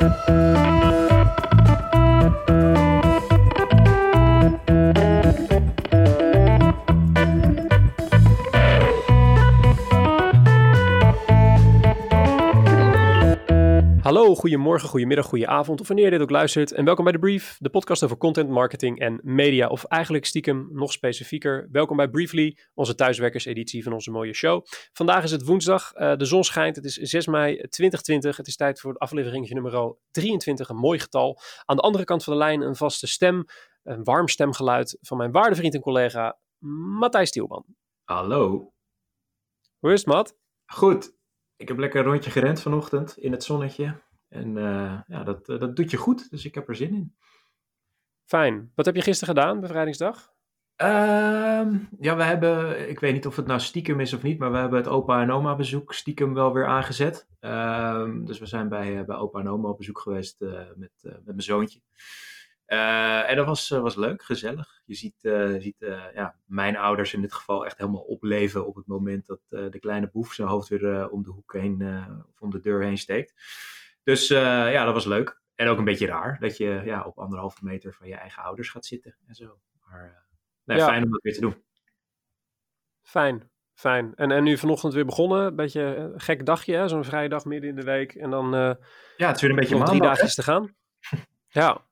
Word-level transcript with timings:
Hallo, 0.00 0.47
goedemorgen, 14.38 14.88
goedemiddag, 14.88 15.26
goedenavond 15.26 15.80
of 15.80 15.88
wanneer 15.88 16.04
je 16.04 16.10
dit 16.10 16.20
ook 16.20 16.30
luistert. 16.30 16.72
En 16.72 16.84
welkom 16.84 17.04
bij 17.04 17.12
The 17.12 17.18
Brief, 17.18 17.56
de 17.58 17.70
podcast 17.70 18.04
over 18.04 18.16
content, 18.16 18.48
marketing 18.48 18.98
en 18.98 19.20
media. 19.22 19.68
Of 19.68 19.84
eigenlijk 19.84 20.24
stiekem 20.24 20.68
nog 20.72 20.92
specifieker. 20.92 21.68
Welkom 21.72 21.96
bij 21.96 22.08
Briefly, 22.08 22.58
onze 22.74 22.94
thuiswerkerseditie 22.94 23.82
van 23.82 23.92
onze 23.92 24.10
mooie 24.10 24.34
show. 24.34 24.64
Vandaag 24.92 25.22
is 25.22 25.30
het 25.30 25.44
woensdag, 25.44 25.94
uh, 25.94 26.16
de 26.16 26.24
zon 26.24 26.44
schijnt, 26.44 26.76
het 26.76 26.84
is 26.84 26.94
6 26.94 27.26
mei 27.26 27.56
2020. 27.56 28.36
Het 28.36 28.46
is 28.46 28.56
tijd 28.56 28.80
voor 28.80 28.94
aflevering 28.96 29.48
nummer 29.48 29.96
23, 30.10 30.68
een 30.68 30.76
mooi 30.76 30.98
getal. 30.98 31.40
Aan 31.64 31.76
de 31.76 31.82
andere 31.82 32.04
kant 32.04 32.24
van 32.24 32.32
de 32.32 32.38
lijn 32.38 32.60
een 32.60 32.76
vaste 32.76 33.06
stem, 33.06 33.44
een 33.82 34.04
warm 34.04 34.28
stemgeluid 34.28 34.98
van 35.00 35.16
mijn 35.16 35.32
waarde 35.32 35.56
vriend 35.56 35.74
en 35.74 35.80
collega 35.80 36.38
Matthijs 36.98 37.28
Stielman. 37.28 37.64
Hallo. 38.04 38.72
Hoe 39.78 39.92
is 39.92 39.98
het, 39.98 40.08
Matt? 40.08 40.36
Goed. 40.66 41.16
Ik 41.56 41.68
heb 41.68 41.78
lekker 41.78 42.00
een 42.00 42.06
rondje 42.06 42.30
gerend 42.30 42.60
vanochtend 42.60 43.16
in 43.16 43.32
het 43.32 43.44
zonnetje. 43.44 44.06
En 44.28 44.56
uh, 44.56 45.00
ja, 45.06 45.22
dat, 45.24 45.48
uh, 45.48 45.58
dat 45.58 45.76
doet 45.76 45.90
je 45.90 45.96
goed, 45.96 46.30
dus 46.30 46.44
ik 46.44 46.54
heb 46.54 46.68
er 46.68 46.76
zin 46.76 46.94
in. 46.94 47.16
Fijn. 48.24 48.72
Wat 48.74 48.86
heb 48.86 48.94
je 48.94 49.02
gisteren 49.02 49.34
gedaan, 49.34 49.60
bevrijdingsdag? 49.60 50.36
Uh, 50.82 51.66
ja, 52.00 52.16
we 52.16 52.22
hebben, 52.22 52.88
ik 52.88 53.00
weet 53.00 53.12
niet 53.12 53.26
of 53.26 53.36
het 53.36 53.46
nou 53.46 53.60
stiekem 53.60 54.00
is 54.00 54.12
of 54.12 54.22
niet, 54.22 54.38
maar 54.38 54.52
we 54.52 54.58
hebben 54.58 54.78
het 54.78 54.88
opa 54.88 55.22
en 55.22 55.30
oma 55.30 55.56
bezoek 55.56 55.94
stiekem 55.94 56.34
wel 56.34 56.52
weer 56.52 56.66
aangezet. 56.66 57.28
Ehm, 57.40 58.24
dus 58.24 58.38
we 58.38 58.46
zijn 58.46 58.68
bij, 58.68 59.04
bij 59.04 59.16
opa 59.16 59.40
en 59.40 59.48
oma 59.48 59.68
op 59.68 59.78
bezoek 59.78 59.98
geweest 59.98 60.42
uh, 60.42 60.60
met, 60.76 60.92
met 61.02 61.24
mijn 61.24 61.42
zoontje. 61.42 61.80
en 62.66 63.36
dat 63.36 63.46
was, 63.46 63.68
was 63.68 63.96
leuk, 63.96 64.22
gezellig. 64.22 64.80
Je 64.84 64.94
ziet, 64.94 65.30
ziet 65.58 65.76
ja, 66.14 66.36
mijn 66.44 66.76
ouders 66.76 67.14
in 67.14 67.20
dit 67.20 67.32
geval 67.32 67.66
echt 67.66 67.78
helemaal 67.78 68.00
opleven 68.00 68.66
op 68.66 68.74
het 68.74 68.86
moment 68.86 69.26
dat 69.26 69.40
de 69.48 69.78
kleine 69.80 70.10
boef 70.10 70.32
zijn 70.32 70.48
hoofd 70.48 70.68
weer 70.68 71.10
om 71.10 71.22
de 71.22 71.30
hoek 71.30 71.52
heen, 71.52 71.82
of 72.30 72.40
om 72.40 72.50
de 72.50 72.60
deur 72.60 72.82
heen 72.82 72.98
steekt. 72.98 73.34
Dus 74.08 74.30
uh, 74.30 74.38
ja, 74.72 74.84
dat 74.84 74.94
was 74.94 75.04
leuk. 75.04 75.40
En 75.54 75.68
ook 75.68 75.78
een 75.78 75.84
beetje 75.84 76.06
raar 76.06 76.38
dat 76.40 76.56
je 76.56 76.80
ja, 76.84 77.04
op 77.04 77.18
anderhalve 77.18 77.64
meter 77.64 77.94
van 77.94 78.08
je 78.08 78.14
eigen 78.14 78.42
ouders 78.42 78.70
gaat 78.70 78.86
zitten 78.86 79.16
en 79.26 79.34
zo. 79.34 79.60
Maar 79.84 80.26
nee, 80.64 80.78
ja. 80.78 80.86
fijn 80.86 81.04
om 81.04 81.10
dat 81.10 81.22
weer 81.22 81.34
te 81.34 81.40
doen. 81.40 81.64
Fijn, 83.02 83.50
fijn. 83.74 84.14
En, 84.14 84.30
en 84.30 84.44
nu 84.44 84.58
vanochtend 84.58 84.94
weer 84.94 85.04
begonnen. 85.04 85.46
Een 85.46 85.56
beetje 85.56 85.80
een 85.82 86.20
gek 86.20 86.46
dagje, 86.46 86.88
zo'n 86.88 87.04
vrije 87.04 87.28
dag 87.28 87.44
midden 87.44 87.70
in 87.70 87.76
de 87.76 87.82
week. 87.82 88.14
En 88.14 88.30
dan 88.30 88.54
uh, 88.54 88.74
ja, 89.16 89.26
het 89.26 89.36
is 89.36 89.42
weer 89.42 89.50
een 89.50 89.56
beetje 89.56 89.76
maandag, 89.76 89.94
drie 89.94 90.08
dagjes 90.08 90.34
te 90.34 90.42
gaan. 90.42 90.76
ja. 91.48 91.86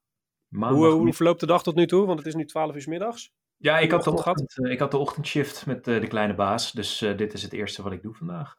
Hoe, 0.48 0.86
hoe 0.86 1.12
verloopt 1.12 1.40
de 1.40 1.46
dag 1.46 1.62
tot 1.62 1.74
nu 1.74 1.86
toe? 1.86 2.06
Want 2.06 2.18
het 2.18 2.28
is 2.28 2.34
nu 2.34 2.44
12 2.44 2.74
uur 2.74 2.88
middags. 2.88 3.32
Ja, 3.56 3.78
ik 3.78 3.90
had, 3.90 4.04
de 4.04 4.10
ochtend, 4.10 4.58
ik 4.58 4.78
had 4.78 4.90
de 4.90 4.98
ochtendshift 4.98 5.66
met 5.66 5.84
de 5.84 6.06
kleine 6.06 6.34
baas. 6.34 6.72
Dus 6.72 6.98
dit 6.98 7.32
is 7.32 7.42
het 7.42 7.52
eerste 7.52 7.82
wat 7.82 7.92
ik 7.92 8.02
doe 8.02 8.14
vandaag. 8.14 8.56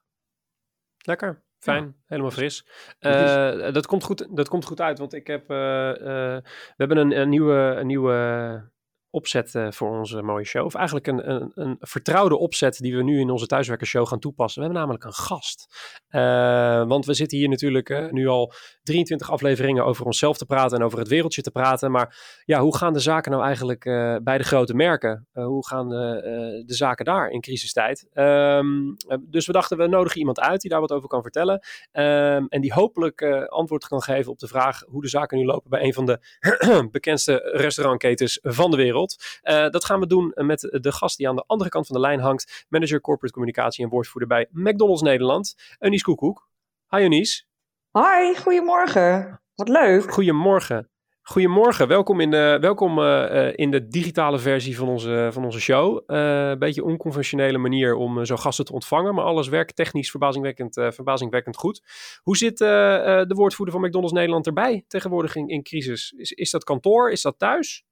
Lekker. 0.97 1.45
Fijn, 1.59 1.83
ja. 1.83 1.93
helemaal 2.05 2.31
fris. 2.31 2.65
Uh, 2.99 3.71
dat, 3.73 3.85
komt 3.85 4.03
goed, 4.03 4.27
dat 4.35 4.47
komt 4.49 4.65
goed 4.65 4.81
uit, 4.81 4.99
want 4.99 5.13
ik 5.13 5.27
heb, 5.27 5.51
uh, 5.51 5.57
uh, 5.57 5.93
we 5.97 6.43
hebben 6.75 6.97
een, 6.97 7.19
een 7.19 7.29
nieuwe, 7.29 7.53
een 7.53 7.87
nieuwe 7.87 8.71
opzet 9.17 9.53
uh, 9.53 9.71
voor 9.71 9.97
onze 9.97 10.21
mooie 10.21 10.45
show. 10.45 10.65
Of 10.65 10.75
eigenlijk 10.75 11.07
een, 11.07 11.31
een, 11.31 11.51
een, 11.55 11.77
vertrouwde 11.79 12.37
opzet 12.37 12.77
die 12.79 12.95
we 12.95 13.03
nu 13.03 13.19
in 13.19 13.29
onze 13.29 13.45
thuiswerkershow 13.45 14.07
gaan 14.07 14.19
toepassen. 14.19 14.61
We 14.61 14.67
hebben 14.67 14.81
namelijk 14.83 15.05
een 15.05 15.23
gast. 15.25 15.67
Uh, 16.09 16.87
want 16.87 17.05
we 17.05 17.13
zitten 17.13 17.37
hier 17.37 17.49
natuurlijk 17.49 17.89
uh, 17.89 18.09
nu 18.09 18.27
al 18.27 18.53
23 18.83 19.31
afleveringen 19.31 19.85
over 19.85 20.05
onszelf 20.05 20.37
te 20.37 20.45
praten 20.45 20.77
en 20.77 20.83
over 20.83 20.99
het 20.99 21.07
wereldje 21.07 21.41
te 21.41 21.51
praten. 21.51 21.91
Maar 21.91 22.41
ja, 22.45 22.59
hoe 22.59 22.77
gaan 22.77 22.93
de 22.93 22.99
zaken 22.99 23.31
nou 23.31 23.43
eigenlijk 23.43 23.83
bij 24.23 24.37
de 24.37 24.43
grote 24.43 24.73
merken? 24.73 25.27
hoe 25.31 25.67
gaan 25.67 25.89
de 25.89 26.63
zaken 26.65 27.05
daar 27.05 27.29
in 27.29 27.41
crisistijd? 27.41 28.07
Um, 28.13 28.95
dus 29.21 29.45
we 29.45 29.51
dachten, 29.51 29.77
we 29.77 29.87
nodigen 29.87 30.19
iemand 30.19 30.39
uit 30.39 30.61
die 30.61 30.69
daar 30.69 30.79
wat 30.79 30.91
over 30.91 31.07
kan 31.09 31.21
vertellen. 31.21 31.53
Um, 31.53 32.47
en 32.47 32.61
die 32.61 32.73
hopelijk 32.73 33.21
antwoord 33.47 33.87
kan 33.87 34.01
geven 34.01 34.31
op 34.31 34.39
de 34.39 34.47
vraag 34.47 34.83
hoe 34.87 35.01
de 35.01 35.07
zaken 35.07 35.37
nu 35.37 35.45
lopen 35.45 35.69
bij 35.69 35.83
een 35.83 35.93
van 35.93 36.05
de 36.05 36.19
bekendste 36.91 37.51
restaurantketens 37.53 38.39
van 38.41 38.71
de 38.71 38.77
wereld. 38.77 39.06
Uh, 39.43 39.69
dat 39.69 39.85
gaan 39.85 39.99
we 39.99 40.07
doen 40.07 40.31
met 40.35 40.59
de 40.81 40.91
gast 40.91 41.17
die 41.17 41.29
aan 41.29 41.35
de 41.35 41.43
andere 41.47 41.69
kant 41.69 41.87
van 41.87 41.95
de 41.95 42.01
lijn 42.01 42.19
hangt. 42.19 42.65
Manager 42.69 43.01
Corporate 43.01 43.33
Communicatie 43.33 43.83
en 43.83 43.89
woordvoerder 43.89 44.29
bij 44.29 44.47
McDonald's 44.51 45.01
Nederland. 45.01 45.55
Eunice 45.79 46.03
Koekoek. 46.03 46.49
Hi 46.89 47.01
Eunice. 47.01 47.43
Hi, 47.91 48.35
goedemorgen. 48.35 49.41
Wat 49.55 49.69
leuk. 49.69 50.11
Goedemorgen. 50.11 50.89
Goedemorgen, 51.21 51.87
welkom 51.87 52.19
in 52.19 52.31
de, 52.31 52.57
welkom, 52.61 52.99
uh, 52.99 53.51
in 53.55 53.71
de 53.71 53.87
digitale 53.87 54.39
versie 54.39 54.77
van 54.77 54.87
onze, 54.87 55.29
van 55.31 55.45
onze 55.45 55.59
show. 55.59 56.03
Uh, 56.07 56.49
een 56.49 56.59
beetje 56.59 56.83
onconventionele 56.83 57.57
manier 57.57 57.95
om 57.95 58.25
zo 58.25 58.35
gasten 58.35 58.65
te 58.65 58.73
ontvangen, 58.73 59.15
maar 59.15 59.23
alles 59.23 59.47
werkt 59.47 59.75
technisch 59.75 60.09
verbazingwekkend, 60.09 60.73
verbazingwekkend 60.73 61.57
goed. 61.57 61.81
Hoe 62.21 62.37
zit 62.37 62.57
de 62.57 63.33
woordvoerder 63.35 63.75
van 63.75 63.83
McDonald's 63.85 64.13
Nederland 64.13 64.47
erbij 64.47 64.85
tegenwoordig 64.87 65.35
in, 65.35 65.47
in 65.47 65.63
crisis? 65.63 66.13
Is, 66.17 66.31
is 66.31 66.51
dat 66.51 66.63
kantoor? 66.63 67.11
Is 67.11 67.21
dat 67.21 67.39
thuis? 67.39 67.85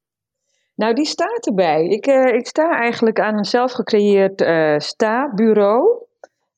Nou, 0.76 0.94
die 0.94 1.06
staat 1.06 1.48
erbij. 1.48 1.86
Ik, 1.88 2.08
uh, 2.08 2.34
ik 2.34 2.48
sta 2.48 2.80
eigenlijk 2.80 3.20
aan 3.20 3.38
een 3.38 3.46
zelfgecreëerd 3.46 4.42
uh, 4.42 4.78
sta-bureau. 4.78 6.04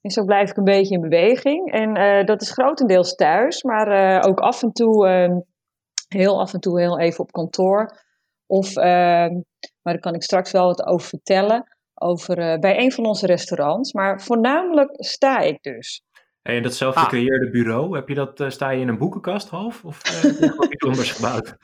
En 0.02 0.12
zo 0.12 0.24
blijf 0.24 0.50
ik 0.50 0.58
een 0.58 0.64
beetje 0.64 0.96
in 0.96 1.02
beweging. 1.02 1.72
En 1.72 1.98
uh, 1.98 2.26
dat 2.26 2.42
is 2.42 2.52
grotendeels 2.52 3.16
thuis, 3.16 3.64
maar 3.64 4.22
ook 4.28 4.40
af 4.40 4.64
en 4.64 4.72
toe, 4.72 5.08
ehm, 5.08 5.40
heel 6.08 6.40
af 6.40 6.54
en 6.54 6.60
toe 6.60 6.80
heel 6.80 7.00
even 7.00 7.20
op 7.20 7.32
kantoor. 7.32 8.06
Of, 8.46 8.76
ehm, 8.76 9.34
maar 9.82 9.94
daar 9.94 10.00
kan 10.00 10.14
ik 10.14 10.24
straks 10.24 10.52
wel 10.52 10.66
wat 10.66 10.86
over 10.86 11.08
vertellen, 11.08 11.78
over, 11.94 12.60
bij 12.60 12.80
een 12.80 12.92
van 12.92 13.06
onze 13.06 13.26
restaurants. 13.26 13.94
Maar 13.94 14.22
voornamelijk 14.22 14.90
sta 14.94 15.40
ik 15.40 15.64
dus. 15.64 16.04
En 16.48 16.64
dat 16.64 16.74
zelfgecreëerde 16.74 17.46
ah. 17.46 17.52
bureau, 17.52 17.96
heb 17.96 18.08
je 18.08 18.16
dat, 18.16 18.44
sta 18.48 18.70
je 18.70 18.82
in 18.82 18.88
een 18.88 18.98
boekenkast 18.98 19.50
half? 19.50 19.84
Of 19.84 20.02
heb 20.04 20.72
je 20.72 20.86
anders 20.90 21.12
gebouwd? 21.12 21.56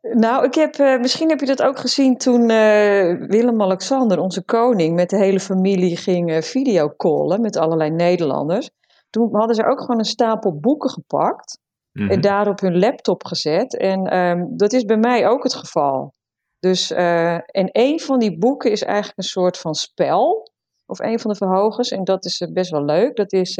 Nou, 0.00 0.44
ik 0.44 0.54
heb, 0.54 0.76
uh, 0.76 0.98
misschien 1.00 1.28
heb 1.28 1.40
je 1.40 1.46
dat 1.46 1.62
ook 1.62 1.78
gezien 1.78 2.16
toen 2.16 2.40
uh, 2.40 3.28
Willem-Alexander, 3.28 4.18
onze 4.18 4.44
koning, 4.44 4.94
met 4.94 5.10
de 5.10 5.16
hele 5.16 5.40
familie 5.40 5.96
ging 5.96 6.30
uh, 6.30 6.40
videocallen 6.40 7.40
met 7.40 7.56
allerlei 7.56 7.90
Nederlanders. 7.90 8.70
Toen 9.10 9.36
hadden 9.36 9.56
ze 9.56 9.66
ook 9.66 9.80
gewoon 9.80 9.98
een 9.98 10.04
stapel 10.04 10.58
boeken 10.60 10.90
gepakt 10.90 11.58
mm 11.92 12.02
-hmm. 12.02 12.10
en 12.10 12.20
daar 12.20 12.48
op 12.48 12.60
hun 12.60 12.78
laptop 12.78 13.24
gezet. 13.24 13.76
En 13.76 14.16
um, 14.16 14.56
dat 14.56 14.72
is 14.72 14.84
bij 14.84 14.98
mij 14.98 15.28
ook 15.28 15.42
het 15.42 15.54
geval. 15.54 16.12
Dus, 16.58 16.90
en 16.90 17.68
een 17.72 18.00
van 18.00 18.18
die 18.18 18.38
boeken 18.38 18.70
is 18.70 18.82
eigenlijk 18.82 19.18
een 19.18 19.24
soort 19.24 19.58
van 19.58 19.74
spel, 19.74 20.50
of 20.86 20.98
een 20.98 21.20
van 21.20 21.30
de 21.30 21.36
verhogers, 21.36 21.88
en 21.88 22.04
dat 22.04 22.24
is 22.24 22.48
best 22.52 22.70
wel 22.70 22.84
leuk. 22.84 23.16
Dat 23.16 23.32
is 23.32 23.58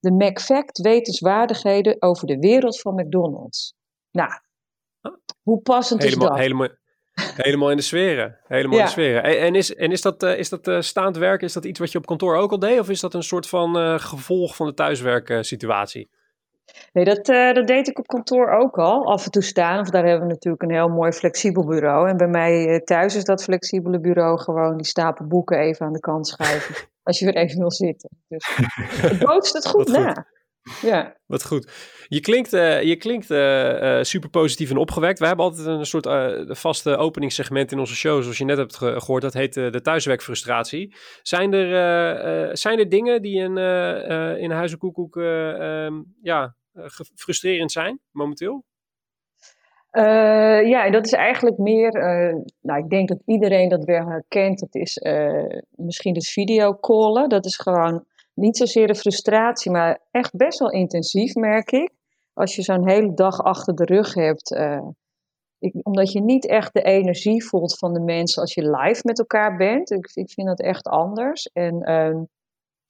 de 0.00 0.12
McFact 0.12 0.78
wetenswaardigheden 0.78 2.02
over 2.02 2.26
de 2.26 2.38
wereld 2.38 2.80
van 2.80 2.94
McDonald's. 2.94 3.74
Nou, 4.10 4.30
hoe 5.42 5.60
passend 5.60 6.02
helemaal, 6.02 6.26
is 6.26 6.30
dat? 6.30 6.40
Helemaal, 6.42 6.68
helemaal 7.36 7.70
in 7.70 7.76
de 7.76 7.82
sferen. 7.82 8.38
Helemaal 8.46 8.76
ja. 8.76 8.78
in 8.78 8.84
de 8.84 8.90
sferen. 8.90 9.22
En, 9.22 9.38
en, 9.38 9.54
is, 9.54 9.74
en 9.74 9.92
is 9.92 10.02
dat, 10.02 10.22
uh, 10.22 10.38
is 10.38 10.48
dat 10.48 10.68
uh, 10.68 10.80
staand 10.80 11.16
werken, 11.16 11.46
is 11.46 11.52
dat 11.52 11.64
iets 11.64 11.78
wat 11.78 11.92
je 11.92 11.98
op 11.98 12.06
kantoor 12.06 12.36
ook 12.36 12.50
al 12.50 12.58
deed? 12.58 12.80
Of 12.80 12.90
is 12.90 13.00
dat 13.00 13.14
een 13.14 13.22
soort 13.22 13.48
van 13.48 13.78
uh, 13.78 13.98
gevolg 13.98 14.56
van 14.56 14.66
de 14.66 14.74
thuiswerksituatie? 14.74 16.10
Nee, 16.92 17.04
dat, 17.04 17.26
dat 17.26 17.66
deed 17.66 17.88
ik 17.88 17.98
op 17.98 18.06
kantoor 18.06 18.50
ook 18.50 18.78
al. 18.78 19.12
Af 19.12 19.24
en 19.24 19.30
toe 19.30 19.42
staan. 19.42 19.80
Of 19.80 19.90
daar 19.90 20.04
hebben 20.04 20.26
we 20.26 20.32
natuurlijk 20.32 20.62
een 20.62 20.72
heel 20.72 20.88
mooi 20.88 21.12
flexibel 21.12 21.66
bureau. 21.66 22.08
En 22.08 22.16
bij 22.16 22.28
mij 22.28 22.80
thuis 22.84 23.16
is 23.16 23.24
dat 23.24 23.42
flexibele 23.42 24.00
bureau 24.00 24.38
gewoon 24.38 24.76
die 24.76 24.86
stapel 24.86 25.26
boeken 25.26 25.58
even 25.58 25.86
aan 25.86 25.92
de 25.92 26.00
kant 26.00 26.26
schuiven. 26.26 26.74
als 27.06 27.18
je 27.18 27.24
weer 27.24 27.36
even 27.36 27.58
wil 27.58 27.70
zitten. 27.70 28.10
Dus 28.28 28.46
het 29.08 29.18
bootst 29.18 29.52
het 29.52 29.66
goed 29.66 29.88
na. 29.88 30.12
Goed. 30.14 30.80
Ja. 30.80 31.16
Wat 31.26 31.44
goed. 31.44 31.72
Je 32.08 32.20
klinkt, 32.20 32.52
uh, 32.52 32.82
je 32.82 32.96
klinkt 32.96 33.30
uh, 33.30 33.82
uh, 33.82 34.02
super 34.02 34.30
positief 34.30 34.70
en 34.70 34.76
opgewekt. 34.76 35.18
We 35.18 35.26
hebben 35.26 35.44
altijd 35.44 35.66
een 35.66 35.86
soort 35.86 36.06
vaste 36.58 36.96
openingssegment 36.96 37.72
in 37.72 37.78
onze 37.78 37.94
show, 37.94 38.22
zoals 38.22 38.38
je 38.38 38.44
net 38.44 38.56
hebt 38.56 38.76
ge 38.76 39.00
gehoord. 39.00 39.22
Dat 39.22 39.32
heet 39.32 39.54
de 39.54 39.80
thuiswerkfrustratie. 39.82 40.94
Zijn 41.22 41.52
er, 41.52 42.56
zijn 42.56 42.78
er 42.78 42.88
dingen 42.88 43.22
die 43.22 43.36
in, 43.36 43.56
in 44.38 44.50
Huizenkoekoek 44.50 45.16
um, 45.16 46.16
ja, 46.22 46.56
frustrerend 47.14 47.72
zijn 47.72 48.00
momenteel? 48.10 48.64
Uh, 49.96 50.68
ja, 50.68 50.84
en 50.84 50.92
dat 50.92 51.04
is 51.04 51.12
eigenlijk 51.12 51.58
meer, 51.58 51.96
uh, 51.96 52.42
nou 52.60 52.78
ik 52.78 52.90
denk 52.90 53.08
dat 53.08 53.22
iedereen 53.24 53.68
dat 53.68 53.84
wel 53.84 54.08
herkent, 54.08 54.58
dat 54.58 54.74
is 54.74 54.96
uh, 54.96 55.60
misschien 55.70 56.14
het 56.14 56.26
videocallen. 56.26 57.28
Dat 57.28 57.44
is 57.44 57.56
gewoon 57.56 58.04
niet 58.34 58.56
zozeer 58.56 58.86
de 58.86 58.94
frustratie, 58.94 59.70
maar 59.70 60.00
echt 60.10 60.36
best 60.36 60.58
wel 60.58 60.70
intensief, 60.70 61.34
merk 61.34 61.70
ik. 61.70 61.90
Als 62.32 62.56
je 62.56 62.62
zo'n 62.62 62.88
hele 62.88 63.14
dag 63.14 63.42
achter 63.42 63.74
de 63.74 63.84
rug 63.84 64.14
hebt. 64.14 64.50
Ik, 65.58 65.74
omdat 65.82 66.12
je 66.12 66.22
niet 66.22 66.46
echt 66.46 66.72
de 66.74 66.82
energie 66.82 67.44
voelt 67.44 67.78
van 67.78 67.92
de 67.92 68.00
mensen 68.00 68.42
als 68.42 68.54
je 68.54 68.70
live 68.70 69.00
met 69.04 69.18
elkaar 69.18 69.56
bent. 69.56 69.90
Ik, 69.90 70.10
ik 70.14 70.30
vind 70.30 70.46
dat 70.46 70.60
echt 70.60 70.86
anders. 70.86 71.50
En, 71.52 71.74
uh, 71.88 72.20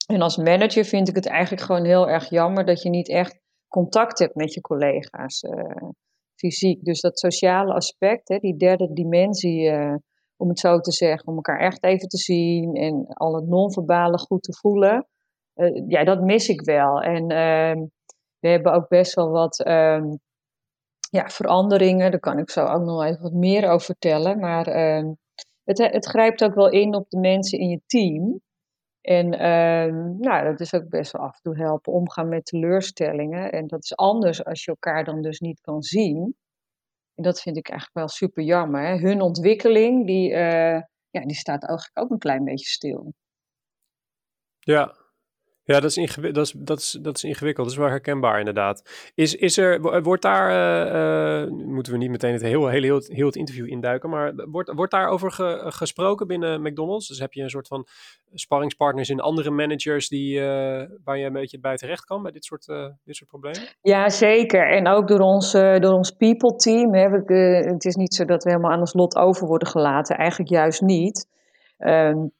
en 0.06 0.20
als 0.20 0.36
manager 0.36 0.84
vind 0.84 1.08
ik 1.08 1.14
het 1.14 1.26
eigenlijk 1.26 1.62
gewoon 1.62 1.84
heel 1.84 2.08
erg 2.08 2.30
jammer 2.30 2.64
dat 2.64 2.82
je 2.82 2.88
niet 2.88 3.08
echt 3.08 3.40
contact 3.68 4.18
hebt 4.18 4.34
met 4.34 4.54
je 4.54 4.60
collega's, 4.60 5.42
fysiek. 6.36 6.84
Dus 6.84 7.00
dat 7.00 7.18
sociale 7.18 7.72
aspect, 7.72 8.28
hè, 8.28 8.38
die 8.38 8.56
derde 8.56 8.92
dimensie, 8.92 9.70
om 10.36 10.48
het 10.48 10.58
zo 10.58 10.80
te 10.80 10.92
zeggen, 10.92 11.26
om 11.28 11.34
elkaar 11.34 11.60
echt 11.60 11.84
even 11.84 12.08
te 12.08 12.18
zien 12.18 12.74
en 12.74 13.06
al 13.06 13.34
het 13.34 13.46
non-verbale 13.46 14.18
goed 14.18 14.42
te 14.42 14.52
voelen. 14.52 15.06
ja, 15.88 16.04
dat 16.04 16.20
mis 16.20 16.48
ik 16.48 16.60
wel. 16.60 17.00
En 17.00 17.28
ehm, 17.28 17.86
we 18.38 18.48
hebben 18.48 18.72
ook 18.72 18.88
best 18.88 19.14
wel 19.14 19.30
wat 19.30 19.60
ehm, 19.60 20.04
ja, 21.10 21.28
veranderingen. 21.28 22.10
Daar 22.10 22.20
kan 22.20 22.38
ik 22.38 22.50
zo 22.50 22.64
ook 22.64 22.84
nog 22.84 23.04
even 23.04 23.22
wat 23.22 23.32
meer 23.32 23.68
over 23.68 23.86
vertellen. 23.86 24.38
Maar 24.38 24.66
ehm, 24.66 25.12
het, 25.64 25.78
het 25.78 26.06
grijpt 26.06 26.44
ook 26.44 26.54
wel 26.54 26.70
in 26.70 26.94
op 26.94 27.10
de 27.10 27.18
mensen 27.18 27.58
in 27.58 27.68
je 27.68 27.80
team. 27.86 28.40
En 29.06 29.32
uh, 29.32 29.94
nou, 30.18 30.44
dat 30.44 30.60
is 30.60 30.74
ook 30.74 30.88
best 30.88 31.12
wel 31.12 31.22
af 31.22 31.34
en 31.34 31.42
toe 31.42 31.56
helpen 31.56 31.92
omgaan 31.92 32.28
met 32.28 32.44
teleurstellingen. 32.44 33.52
En 33.52 33.66
dat 33.66 33.84
is 33.84 33.96
anders 33.96 34.44
als 34.44 34.64
je 34.64 34.70
elkaar 34.70 35.04
dan 35.04 35.22
dus 35.22 35.40
niet 35.40 35.60
kan 35.60 35.82
zien. 35.82 36.36
En 37.14 37.22
dat 37.22 37.40
vind 37.40 37.56
ik 37.56 37.68
eigenlijk 37.68 37.98
wel 37.98 38.08
super 38.08 38.42
jammer. 38.42 38.86
Hè? 38.86 38.96
Hun 38.96 39.20
ontwikkeling, 39.20 40.06
die, 40.06 40.30
uh, 40.30 40.80
ja, 41.10 41.20
die 41.26 41.36
staat 41.36 41.64
eigenlijk 41.64 41.98
ook 41.98 42.10
een 42.10 42.18
klein 42.18 42.44
beetje 42.44 42.66
stil. 42.66 43.14
Ja, 44.58 44.96
ja, 45.66 45.80
dat 45.80 45.96
is, 45.96 46.14
dat, 46.32 46.46
is, 46.46 46.54
dat, 46.56 46.78
is, 46.78 46.98
dat 47.02 47.16
is 47.16 47.24
ingewikkeld. 47.24 47.66
Dat 47.66 47.76
is 47.76 47.82
wel 47.82 47.90
herkenbaar 47.90 48.38
inderdaad. 48.38 49.10
Is, 49.14 49.34
is 49.34 49.56
er, 49.56 50.02
wordt 50.02 50.22
daar, 50.22 50.48
uh, 51.44 51.50
moeten 51.50 51.92
we 51.92 51.98
niet 51.98 52.10
meteen 52.10 52.32
het 52.32 52.42
heel, 52.42 52.68
heel, 52.68 52.82
heel, 52.82 53.00
heel 53.06 53.26
het 53.26 53.36
interview 53.36 53.68
induiken, 53.68 54.10
maar 54.10 54.32
wordt, 54.34 54.72
wordt 54.74 54.92
daarover 54.92 55.32
ge, 55.32 55.62
gesproken 55.66 56.26
binnen 56.26 56.62
McDonald's? 56.62 57.08
Dus 57.08 57.18
heb 57.18 57.32
je 57.32 57.42
een 57.42 57.50
soort 57.50 57.68
van 57.68 57.86
sparringspartners 58.32 59.10
in 59.10 59.20
andere 59.20 59.50
managers 59.50 60.08
die, 60.08 60.38
uh, 60.38 60.44
waar 61.04 61.18
je 61.18 61.26
een 61.26 61.32
beetje 61.32 61.60
bij 61.60 61.76
terecht 61.76 62.04
kan 62.04 62.22
bij 62.22 62.32
dit 62.32 62.44
soort, 62.44 62.66
dit 63.04 63.16
soort 63.16 63.30
problemen? 63.30 63.68
Ja, 63.82 64.08
zeker. 64.08 64.70
En 64.70 64.88
ook 64.88 65.08
door 65.08 65.20
ons, 65.20 65.52
door 65.52 65.92
ons 65.92 66.10
people 66.10 66.56
team. 66.56 66.94
Hè. 66.94 67.08
We, 67.08 67.34
het 67.72 67.84
is 67.84 67.94
niet 67.94 68.14
zo 68.14 68.24
dat 68.24 68.44
we 68.44 68.50
helemaal 68.50 68.72
aan 68.72 68.80
ons 68.80 68.94
lot 68.94 69.16
over 69.16 69.46
worden 69.46 69.68
gelaten. 69.68 70.16
Eigenlijk 70.16 70.50
juist 70.50 70.80
niet. 70.80 71.28
Um, 71.78 72.32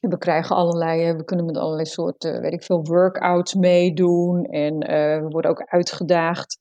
we 0.00 0.18
krijgen 0.18 0.56
allerlei, 0.56 1.12
we 1.12 1.24
kunnen 1.24 1.46
met 1.46 1.56
allerlei 1.56 1.86
soorten, 1.86 2.40
weet 2.40 2.52
ik 2.52 2.62
veel, 2.62 2.82
workouts 2.82 3.54
meedoen. 3.54 4.44
En 4.44 4.74
uh, 4.74 5.22
we 5.22 5.28
worden 5.28 5.50
ook 5.50 5.62
uitgedaagd, 5.64 6.58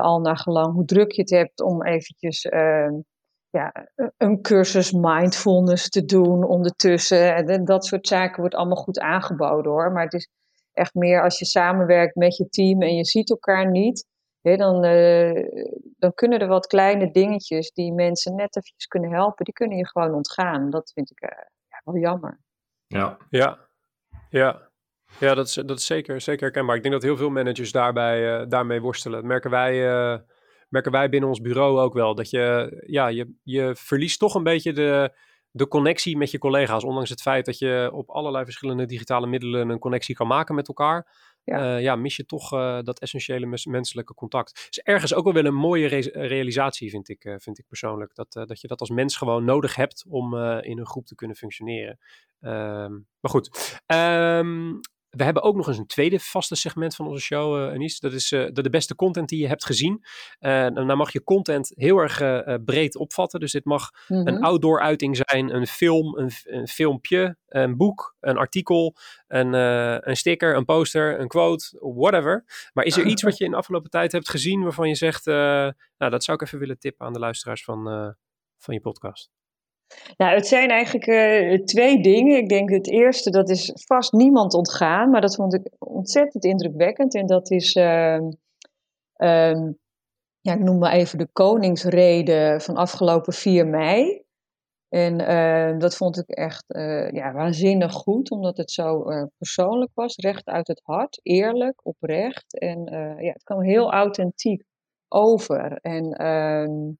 al 0.00 0.20
naar 0.20 0.36
gelang 0.36 0.74
hoe 0.74 0.84
druk 0.84 1.12
je 1.12 1.20
het 1.20 1.30
hebt, 1.30 1.62
om 1.62 1.84
eventjes 1.84 2.42
ja, 3.50 3.72
een 4.16 4.42
cursus 4.42 4.92
mindfulness 4.92 5.88
te 5.88 6.04
doen 6.04 6.44
ondertussen. 6.44 7.34
En 7.46 7.64
dat 7.64 7.86
soort 7.86 8.06
zaken 8.06 8.40
wordt 8.40 8.54
allemaal 8.54 8.82
goed 8.82 8.98
aangeboden 8.98 9.72
hoor. 9.72 9.92
Maar 9.92 10.04
het 10.04 10.12
is 10.12 10.28
echt 10.72 10.94
meer 10.94 11.22
als 11.22 11.38
je 11.38 11.44
samenwerkt 11.44 12.14
met 12.14 12.36
je 12.36 12.48
team 12.48 12.82
en 12.82 12.94
je 12.94 13.04
ziet 13.04 13.30
elkaar 13.30 13.70
niet. 13.70 14.06
Dan, 14.40 14.82
dan 15.98 16.14
kunnen 16.14 16.38
er 16.38 16.48
wat 16.48 16.66
kleine 16.66 17.10
dingetjes 17.10 17.72
die 17.72 17.92
mensen 17.92 18.34
net 18.34 18.56
eventjes 18.56 18.86
kunnen 18.86 19.12
helpen, 19.12 19.44
die 19.44 19.54
kunnen 19.54 19.78
je 19.78 19.88
gewoon 19.88 20.14
ontgaan. 20.14 20.70
Dat 20.70 20.90
vind 20.94 21.10
ik 21.10 21.20
wel 21.84 21.98
jammer. 21.98 22.40
Ja. 22.86 23.16
Ja, 23.30 23.58
ja. 24.30 24.72
Ja, 25.20 25.34
dat 25.34 25.46
is, 25.46 25.54
dat 25.54 25.78
is 25.78 25.86
zeker, 25.86 26.20
zeker 26.20 26.42
herkenbaar. 26.42 26.76
Ik 26.76 26.82
denk 26.82 26.94
dat 26.94 27.02
heel 27.02 27.16
veel 27.16 27.30
managers 27.30 27.72
daarbij, 27.72 28.40
uh, 28.40 28.48
daarmee 28.48 28.80
worstelen. 28.80 29.18
Dat 29.18 29.28
merken 29.28 29.50
wij, 29.50 29.88
uh, 29.88 30.18
merken 30.68 30.92
wij 30.92 31.08
binnen 31.08 31.28
ons 31.28 31.40
bureau 31.40 31.78
ook 31.78 31.94
wel. 31.94 32.14
Dat 32.14 32.30
je, 32.30 32.76
ja, 32.86 33.06
je, 33.06 33.34
je 33.42 33.76
verliest 33.76 34.18
toch 34.18 34.34
een 34.34 34.42
beetje 34.42 34.72
de, 34.72 35.16
de 35.50 35.68
connectie 35.68 36.16
met 36.16 36.30
je 36.30 36.38
collega's. 36.38 36.84
Ondanks 36.84 37.10
het 37.10 37.22
feit 37.22 37.44
dat 37.44 37.58
je 37.58 37.90
op 37.92 38.10
allerlei 38.10 38.44
verschillende 38.44 38.86
digitale 38.86 39.26
middelen 39.26 39.68
een 39.68 39.78
connectie 39.78 40.14
kan 40.14 40.26
maken 40.26 40.54
met 40.54 40.68
elkaar 40.68 41.06
ja. 41.44 41.76
Uh, 41.76 41.82
ja, 41.82 41.96
mis 41.96 42.16
je 42.16 42.26
toch 42.26 42.52
uh, 42.52 42.80
dat 42.82 43.00
essentiële 43.00 43.46
mens 43.46 43.66
menselijke 43.66 44.14
contact. 44.14 44.66
Is 44.70 44.80
ergens 44.80 45.14
ook 45.14 45.24
wel 45.24 45.32
wel 45.32 45.44
een 45.44 45.54
mooie 45.54 45.86
re 45.86 46.10
realisatie, 46.12 46.90
vind 46.90 47.08
ik, 47.08 47.24
uh, 47.24 47.34
vind 47.38 47.58
ik 47.58 47.66
persoonlijk. 47.68 48.14
Dat, 48.14 48.32
dat 48.32 48.60
je 48.60 48.68
dat 48.68 48.80
als 48.80 48.90
mens 48.90 49.16
gewoon 49.16 49.44
nodig 49.44 49.74
hebt 49.74 50.04
om 50.08 50.34
in 50.60 50.78
een 50.78 50.86
groep 50.86 51.06
te 51.06 51.14
kunnen 51.14 51.36
functioneren. 51.36 51.98
Um, 52.40 53.06
maar 53.20 53.30
goed, 53.30 53.80
um, 53.86 54.80
we 55.16 55.24
hebben 55.24 55.42
ook 55.42 55.56
nog 55.56 55.68
eens 55.68 55.78
een 55.78 55.86
tweede 55.86 56.20
vaste 56.20 56.54
segment 56.54 56.94
van 56.94 57.06
onze 57.06 57.22
show, 57.22 57.56
uh, 57.56 57.72
Anis. 57.72 58.00
Dat 58.00 58.12
is 58.12 58.32
uh, 58.32 58.46
de, 58.52 58.62
de, 58.62 58.70
beste 58.70 58.94
content 58.94 59.28
die 59.28 59.40
je 59.40 59.46
hebt 59.46 59.64
gezien. 59.64 60.04
Uh, 60.40 60.68
dan 60.74 60.96
mag 60.96 61.12
je 61.12 61.24
content 61.24 61.72
heel 61.74 61.98
erg 61.98 62.18
breed 62.64 62.96
opvatten. 62.96 63.40
Dus 63.40 63.52
dit 63.52 63.64
mag 63.64 63.90
mm 64.08 64.16
-hmm. 64.16 64.26
een 64.26 64.42
outdoor 64.42 64.80
uiting 64.80 65.16
zijn, 65.16 65.54
een 65.54 65.66
film, 65.66 66.18
een, 66.18 66.30
een 66.44 66.68
filmpje, 66.68 67.36
een 67.48 67.76
boek, 67.76 68.16
een 68.20 68.36
artikel, 68.36 68.96
een, 69.26 69.52
een 70.08 70.16
sticker, 70.16 70.56
een 70.56 70.64
poster, 70.64 71.20
een 71.20 71.28
quote, 71.28 71.78
whatever. 71.80 72.44
Maar 72.72 72.84
is 72.84 72.96
er 72.96 73.06
iets 73.06 73.22
wat 73.22 73.38
je 73.38 73.44
in 73.44 73.50
de 73.50 73.56
afgelopen 73.56 73.90
tijd 73.90 74.12
hebt 74.12 74.28
gezien 74.28 74.62
waarvan 74.62 74.88
je 74.88 74.94
zegt, 74.94 75.24
nou 75.24 75.74
dat 75.96 76.24
zou 76.24 76.38
ik 76.38 76.46
even 76.46 76.58
willen 76.58 76.78
tippen 76.78 77.06
aan 77.06 77.12
de 77.12 77.18
luisteraars 77.18 77.64
van, 77.64 77.84
van 78.58 78.74
je 78.74 78.80
podcast? 78.80 79.30
Nou, 80.16 80.34
het 80.34 80.46
zijn 80.46 80.68
eigenlijk 80.68 81.06
uh, 81.06 81.64
twee 81.64 82.02
dingen. 82.02 82.36
Ik 82.36 82.48
denk 82.48 82.70
het 82.70 82.90
eerste, 82.90 83.30
dat 83.30 83.48
is 83.48 83.72
vast 83.74 84.12
niemand 84.12 84.54
ontgaan, 84.54 85.10
maar 85.10 85.20
dat 85.20 85.34
vond 85.34 85.54
ik 85.54 85.68
ontzettend 85.78 86.44
indrukwekkend. 86.44 87.14
En 87.14 87.26
dat 87.26 87.50
is, 87.50 87.74
uh, 87.74 88.18
uh, 89.16 89.68
ja, 90.40 90.52
ik 90.52 90.60
noem 90.60 90.78
maar 90.78 90.92
even 90.92 91.18
de 91.18 91.28
Koningsrede 91.32 92.56
van 92.60 92.76
afgelopen 92.76 93.32
4 93.32 93.66
mei. 93.66 94.24
En 94.94 95.20
ehm, 95.20 95.78
dat 95.78 95.96
vond 95.96 96.18
ik 96.18 96.28
echt 96.28 96.64
eh, 96.66 97.10
ja, 97.10 97.32
waanzinnig 97.32 97.92
goed, 97.92 98.30
omdat 98.30 98.56
het 98.56 98.70
zo 98.70 99.04
eh, 99.04 99.24
persoonlijk 99.36 99.90
was, 99.94 100.16
recht 100.16 100.46
uit 100.46 100.66
het 100.66 100.80
hart, 100.84 101.20
eerlijk, 101.22 101.86
oprecht. 101.86 102.58
En 102.58 102.86
eh, 102.86 103.22
ja, 103.24 103.32
het 103.32 103.42
kwam 103.42 103.62
heel 103.62 103.92
authentiek 103.92 104.64
over. 105.08 105.78
En 105.80 106.12
ehm, 106.12 106.92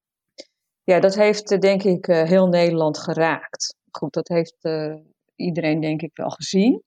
ja, 0.85 1.01
dat 1.01 1.15
heeft 1.15 1.51
eh, 1.51 1.59
denk 1.59 1.83
ik 1.83 2.09
eh, 2.09 2.23
heel 2.23 2.47
Nederland 2.47 2.99
geraakt. 2.99 3.77
Goed, 3.91 4.13
dat 4.13 4.29
heeft 4.29 4.57
eh, 4.61 4.95
iedereen 5.37 5.81
denk 5.81 6.03
ik 6.03 6.11
wel 6.15 6.31
gezien. 6.31 6.83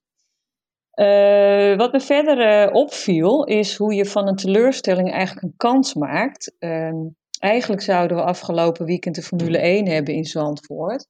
wat 1.77 1.91
me 1.91 1.99
verder 1.99 2.71
opviel 2.71 3.45
is 3.45 3.75
hoe 3.75 3.93
je 3.93 4.05
van 4.05 4.27
een 4.27 4.35
teleurstelling 4.35 5.11
eigenlijk 5.11 5.45
een 5.45 5.57
kans 5.57 5.93
maakt. 5.93 6.55
Ehm, 6.59 7.07
eigenlijk 7.39 7.81
zouden 7.81 8.17
we 8.17 8.23
afgelopen 8.23 8.85
weekend 8.85 9.15
de 9.15 9.21
Formule 9.21 9.57
1 9.57 9.87
hebben 9.87 10.13
in 10.13 10.25
Zandvoort. 10.25 11.07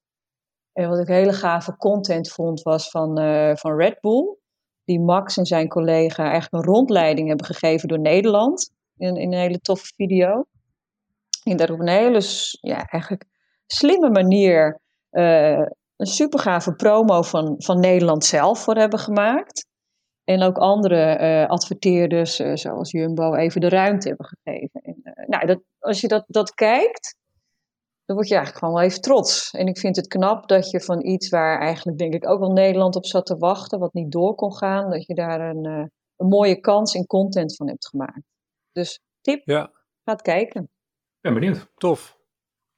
En 0.74 0.90
wat 0.90 1.00
ik 1.00 1.08
hele 1.08 1.34
gave 1.34 1.78
content 1.78 2.32
vond 2.32 2.62
was 2.62 2.90
van, 2.90 3.16
van 3.58 3.78
Red 3.78 4.00
Bull. 4.02 4.38
Die 4.84 5.00
Max 5.00 5.38
en 5.38 5.46
zijn 5.46 5.68
collega 5.68 6.24
eigenlijk 6.24 6.54
een 6.54 6.74
rondleiding 6.74 7.28
hebben 7.28 7.46
gegeven 7.46 7.88
door 7.88 8.00
Nederland. 8.00 8.72
In, 8.98 9.16
in 9.16 9.34
een 9.34 9.40
hele 9.40 9.60
toffe 9.60 9.94
video. 9.96 10.46
En 11.52 11.58
daar 11.58 11.72
op 11.72 11.80
een 11.80 11.88
hele 11.88 12.22
ja, 12.62 12.86
eigenlijk 12.86 13.26
slimme 13.66 14.10
manier 14.10 14.80
uh, 15.12 15.66
een 15.96 16.06
supergave 16.06 16.76
promo 16.76 17.22
van, 17.22 17.56
van 17.58 17.80
Nederland 17.80 18.26
zelf 18.26 18.60
voor 18.60 18.76
hebben 18.76 19.00
gemaakt. 19.00 19.68
En 20.24 20.44
ook 20.44 20.58
andere 20.58 21.20
uh, 21.20 21.50
adverteerders, 21.50 22.40
uh, 22.40 22.56
zoals 22.56 22.92
Jumbo, 22.92 23.34
even 23.34 23.62
de 23.62 23.70
ruimte 23.70 24.08
hebben 24.08 24.26
gegeven. 24.26 24.82
En, 24.82 25.02
nou, 25.28 25.46
dat, 25.46 25.62
als 25.80 26.02
je 26.02 26.08
dat, 26.08 26.24
dat 26.28 26.54
kijkt, 26.54 27.16
dan 28.06 28.16
word 28.16 28.28
je 28.28 28.36
eigenlijk 28.36 28.66
gewoon 28.66 28.80
wel 28.80 28.90
even 28.90 29.02
trots. 29.02 29.52
En 29.52 29.68
ik 29.68 29.78
vind 29.78 29.96
het 29.96 30.08
knap 30.08 30.48
dat 30.48 30.70
je 30.70 30.82
van 30.82 31.06
iets 31.06 31.30
waar 31.30 31.60
eigenlijk 31.60 31.98
denk 31.98 32.14
ik 32.14 32.30
ook 32.30 32.40
wel 32.40 32.52
Nederland 32.52 32.96
op 32.96 33.06
zat 33.06 33.26
te 33.26 33.38
wachten, 33.38 33.80
wat 33.80 33.94
niet 33.94 34.12
door 34.12 34.36
kon 34.36 34.56
gaan, 34.56 34.90
dat 34.90 35.06
je 35.06 35.14
daar 35.14 35.50
een, 35.50 35.66
een 36.16 36.28
mooie 36.28 36.60
kans 36.60 36.94
in 36.94 37.06
content 37.06 37.56
van 37.56 37.68
hebt 37.68 37.88
gemaakt. 37.88 38.24
Dus 38.72 39.02
tip, 39.22 39.42
ja. 39.46 39.72
gaat 40.04 40.22
kijken 40.22 40.70
ben 41.34 41.40
benieuwd. 41.40 41.72
Tof. 41.78 42.18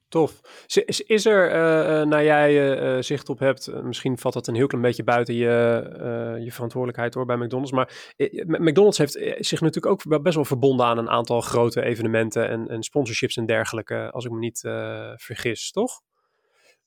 Tof. 0.07 0.41
Is, 0.85 1.01
is 1.01 1.25
er, 1.25 1.47
uh, 1.47 2.07
naar 2.07 2.23
jij 2.23 2.81
uh, 2.95 3.01
zicht 3.01 3.29
op 3.29 3.39
hebt, 3.39 3.83
misschien 3.83 4.17
valt 4.17 4.33
dat 4.33 4.47
een 4.47 4.55
heel 4.55 4.67
klein 4.67 4.83
beetje 4.83 5.03
buiten 5.03 5.33
je, 5.33 6.37
je 6.43 6.51
verantwoordelijkheid 6.51 7.13
hoor 7.13 7.25
bij 7.25 7.37
McDonald's, 7.37 7.71
maar 7.71 8.13
McDonald's 8.45 8.97
heeft 8.97 9.11
zich 9.39 9.61
natuurlijk 9.61 9.85
ook 9.85 10.21
best 10.21 10.35
wel 10.35 10.45
verbonden 10.45 10.85
aan 10.85 10.97
een 10.97 11.09
aantal 11.09 11.41
grote 11.41 11.81
evenementen 11.81 12.49
en, 12.49 12.67
en 12.67 12.83
sponsorships 12.83 13.37
en 13.37 13.45
dergelijke, 13.45 14.11
als 14.11 14.25
ik 14.25 14.31
me 14.31 14.37
niet 14.37 14.59
vergis, 15.15 15.71
toch? 15.71 16.01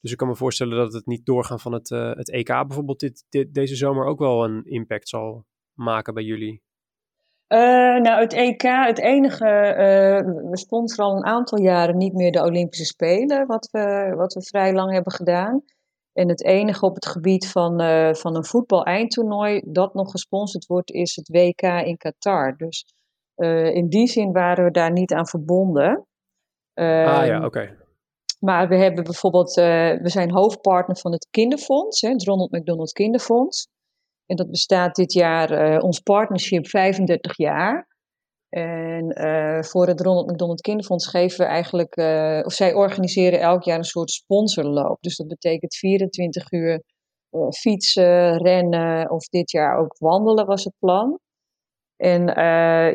Dus 0.00 0.10
ik 0.10 0.16
kan 0.16 0.28
me 0.28 0.36
voorstellen 0.36 0.76
dat 0.76 0.92
het 0.92 1.06
niet 1.06 1.26
doorgaan 1.26 1.60
van 1.60 1.72
het, 1.72 1.88
het 1.88 2.30
EK 2.30 2.46
bijvoorbeeld 2.46 3.00
dit, 3.00 3.24
dit, 3.28 3.54
deze 3.54 3.76
zomer 3.76 4.04
ook 4.04 4.18
wel 4.18 4.44
een 4.44 4.64
impact 4.64 5.08
zal 5.08 5.46
maken 5.74 6.14
bij 6.14 6.24
jullie. 6.24 6.62
Uh, 7.52 8.00
nou, 8.00 8.20
het 8.20 8.32
EK, 8.32 8.62
het 8.62 8.98
enige, 8.98 9.44
uh, 9.44 10.50
we 10.50 10.58
sponsoren 10.58 11.10
al 11.10 11.16
een 11.16 11.24
aantal 11.24 11.60
jaren 11.60 11.96
niet 11.96 12.12
meer 12.12 12.32
de 12.32 12.42
Olympische 12.42 12.84
Spelen, 12.84 13.46
wat 13.46 13.68
we, 13.70 14.12
wat 14.16 14.34
we 14.34 14.42
vrij 14.42 14.72
lang 14.72 14.92
hebben 14.92 15.12
gedaan. 15.12 15.62
En 16.12 16.28
het 16.28 16.44
enige 16.44 16.86
op 16.86 16.94
het 16.94 17.06
gebied 17.06 17.48
van, 17.48 17.82
uh, 17.82 18.14
van 18.14 18.36
een 18.36 18.44
voetbal-eindtoernooi 18.44 19.62
dat 19.66 19.94
nog 19.94 20.10
gesponsord 20.10 20.66
wordt, 20.66 20.90
is 20.90 21.16
het 21.16 21.28
WK 21.28 21.62
in 21.62 21.96
Qatar. 21.96 22.56
Dus 22.56 22.84
in 23.72 23.88
die 23.88 24.06
zin 24.06 24.32
waren 24.32 24.64
we 24.64 24.70
daar 24.70 24.92
niet 24.92 25.12
aan 25.12 25.26
verbonden. 25.26 26.06
ah 26.74 26.84
ja, 26.84 27.24
ehm, 27.24 27.44
oké. 27.44 27.76
Maar 28.40 28.68
we 28.68 28.76
hebben 28.76 29.04
bijvoorbeeld, 29.04 29.54
we 29.54 30.08
zijn 30.08 30.32
hoofdpartner 30.32 30.96
van 30.96 31.12
het 31.12 31.28
Kinderfonds, 31.30 32.00
hè, 32.00 32.08
het 32.08 32.24
Ronald 32.24 32.50
McDonald 32.50 32.92
Kinderfonds. 32.92 33.68
En 34.32 34.38
dat 34.38 34.50
bestaat 34.50 34.94
dit 34.94 35.12
jaar, 35.12 35.74
uh, 35.74 35.82
ons 35.82 36.00
partnership, 36.00 36.66
35 36.66 37.36
jaar. 37.36 37.86
En 38.48 39.20
uh, 39.20 39.62
voor 39.62 39.86
het 39.86 40.00
Ronald 40.00 40.30
McDonald 40.30 40.60
Kinderfonds 40.60 41.06
geven 41.06 41.38
we 41.38 41.44
eigenlijk, 41.44 41.96
uh, 41.96 42.40
of 42.44 42.52
zij 42.52 42.74
organiseren 42.74 43.40
elk 43.40 43.62
jaar 43.62 43.78
een 43.78 43.84
soort 43.84 44.10
sponsorloop. 44.10 45.00
Dus 45.00 45.16
dat 45.16 45.26
betekent 45.26 45.76
24 45.76 46.52
uur 46.52 46.82
fietsen, 47.58 48.36
rennen 48.42 49.10
of 49.10 49.24
dit 49.24 49.50
jaar 49.50 49.78
ook 49.78 49.98
wandelen 49.98 50.46
was 50.46 50.64
het 50.64 50.74
plan. 50.78 51.18
En 51.96 52.26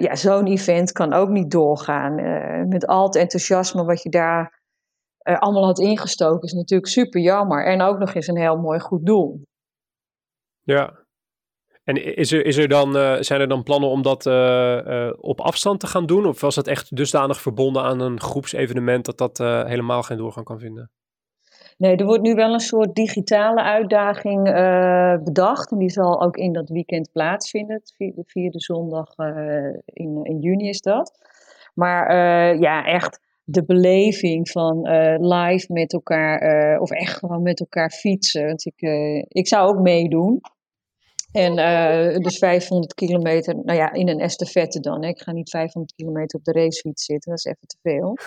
ja, 0.02 0.16
zo'n 0.16 0.48
event 0.48 0.92
kan 0.92 1.14
ook 1.14 1.30
niet 1.30 1.52
doorgaan. 1.52 2.16
met 2.68 2.88
al 2.88 3.04
het 3.04 3.16
enthousiasme 3.16 3.84
wat 3.84 4.04
je 4.04 4.10
daar 4.10 4.62
allemaal 5.18 5.66
had 5.66 5.80
ingestoken 5.80 6.42
is 6.42 6.54
natuurlijk 6.54 6.92
super 6.92 7.22
jammer. 7.22 7.66
En 7.66 7.82
ook 7.82 7.98
nog 7.98 8.14
eens 8.14 8.28
een 8.28 8.38
heel 8.38 8.58
mooi 8.58 8.80
goed 8.80 9.06
doel. 9.06 9.42
Ja, 10.62 11.06
en 11.88 12.16
is 12.16 12.32
er, 12.32 12.46
is 12.46 12.58
er 12.58 12.68
dan, 12.68 12.98
uh, 12.98 13.16
zijn 13.20 13.42
er 13.42 13.48
dan 13.48 13.64
plannen 13.64 13.90
om 13.90 14.02
dat 14.02 14.26
uh, 14.26 14.34
uh, 14.88 15.14
op 15.20 15.42
afstand 15.42 15.80
te 15.80 15.88
gaan 15.88 16.06
doen? 16.06 16.26
Of 16.26 16.42
was 16.42 16.56
dat 16.56 16.68
echt 16.68 16.96
dusdanig 16.96 17.42
verbonden 17.42 17.84
aan 17.84 18.00
een 18.00 18.20
groepsevenement 18.20 19.06
dat 19.06 19.18
dat 19.18 19.38
helemaal 19.68 20.04
geen 20.04 20.18
doorgang 20.18 20.46
kan 20.46 20.60
vinden? 20.60 20.92
Nee, 21.78 21.96
er 21.96 22.06
wordt 22.06 22.22
nu 22.22 22.34
wel 22.34 22.54
een 22.54 22.60
soort 22.60 22.96
digitale 22.96 23.62
uitdaging 23.62 24.44
bedacht. 25.24 25.72
En 25.72 25.78
die 25.78 25.90
zal 25.90 26.22
ook 26.22 26.38
in 26.38 26.54
dat 26.54 26.70
weekend 26.70 27.12
plaatsvinden. 27.12 27.82
De 27.98 28.24
vierde 28.26 28.60
zondag 28.60 29.16
in, 29.86 30.20
in 30.24 30.40
juni 30.40 30.70
is 30.70 30.82
dat. 30.82 31.12
Maar 31.74 32.16
ja, 32.60 32.86
echt 32.86 33.20
de 33.44 33.66
beleving 33.66 34.50
van 34.50 34.82
live 35.22 35.74
met 35.74 35.94
elkaar, 35.94 36.80
of 36.80 36.92
echt 36.92 37.18
gewoon 37.18 37.42
met 37.42 37.60
elkaar 37.60 37.90
fietsen. 37.90 38.46
Want 38.46 38.66
ik, 38.66 38.82
ik 39.28 39.48
zou 39.48 39.70
ook 39.70 39.82
meedoen. 39.82 40.42
En 41.38 41.58
uh, 41.58 42.18
dus 42.18 42.38
500 42.38 42.94
kilometer, 42.94 43.56
nou 43.56 43.78
ja, 43.78 43.92
in 43.92 44.10
een 44.10 44.20
estafette 44.20 44.80
dan. 44.80 45.04
Hè. 45.04 45.10
Ik 45.10 45.22
ga 45.22 45.32
niet 45.32 45.50
500 45.50 45.96
kilometer 45.96 46.40
op 46.40 46.46
de 46.46 46.52
racefiets 46.52 47.06
zitten, 47.06 47.30
dat 47.30 47.40
is 47.40 47.46
even 47.46 47.68
te 47.68 47.78
veel. 47.82 48.18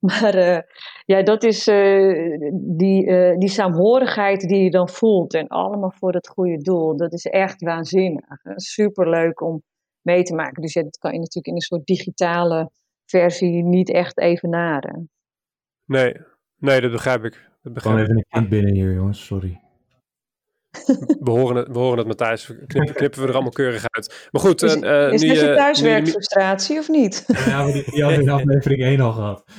Maar 0.00 0.36
uh, 0.36 0.58
ja, 1.04 1.22
dat 1.22 1.42
is 1.42 1.68
uh, 1.68 2.38
die, 2.52 3.36
die 3.38 3.48
saamhorigheid 3.48 4.40
die 4.48 4.62
je 4.62 4.70
dan 4.70 4.88
voelt. 4.88 5.34
En 5.34 5.46
allemaal 5.48 5.92
voor 5.98 6.12
het 6.12 6.28
goede 6.28 6.56
doel. 6.56 6.96
Dat 6.96 7.12
is 7.12 7.24
echt 7.24 7.62
waanzinnig. 7.62 8.24
Super 8.54 9.10
leuk 9.10 9.40
om 9.40 9.62
mee 10.02 10.22
te 10.22 10.34
maken. 10.34 10.62
Dus 10.62 10.72
ja, 10.72 10.82
dat 10.82 10.98
kan 10.98 11.12
je 11.12 11.18
natuurlijk 11.18 11.46
in 11.46 11.54
een 11.54 11.60
soort 11.60 11.86
digitale 11.86 12.70
versie 13.04 13.62
niet 13.62 13.90
echt 13.90 14.18
evenaren. 14.18 15.10
Nee, 15.84 16.16
nee 16.56 16.80
dat 16.80 16.90
begrijp 16.90 17.24
ik. 17.24 17.48
Dat 17.62 17.72
begrijp 17.72 17.96
ik. 17.96 18.02
even 18.02 18.16
een 18.16 18.26
kind 18.28 18.48
binnen 18.48 18.74
hier, 18.74 18.94
jongens. 18.94 19.26
Sorry. 19.26 19.60
We 21.26 21.30
horen 21.30 21.56
het, 21.56 21.68
we 21.68 21.78
horen 21.78 21.98
het 21.98 22.06
Matthijs. 22.06 22.52
Knippen, 22.66 22.94
knippen 23.00 23.20
we 23.20 23.26
er 23.26 23.32
allemaal 23.32 23.52
keurig 23.52 23.84
uit. 23.90 24.28
Maar 24.30 24.42
goed, 24.42 24.62
is, 24.62 24.76
uh, 24.76 25.12
is 25.12 25.22
nu, 25.22 25.32
je 25.32 25.54
thuiswerkfrustratie 25.54 26.78
of 26.78 26.88
niet? 26.88 27.24
Ja, 27.26 27.62
maar 27.62 27.72
die, 27.72 27.90
die 27.90 28.02
hadden 28.02 28.20
in 28.20 28.28
aflevering 28.28 28.82
1 28.82 29.00
al 29.00 29.12
gehad. 29.12 29.44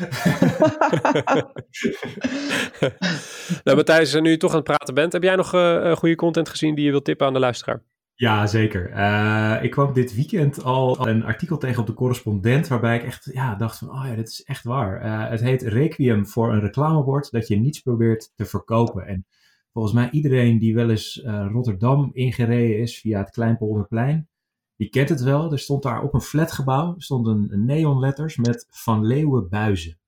nou, 3.64 3.78
Matthijs, 3.78 4.14
nu 4.14 4.30
je 4.30 4.38
toch 4.38 4.50
aan 4.50 4.56
het 4.56 4.66
praten 4.66 4.94
bent, 4.94 5.14
heb 5.14 5.24
jij 5.24 5.36
nog 5.36 5.54
uh, 5.54 5.96
goede 5.96 6.16
content 6.16 6.50
gezien 6.50 6.76
die 6.76 6.86
je 6.86 6.92
wilt 6.92 7.06
tippen 7.06 7.28
aan 7.28 7.34
de 7.34 7.40
luisteraar? 7.40 7.84
Ja, 8.16 8.48
zeker. 8.48 8.92
Uh, 8.92 9.58
ik 9.62 9.72
kwam 9.72 9.94
dit 9.94 10.16
weekend 10.16 10.64
al 10.64 11.08
een 11.08 11.24
artikel 11.24 11.58
tegen 11.58 11.82
op 11.82 11.88
de 11.88 11.94
correspondent, 11.94 12.68
waarbij 12.68 12.96
ik 12.96 13.04
echt 13.04 13.30
ja, 13.34 13.56
dacht 13.56 13.78
van, 13.78 13.90
oh 13.90 14.06
ja, 14.08 14.16
dit 14.16 14.28
is 14.28 14.44
echt 14.44 14.64
waar. 14.64 15.06
Uh, 15.06 15.30
het 15.30 15.42
heet 15.42 15.62
Requiem 15.62 16.28
voor 16.28 16.54
een 16.54 16.60
reclamebord 16.60 17.32
dat 17.32 17.48
je 17.48 17.56
niets 17.56 17.80
probeert 17.80 18.32
te 18.36 18.46
verkopen. 18.46 19.08
En 19.08 19.26
volgens 19.74 19.94
mij 19.94 20.10
iedereen 20.10 20.60
die 20.60 20.76
wel 20.76 20.90
eens 20.90 21.18
uh, 21.18 21.48
Rotterdam 21.52 22.10
ingereden 22.14 22.80
is 22.80 23.00
via 23.00 23.20
het 23.20 23.30
Kleinpolderplein, 23.30 24.30
die 24.76 24.90
kent 24.90 25.10
het 25.10 25.22
wel. 25.22 25.52
Er 25.52 25.60
stond 25.60 25.84
daar 25.84 26.02
op 26.04 26.14
een 26.14 26.22
flatgebouw 26.22 26.94
stonden 26.98 27.66
neonletters 27.66 28.38
met 28.38 28.68
Van 28.70 29.06
Leeuwen 29.06 29.50
buizen. 29.50 30.00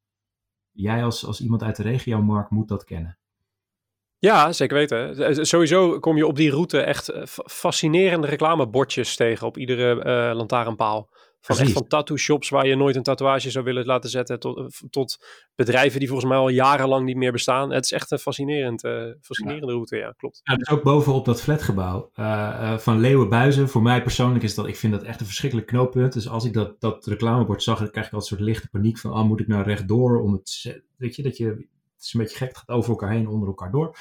Jij 0.72 1.04
als, 1.04 1.26
als 1.26 1.42
iemand 1.42 1.64
uit 1.64 1.76
de 1.76 1.84
regio, 1.84 2.22
Mark, 2.22 2.50
moet 2.50 2.68
dat 2.68 2.84
kennen. 2.84 3.18
Ja, 4.18 4.52
zeker 4.52 4.78
weten. 4.78 5.46
Sowieso 5.46 6.00
kom 6.00 6.18
je 6.18 6.28
op 6.28 6.36
die 6.36 6.52
route 6.52 6.82
echt 6.82 7.12
fascinerende 7.46 8.28
reclamebordjes 8.28 9.16
tegen 9.16 9.48
op 9.48 9.58
iedere 9.58 9.96
uh, 9.96 10.36
lantaarnpaal. 10.36 11.10
Van, 11.46 11.58
echt 11.58 11.72
van 11.72 11.88
tattoo 11.88 12.18
shops 12.18 12.50
waar 12.50 12.68
je 12.68 12.76
nooit 12.76 12.96
een 12.96 13.04
tatoeage 13.04 13.52
zou 13.52 13.66
willen 13.66 13.86
laten 13.86 14.10
zetten. 14.10 14.40
Tot, 14.40 14.58
eh, 14.58 14.90
tot 14.90 15.26
bedrijven 15.56 16.00
die 16.00 16.08
volgens 16.08 16.30
mij 16.30 16.40
al 16.40 16.50
jarenlang 16.50 17.06
niet 17.06 17.16
meer 17.16 17.32
bestaan. 17.32 17.72
Het 17.72 17.84
is 17.84 17.92
echt 17.92 18.12
een 18.12 18.20
fascinerend, 18.20 18.84
uh, 18.84 19.12
fascinerende 19.22 19.74
route, 19.74 19.98
ja, 19.98 20.14
klopt. 20.18 20.42
Ja, 20.44 20.56
dus 20.56 20.70
ook 20.70 20.84
bovenop 20.84 21.26
dat 21.26 21.42
flatgebouw 21.42 22.12
uh, 22.16 22.78
van 22.78 23.00
Leeuwenbuizen. 23.00 23.70
Voor 23.70 23.82
mij 23.82 24.02
persoonlijk 24.02 24.44
is 24.44 24.56
dat, 24.56 24.68
ik 24.68 24.76
vind 24.76 24.94
dat 24.94 25.04
echt 25.04 25.20
een 25.20 25.26
verschrikkelijk 25.26 25.68
knooppunt. 25.68 26.14
Dus 26.14 26.30
als 26.30 26.46
ik 26.46 26.54
dat, 26.54 26.82
dat 26.82 27.06
reclamebord 27.06 27.64
zag, 27.64 27.80
dan 27.80 27.92
krijg 27.92 28.08
ik 28.08 28.14
altijd 28.14 28.32
een 28.32 28.38
soort 28.38 28.50
lichte 28.50 28.70
paniek 28.70 28.98
van, 28.98 29.12
ah, 29.12 29.28
moet 29.28 29.40
ik 29.40 29.48
nou 29.48 29.64
rechtdoor? 29.64 30.22
Om 30.22 30.34
het, 30.34 30.82
weet 30.98 31.16
je, 31.16 31.24
dat 31.24 31.38
je, 31.38 31.46
het 31.46 32.04
is 32.06 32.14
een 32.14 32.20
beetje 32.20 32.38
gek, 32.38 32.48
het 32.48 32.58
gaat 32.58 32.70
over 32.70 32.90
elkaar 32.90 33.12
heen, 33.12 33.28
onder 33.28 33.48
elkaar 33.48 33.72
door. 33.72 33.98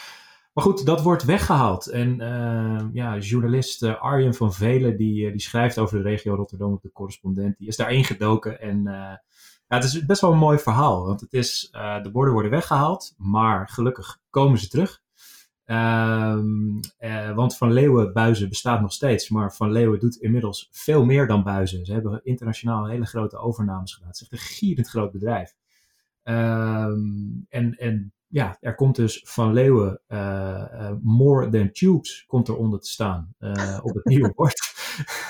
Maar 0.52 0.64
goed, 0.64 0.86
dat 0.86 1.02
wordt 1.02 1.24
weggehaald. 1.24 1.86
En 1.86 2.20
uh, 2.20 2.84
ja, 2.92 3.18
journalist 3.18 3.82
uh, 3.82 4.00
Arjen 4.00 4.34
van 4.34 4.52
Velen, 4.52 4.96
die, 4.96 5.30
die 5.30 5.40
schrijft 5.40 5.78
over 5.78 5.96
de 5.96 6.08
regio 6.08 6.34
Rotterdam 6.34 6.72
op 6.72 6.82
de 6.82 6.92
correspondent, 6.92 7.58
die 7.58 7.68
is 7.68 7.76
daarin 7.76 8.04
gedoken. 8.04 8.60
En 8.60 8.82
ja, 8.82 9.78
het 9.78 9.84
is 9.84 10.06
best 10.06 10.20
wel 10.20 10.32
een 10.32 10.38
mooi 10.38 10.58
verhaal, 10.58 11.06
want 11.06 11.20
het 11.20 11.32
is, 11.32 11.68
de 12.02 12.10
borden 12.12 12.32
worden 12.32 12.50
weggehaald, 12.50 13.14
maar 13.16 13.68
gelukkig 13.68 14.18
komen 14.30 14.58
ze 14.58 14.68
terug. 14.68 15.00
Um, 15.66 16.80
want 17.34 17.56
Van 17.56 17.72
Leeuwen 17.72 18.12
buizen 18.12 18.48
bestaat 18.48 18.80
nog 18.80 18.92
steeds, 18.92 19.28
maar 19.28 19.54
Van 19.54 19.72
Leeuwen 19.72 19.98
doet 19.98 20.16
inmiddels 20.16 20.68
veel 20.70 21.04
meer 21.04 21.26
dan 21.26 21.42
buizen. 21.42 21.84
Ze 21.84 21.92
hebben 21.92 22.20
internationaal 22.24 22.86
hele 22.86 23.06
grote 23.06 23.38
overnames 23.38 23.94
gedaan. 23.94 24.08
Het 24.08 24.20
is 24.20 24.26
een 24.30 24.38
gierend 24.38 24.88
groot 24.88 25.12
bedrijf. 25.12 25.54
Um, 26.24 27.46
en, 27.48 27.76
en 27.78 28.12
ja, 28.32 28.56
er 28.60 28.74
komt 28.74 28.96
dus 28.96 29.22
van 29.24 29.52
Leeuwen 29.52 30.00
uh, 30.08 30.92
More 31.02 31.48
Than 31.48 31.70
Tubes 31.70 32.24
komt 32.26 32.48
eronder 32.48 32.80
te 32.80 32.90
staan 32.90 33.34
uh, 33.40 33.78
op 33.82 33.94
het 33.94 34.04
nieuwe 34.12 34.32
bord. 34.34 34.60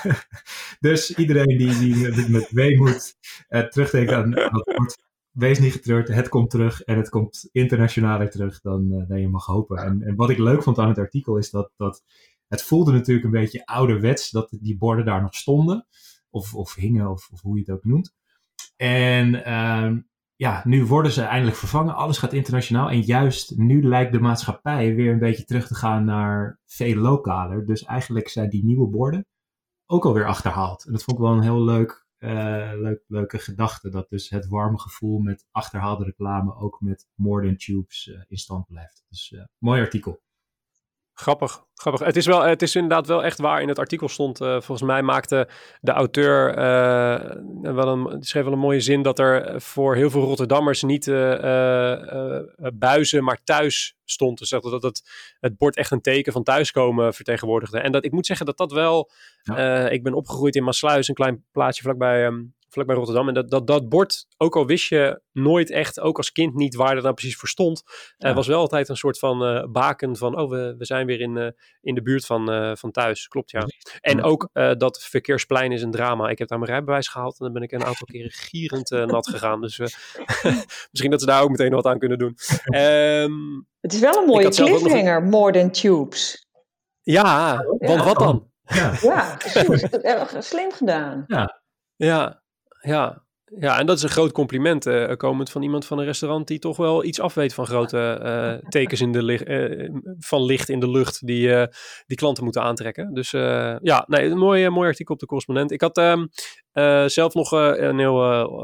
dus 0.79 1.15
iedereen 1.15 1.57
die, 1.57 1.79
die 1.79 2.29
met 2.29 2.51
weemoed 2.51 3.15
terugdenkt 3.47 4.11
aan, 4.11 4.39
aan 4.39 4.55
het 4.55 4.75
bord, 4.75 5.03
wees 5.31 5.59
niet 5.59 5.71
getreurd, 5.71 6.07
het 6.07 6.29
komt 6.29 6.49
terug 6.49 6.81
en 6.81 6.97
het 6.97 7.09
komt 7.09 7.49
internationaler 7.51 8.29
terug 8.29 8.61
dan, 8.61 9.05
dan 9.07 9.21
je 9.21 9.29
mag 9.29 9.45
hopen. 9.45 9.77
En, 9.77 10.01
en 10.01 10.15
wat 10.15 10.29
ik 10.29 10.37
leuk 10.37 10.63
vond 10.63 10.79
aan 10.79 10.89
het 10.89 10.97
artikel 10.97 11.37
is 11.37 11.49
dat, 11.49 11.71
dat 11.77 12.03
het 12.47 12.63
voelde 12.63 12.91
natuurlijk 12.91 13.25
een 13.25 13.31
beetje 13.31 13.65
ouderwets 13.65 14.29
dat 14.29 14.57
die 14.61 14.77
borden 14.77 15.05
daar 15.05 15.21
nog 15.21 15.35
stonden. 15.35 15.87
Of, 16.29 16.55
of 16.55 16.75
hingen, 16.75 17.09
of, 17.09 17.29
of 17.31 17.41
hoe 17.41 17.55
je 17.55 17.63
het 17.65 17.75
ook 17.75 17.83
noemt. 17.83 18.13
En 18.75 19.33
uh, 19.33 19.91
ja, 20.43 20.61
nu 20.65 20.85
worden 20.85 21.11
ze 21.11 21.21
eindelijk 21.21 21.57
vervangen. 21.57 21.95
Alles 21.95 22.17
gaat 22.17 22.33
internationaal. 22.33 22.89
En 22.89 23.01
juist 23.01 23.57
nu 23.57 23.83
lijkt 23.83 24.11
de 24.11 24.19
maatschappij 24.19 24.95
weer 24.95 25.11
een 25.11 25.19
beetje 25.19 25.43
terug 25.43 25.67
te 25.67 25.75
gaan 25.75 26.05
naar 26.05 26.59
veel 26.65 26.95
lokaler. 26.95 27.65
Dus 27.65 27.83
eigenlijk 27.83 28.27
zijn 28.27 28.49
die 28.49 28.65
nieuwe 28.65 28.87
borden 28.87 29.25
ook 29.85 30.05
alweer 30.05 30.25
achterhaald. 30.25 30.85
En 30.85 30.91
dat 30.91 31.03
vond 31.03 31.17
ik 31.17 31.23
wel 31.23 31.33
een 31.33 31.41
heel 31.41 31.63
leuk, 31.63 32.05
uh, 32.19 32.29
leuk, 32.75 33.03
leuke 33.07 33.39
gedachte. 33.39 33.89
Dat 33.89 34.09
dus 34.09 34.29
het 34.29 34.47
warme 34.47 34.79
gevoel 34.79 35.19
met 35.19 35.47
achterhaalde 35.51 36.03
reclame 36.03 36.55
ook 36.55 36.81
met 36.81 37.07
More 37.15 37.45
Than 37.45 37.55
Tubes 37.55 38.07
uh, 38.07 38.21
in 38.27 38.37
stand 38.37 38.67
blijft. 38.67 39.05
Dus 39.09 39.31
uh, 39.31 39.43
mooi 39.57 39.81
artikel. 39.81 40.21
Grappig, 41.15 41.63
grappig. 41.75 42.05
Het 42.05 42.15
is, 42.15 42.25
wel, 42.25 42.41
het 42.41 42.61
is 42.61 42.75
inderdaad 42.75 43.07
wel 43.07 43.23
echt 43.23 43.39
waar 43.39 43.61
in 43.61 43.67
het 43.67 43.79
artikel 43.79 44.09
stond. 44.09 44.41
Uh, 44.41 44.47
volgens 44.49 44.81
mij 44.81 45.01
maakte 45.01 45.47
de 45.81 45.91
auteur 45.91 46.49
uh, 46.49 47.73
wel 47.73 47.87
een, 47.87 48.23
schreef 48.23 48.43
wel 48.43 48.53
een 48.53 48.59
mooie 48.59 48.79
zin 48.79 49.01
dat 49.01 49.19
er 49.19 49.61
voor 49.61 49.95
heel 49.95 50.09
veel 50.09 50.23
Rotterdammers 50.23 50.83
niet 50.83 51.07
uh, 51.07 52.39
buizen, 52.73 53.23
maar 53.23 53.43
thuis 53.43 53.95
stond. 54.05 54.37
Dus 54.37 54.49
dat 54.49 54.83
het, 54.83 55.09
het 55.39 55.57
bord 55.57 55.75
echt 55.75 55.91
een 55.91 56.01
teken 56.01 56.33
van 56.33 56.43
thuiskomen 56.43 57.13
vertegenwoordigde. 57.13 57.79
En 57.79 57.91
dat 57.91 58.05
ik 58.05 58.11
moet 58.11 58.25
zeggen 58.25 58.45
dat 58.45 58.57
dat 58.57 58.71
wel. 58.71 59.11
Ja. 59.43 59.89
ik 59.89 60.03
ben 60.03 60.13
opgegroeid 60.13 60.55
in 60.55 60.63
Maasluis, 60.63 61.07
een 61.07 61.15
klein 61.15 61.45
plaatsje 61.51 61.83
vlakbij 61.83 62.25
um, 62.25 62.53
vlakbij 62.73 62.95
Rotterdam. 62.95 63.27
En 63.27 63.33
dat, 63.33 63.49
dat, 63.49 63.67
dat 63.67 63.89
bord, 63.89 64.25
ook 64.37 64.55
al 64.55 64.65
wist 64.65 64.87
je 64.87 65.21
nooit 65.31 65.71
echt, 65.71 65.99
ook 65.99 66.17
als 66.17 66.31
kind 66.31 66.53
niet 66.53 66.75
waar 66.75 66.93
dat 66.93 67.03
nou 67.03 67.15
precies 67.15 67.35
voor 67.35 67.49
stond, 67.49 67.83
ja. 68.17 68.29
uh, 68.29 68.35
was 68.35 68.47
wel 68.47 68.59
altijd 68.59 68.89
een 68.89 68.97
soort 68.97 69.19
van 69.19 69.55
uh, 69.55 69.63
baken 69.71 70.17
van, 70.17 70.39
oh, 70.39 70.49
we, 70.49 70.75
we 70.77 70.85
zijn 70.85 71.05
weer 71.05 71.19
in, 71.19 71.35
uh, 71.35 71.47
in 71.81 71.95
de 71.95 72.01
buurt 72.01 72.25
van, 72.25 72.77
van 72.77 72.91
thuis. 72.91 73.27
Klopt, 73.27 73.51
ja. 73.51 73.65
En 74.01 74.23
ook 74.23 74.49
dat 74.53 75.03
verkeersplein 75.03 75.71
is 75.71 75.81
een 75.81 75.91
drama. 75.91 76.29
Ik 76.29 76.39
heb 76.39 76.47
daar 76.47 76.59
mijn 76.59 76.71
rijbewijs 76.71 77.07
gehaald 77.07 77.39
en 77.39 77.45
dan 77.45 77.53
ben 77.53 77.63
ik 77.63 77.71
een 77.71 77.85
aantal 77.85 78.07
keren 78.11 78.31
gierend 78.31 78.89
nat 78.89 79.27
gegaan. 79.27 79.61
Dus 79.61 79.77
misschien 80.91 81.11
dat 81.11 81.19
ze 81.19 81.25
daar 81.25 81.41
ook 81.41 81.49
meteen 81.49 81.71
wat 81.71 81.85
aan 81.85 81.99
kunnen 81.99 82.17
doen. 82.17 82.37
Um, 82.75 83.67
het 83.81 83.93
is 83.93 83.99
wel 83.99 84.21
een 84.21 84.25
mooie 84.25 84.49
cliffhanger, 84.49 85.21
nog... 85.21 85.31
More 85.31 85.51
Than 85.51 85.71
Tubes. 85.71 86.47
Ja, 87.01 87.65
want 87.77 88.03
wat 88.03 88.19
dan? 88.19 88.51
Ja, 88.63 88.93
ja 89.01 89.37
slim 90.41 90.71
gedaan. 90.71 91.23
Ja. 91.27 91.61
Ja, 91.95 92.42
ja, 92.83 93.23
Ja, 93.59 93.79
en 93.79 93.85
dat 93.85 93.97
is 93.97 94.03
een 94.03 94.09
groot 94.09 94.31
compliment 94.31 94.85
uh, 94.85 95.11
komend 95.15 95.49
van 95.49 95.61
iemand 95.61 95.85
van 95.85 95.99
een 95.99 96.05
restaurant 96.05 96.47
die 96.47 96.59
toch 96.59 96.77
wel 96.77 97.03
iets 97.03 97.19
afweet 97.19 97.53
van 97.53 97.65
grote 97.65 98.19
uh, 98.23 98.69
tekens 98.69 99.01
in 99.01 99.11
de 99.11 99.23
licht, 99.23 99.47
uh, 99.47 99.89
van 100.19 100.43
licht 100.43 100.69
in 100.69 100.79
de 100.79 100.89
lucht 100.89 101.25
die, 101.25 101.67
die 102.05 102.17
klanten 102.17 102.43
moeten 102.43 102.61
aantrekken. 102.61 103.13
Dus 103.13 103.31
ja, 103.81 104.05
nee, 104.07 104.29
een 104.29 104.37
mooi, 104.37 104.69
mooi 104.69 104.87
artikel 104.87 105.13
op 105.13 105.19
de 105.19 105.25
correspondent. 105.25 105.71
Ik 105.71 105.81
had 105.81 105.97
um, 105.97 106.29
zelf 107.09 107.33
nog 107.33 107.51
een 107.51 107.99
heel 107.99 108.15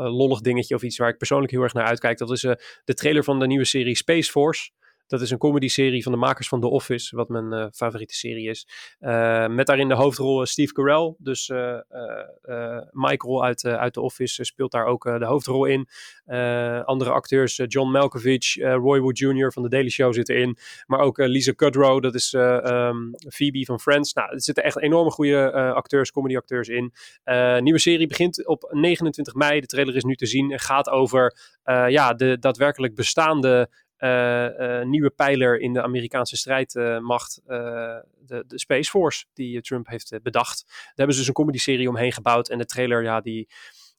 lollig 0.09 0.39
dingetje 0.41 0.75
of 0.75 0.81
iets 0.81 0.97
waar 0.97 1.09
ik 1.09 1.17
persoonlijk 1.17 1.51
heel 1.51 1.61
erg 1.61 1.73
naar 1.73 1.85
uitkijk. 1.85 2.17
Dat 2.17 2.31
is 2.31 2.41
de 2.83 2.93
trailer 2.93 3.23
van 3.23 3.39
de 3.39 3.47
nieuwe 3.47 3.65
serie 3.65 3.95
Space 3.95 4.31
Force. 4.31 4.71
Dat 5.09 5.21
is 5.21 5.31
een 5.31 5.37
comedy-serie 5.37 6.03
van 6.03 6.11
de 6.11 6.17
makers 6.17 6.47
van 6.47 6.61
The 6.61 6.67
Office, 6.67 7.15
wat 7.15 7.29
mijn 7.29 7.53
uh, 7.53 7.65
favoriete 7.71 8.15
serie 8.15 8.49
is. 8.49 8.67
Uh, 8.99 9.47
met 9.47 9.65
daarin 9.65 9.87
de 9.87 9.93
hoofdrol 9.93 10.45
Steve 10.45 10.73
Carell. 10.73 11.15
Dus 11.17 11.49
uh, 11.49 11.77
Michael 12.91 13.43
uit, 13.43 13.65
uit 13.65 13.93
The 13.93 14.01
Office 14.01 14.43
speelt 14.43 14.71
daar 14.71 14.85
ook 14.85 15.03
de 15.03 15.25
hoofdrol 15.25 15.65
in. 15.65 15.87
andere 16.85 17.11
acteurs, 17.11 17.61
John 17.65 17.91
Malkovich, 17.91 18.55
Roy 18.55 18.99
Wood 18.99 19.17
Jr. 19.17 19.51
van 19.51 19.63
The 19.63 19.69
Daily 19.69 19.89
Show 19.89 20.13
zitten 20.13 20.35
in. 20.35 20.57
Maar 20.85 20.99
ook 20.99 21.17
Lisa 21.17 21.51
Kudrow, 21.51 22.01
dat 22.01 22.15
is 22.15 22.33
um, 22.33 23.11
Phoebe 23.29 23.65
van 23.65 23.79
Friends. 23.79 24.13
Nou, 24.13 24.31
er 24.31 24.41
zitten 24.41 24.63
echt 24.63 24.81
enorme 24.81 25.11
goede 25.11 25.51
acteurs, 25.51 26.11
comedy-acteurs 26.11 26.67
in. 26.67 26.93
nieuwe 27.59 27.79
serie 27.79 28.07
begint 28.07 28.47
op 28.47 28.69
29 28.71 29.33
mei. 29.33 29.59
De 29.59 29.67
trailer 29.67 29.95
is 29.95 30.03
nu 30.03 30.15
te 30.15 30.25
zien 30.25 30.51
en 30.51 30.59
gaat 30.59 30.89
over 30.89 31.37
ja, 31.87 32.13
de 32.13 32.39
daadwerkelijk 32.39 32.95
bestaande 32.95 33.69
nieuwe 34.83 35.09
pijler 35.15 35.59
in 35.59 35.73
de 35.73 35.81
Amerikaanse 35.81 36.37
strijdmacht, 36.37 37.41
de, 37.45 38.43
de, 38.47 38.59
Space 38.59 38.89
Force, 38.89 39.25
die 39.33 39.61
Trump 39.61 39.87
heeft 39.87 40.19
bedacht. 40.23 40.63
Daar 40.67 40.93
hebben 40.95 41.13
ze 41.13 41.19
dus 41.19 41.27
een 41.27 41.33
comedy-serie 41.33 41.89
omheen 41.89 42.11
gebouwd. 42.11 42.49
En 42.49 42.57
de 42.57 42.65
trailer, 42.65 43.03
ja, 43.03 43.21
die. 43.21 43.47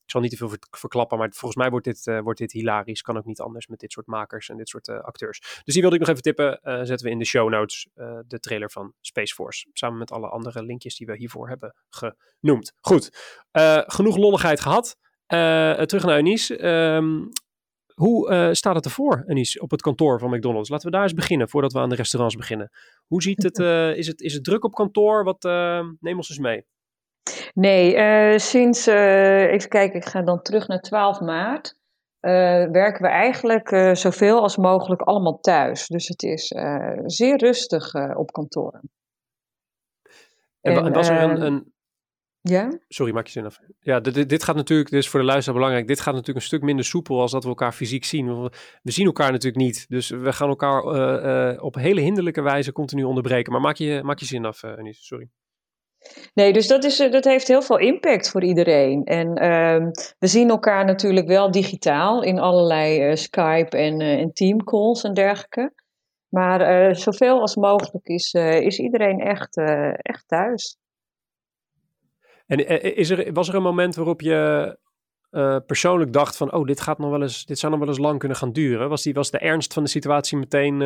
Ik 0.04 0.16
zal 0.16 0.28
niet 0.28 0.38
te 0.38 0.49
veel 0.49 0.57
verklappen, 0.71 1.19
maar 1.19 1.28
volgens 1.30 1.61
mij 1.62 1.71
wordt 1.71 1.85
dit, 1.85 2.21
wordt 2.23 2.38
dit 2.38 2.52
hilarisch. 2.52 3.02
Kan 3.02 3.16
ook 3.16 3.25
niet 3.25 3.40
anders 3.40 3.66
met 3.66 3.80
dit 3.80 3.92
soort 3.92 4.07
makers 4.07 4.49
en 4.49 4.57
dit 4.57 4.69
soort 4.69 4.88
acteurs. 4.88 5.61
Dus 5.64 5.75
die 5.75 5.80
wilde 5.80 5.97
ik 5.97 6.00
nog 6.00 6.11
even 6.11 6.23
tippen. 6.23 6.59
zetten 6.62 7.07
we 7.07 7.11
in 7.12 7.19
de 7.19 7.25
show 7.25 7.49
notes 7.49 7.88
de 8.26 8.40
trailer 8.40 8.71
van 8.71 8.92
Space 9.00 9.35
Force. 9.35 9.69
Samen 9.73 9.99
met 9.99 10.11
alle 10.11 10.28
andere 10.28 10.62
linkjes 10.62 10.97
die 10.97 11.07
we 11.07 11.16
hiervoor 11.16 11.49
hebben 11.49 11.75
genoemd. 11.88 12.73
Goed, 12.80 13.11
genoeg 13.87 14.16
lolligheid 14.16 14.61
gehad. 14.61 14.97
terug 15.26 16.04
naar 16.04 16.16
Eunice. 16.16 16.66
Um, 16.66 17.30
hoe 18.00 18.30
uh, 18.30 18.49
staat 18.52 18.75
het 18.75 18.85
ervoor, 18.85 19.25
Anis, 19.26 19.59
op 19.59 19.71
het 19.71 19.83
kantoor 19.83 20.19
van 20.19 20.30
McDonald's? 20.30 20.69
Laten 20.69 20.87
we 20.87 20.92
daar 20.92 21.02
eens 21.02 21.14
beginnen, 21.14 21.49
voordat 21.49 21.73
we 21.73 21.78
aan 21.78 21.88
de 21.88 21.95
restaurants 21.95 22.37
beginnen. 22.37 22.71
Hoe 23.07 23.23
ziet 23.23 23.42
het, 23.42 23.59
uh, 23.59 23.97
is, 24.00 24.07
het 24.07 24.21
is 24.21 24.35
het 24.35 24.45
druk 24.45 24.64
op 24.64 24.75
kantoor? 24.75 25.25
Wat, 25.25 25.45
uh, 25.45 25.87
neem 26.00 26.16
ons 26.16 26.28
eens 26.28 26.38
mee. 26.38 26.66
Nee, 27.54 28.38
sinds, 28.38 28.87
even 28.87 29.69
kijken, 29.69 30.00
ik 30.00 30.04
ga 30.04 30.23
dan 30.23 30.42
terug 30.42 30.69
naar 30.69 30.80
12 30.80 31.21
maart. 31.21 31.76
werken 32.71 33.02
we 33.02 33.09
eigenlijk 33.09 33.97
zoveel 33.97 34.42
als 34.42 34.57
mogelijk 34.57 35.02
allemaal 35.02 35.40
thuis. 35.40 35.87
Dus 35.87 36.09
het 36.09 36.23
is 36.23 36.47
zeer 37.04 37.37
rustig 37.37 37.95
op 38.16 38.33
kantoor. 38.33 38.80
En, 40.61 40.85
en 40.85 40.92
was 40.92 41.09
er 41.09 41.23
een, 41.23 41.42
een 41.42 41.73
ja? 42.42 42.78
Sorry, 42.88 43.12
maak 43.12 43.26
je 43.26 43.32
zin 43.32 43.44
af. 43.44 43.59
Ja, 43.80 44.00
dit, 44.00 44.28
dit 44.28 44.42
gaat 44.42 44.56
natuurlijk, 44.56 44.90
is 44.90 45.09
voor 45.09 45.20
de 45.20 45.26
luisteraar 45.26 45.59
belangrijk. 45.59 45.87
Dit 45.88 46.00
gaat 46.00 46.14
natuurlijk 46.14 46.38
een 46.38 46.47
stuk 46.47 46.62
minder 46.62 46.85
soepel 46.85 47.20
als 47.20 47.32
dat 47.32 47.42
we 47.42 47.49
elkaar 47.49 47.73
fysiek 47.73 48.04
zien. 48.04 48.50
We 48.82 48.90
zien 48.90 49.06
elkaar 49.06 49.30
natuurlijk 49.32 49.64
niet. 49.64 49.87
Dus 49.88 50.09
we 50.09 50.32
gaan 50.32 50.49
elkaar 50.49 50.85
uh, 50.85 51.52
uh, 51.54 51.62
op 51.62 51.75
hele 51.75 52.00
hinderlijke 52.00 52.42
wijze 52.42 52.73
continu 52.73 53.04
onderbreken. 53.04 53.52
Maar 53.52 53.61
maak 53.61 53.76
je, 53.76 54.00
maak 54.02 54.18
je 54.18 54.26
zin 54.26 54.44
af, 54.44 54.62
uh, 54.62 54.76
Anis, 54.76 55.06
sorry. 55.06 55.28
Nee, 56.35 56.52
dus 56.52 56.66
dat, 56.66 56.85
is, 56.85 56.97
dat 56.97 57.25
heeft 57.25 57.49
heel 57.49 57.62
veel 57.62 57.78
impact 57.78 58.30
voor 58.30 58.42
iedereen. 58.42 59.04
En 59.04 59.35
ehm, 59.35 59.90
we 60.18 60.26
zien 60.26 60.49
elkaar 60.49 60.85
natuurlijk 60.85 61.26
wel 61.26 61.50
digitaal 61.50 62.23
in 62.23 62.38
allerlei 62.38 63.16
Skype 63.16 63.76
en, 63.76 64.00
en 64.00 64.32
Teamcalls 64.32 65.02
en 65.02 65.14
dergelijke. 65.14 65.73
Maar 66.28 66.94
zoveel 66.97 67.40
als 67.40 67.56
mogelijk 67.56 68.06
is, 68.06 68.32
is 68.61 68.78
iedereen 68.78 69.18
echt, 69.18 69.56
echt 70.02 70.25
thuis. 70.26 70.78
En 72.50 72.66
eh, 72.66 72.97
is 72.97 73.11
er, 73.11 73.33
was 73.33 73.49
er 73.49 73.54
een 73.54 73.62
moment 73.62 73.95
waarop 73.95 74.21
je 74.21 74.78
uh, 75.30 75.57
persoonlijk 75.66 76.12
dacht 76.12 76.37
van, 76.37 76.52
oh, 76.52 76.66
dit 76.66 76.80
gaat 76.80 76.99
nog 76.99 77.11
wel 77.11 77.23
eens, 77.23 77.45
dit 77.47 77.59
zou 77.59 77.73
nog 77.73 77.80
wel 77.80 77.90
eens 77.90 77.99
lang 77.99 78.19
kunnen 78.19 78.37
gaan 78.37 78.52
duren? 78.52 78.88
Was, 78.88 79.02
die, 79.02 79.14
was 79.14 79.30
de 79.30 79.38
ernst 79.38 79.73
van 79.73 79.82
de 79.82 79.89
situatie 79.89 80.39
meteen, 80.39 80.76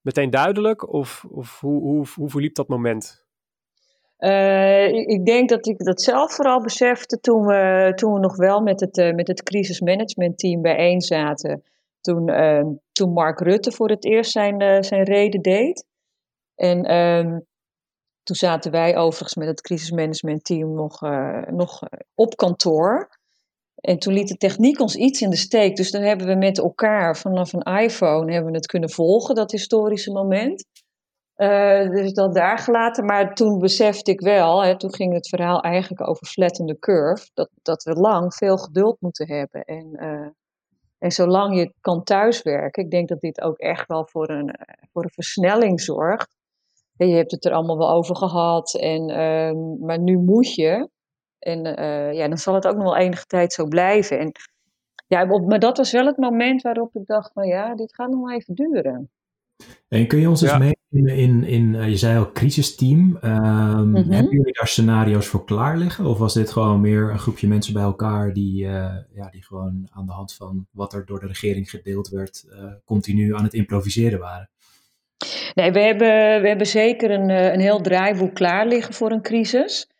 meteen 0.00 0.30
duidelijk? 0.30 0.92
Of, 0.92 1.24
of 1.30 1.60
hoe, 1.60 1.80
hoe, 1.80 2.06
hoe 2.14 2.30
verliep 2.30 2.54
dat 2.54 2.68
moment? 2.68 3.26
Ik 5.06 5.24
denk 5.24 5.48
dat 5.48 5.66
ik 5.66 5.78
dat 5.78 6.02
zelf 6.02 6.34
vooral 6.34 6.62
besefte 6.62 7.20
toen 7.20 7.46
we, 7.46 7.92
toen 7.94 8.12
we 8.12 8.18
nog 8.18 8.36
wel 8.36 8.60
met 8.60 8.80
het, 8.80 9.14
met 9.14 9.28
het 9.28 9.42
crisismanagementteam 9.42 10.62
bijeen 10.62 11.00
zaten. 11.00 11.62
Toen, 12.00 12.26
toen 12.92 13.12
Mark 13.12 13.40
Rutte 13.40 13.72
voor 13.72 13.88
het 13.88 14.04
eerst 14.04 14.30
zijn, 14.30 14.84
zijn 14.84 15.02
reden 15.02 15.42
deed. 15.42 15.86
En 16.54 16.84
ehm, 16.84 17.38
toen 18.22 18.36
zaten 18.36 18.70
wij 18.70 18.96
overigens 18.96 19.34
met 19.34 19.48
het 19.48 19.60
crisismanagementteam 19.60 20.74
nog, 20.74 21.02
uh, 21.02 21.42
nog 21.46 21.82
eh, 21.82 21.98
op 22.14 22.36
kantoor. 22.36 23.20
En 23.74 23.98
toen 23.98 24.12
liet 24.12 24.28
de 24.28 24.36
techniek 24.36 24.80
ons 24.80 24.96
iets 24.96 25.20
in 25.20 25.30
de 25.30 25.36
steek. 25.36 25.76
Dus 25.76 25.90
dan 25.90 26.02
hebben 26.02 26.26
we 26.26 26.34
met 26.34 26.58
elkaar 26.58 27.16
vanaf 27.16 27.52
een 27.52 27.80
iPhone 27.80 28.32
hebben 28.32 28.50
we 28.50 28.56
het 28.56 28.66
kunnen 28.66 28.90
volgen, 28.90 29.34
dat 29.34 29.50
historische 29.50 30.12
moment. 30.12 30.64
Uh, 31.36 31.90
dus 31.90 32.12
dat 32.12 32.34
daar 32.34 32.58
gelaten. 32.58 33.04
Maar 33.04 33.34
toen 33.34 33.58
besefte 33.58 34.10
ik 34.10 34.20
wel, 34.20 34.64
hè, 34.64 34.78
toen 34.78 34.94
ging 34.94 35.12
het 35.14 35.28
verhaal 35.28 35.60
eigenlijk 35.60 36.08
over 36.08 36.26
flatten 36.26 36.78
curve, 36.78 37.30
dat, 37.34 37.50
dat 37.62 37.82
we 37.82 37.92
lang 37.92 38.34
veel 38.34 38.56
geduld 38.56 38.96
moeten 39.00 39.28
hebben. 39.28 39.64
En, 39.64 39.96
en 40.98 41.10
zolang 41.10 41.56
je 41.56 41.74
kan 41.80 42.02
thuiswerken, 42.02 42.84
ik 42.84 42.90
denk 42.90 43.08
dat 43.08 43.20
dit 43.20 43.40
ook 43.40 43.58
echt 43.58 43.86
wel 43.86 44.06
voor 44.06 44.30
een, 44.30 44.54
voor 44.92 45.02
een 45.02 45.10
versnelling 45.10 45.80
zorgt 45.80 46.36
je 46.96 47.14
hebt 47.14 47.30
het 47.30 47.44
er 47.44 47.52
allemaal 47.52 47.78
wel 47.78 47.90
over 47.90 48.16
gehad, 48.16 48.74
en, 48.74 49.10
ehm, 49.10 49.78
maar 49.78 49.98
nu 49.98 50.18
moet 50.18 50.54
je. 50.54 50.88
En 51.38 51.66
uh, 51.66 52.12
ja, 52.12 52.28
dan 52.28 52.38
zal 52.38 52.54
het 52.54 52.66
ook 52.66 52.74
nog 52.74 52.84
wel 52.84 52.96
enige 52.96 53.24
tijd 53.24 53.52
zo 53.52 53.66
blijven. 53.66 54.18
En, 54.18 54.32
ja, 55.06 55.24
maar 55.24 55.58
dat 55.58 55.76
was 55.76 55.92
wel 55.92 56.06
het 56.06 56.16
moment 56.16 56.62
waarop 56.62 56.94
ik 56.94 57.06
dacht, 57.06 57.32
van 57.32 57.46
ja, 57.46 57.74
dit 57.74 57.94
gaat 57.94 58.10
nog 58.10 58.20
wel 58.20 58.36
even 58.36 58.54
duren. 58.54 59.10
En 59.88 60.06
kun 60.06 60.18
je 60.18 60.28
ons 60.28 60.42
eens 60.42 60.58
meenemen 60.90 61.16
in, 61.16 61.44
in, 61.44 61.74
uh, 61.74 61.88
je 61.88 61.96
zei 61.96 62.18
al, 62.18 62.32
crisisteam. 62.32 63.18
Um, 63.22 63.88
mm 63.88 63.94
Hebben 63.94 64.36
jullie 64.36 64.52
daar 64.52 64.68
scenario's 64.68 65.26
voor 65.26 65.44
klaar 65.44 65.76
liggen? 65.76 66.06
Of 66.06 66.18
was 66.18 66.34
dit 66.34 66.50
gewoon 66.50 66.80
meer 66.80 67.10
een 67.10 67.18
groepje 67.18 67.48
mensen 67.48 67.72
bij 67.72 67.82
elkaar 67.82 68.32
die, 68.32 68.64
uh, 68.64 68.96
ja, 69.14 69.30
die 69.30 69.44
gewoon 69.44 69.88
aan 69.90 70.06
de 70.06 70.12
hand 70.12 70.34
van 70.34 70.66
wat 70.70 70.92
er 70.92 71.06
door 71.06 71.20
de 71.20 71.26
regering 71.26 71.70
gedeeld 71.70 72.08
werd, 72.08 72.44
continu 72.84 73.34
aan 73.34 73.44
het 73.44 73.54
improviseren 73.54 74.18
waren? 74.18 74.50
Nee, 75.54 75.72
we 75.72 75.80
hebben, 75.80 76.42
we 76.42 76.48
hebben 76.48 76.66
zeker 76.66 77.10
een, 77.10 77.30
eh, 77.30 77.52
een 77.52 77.60
heel 77.60 77.80
draaiboek 77.80 78.34
klaar 78.34 78.66
liggen 78.66 78.94
voor 78.94 79.10
een 79.10 79.22
crisis. 79.22 79.90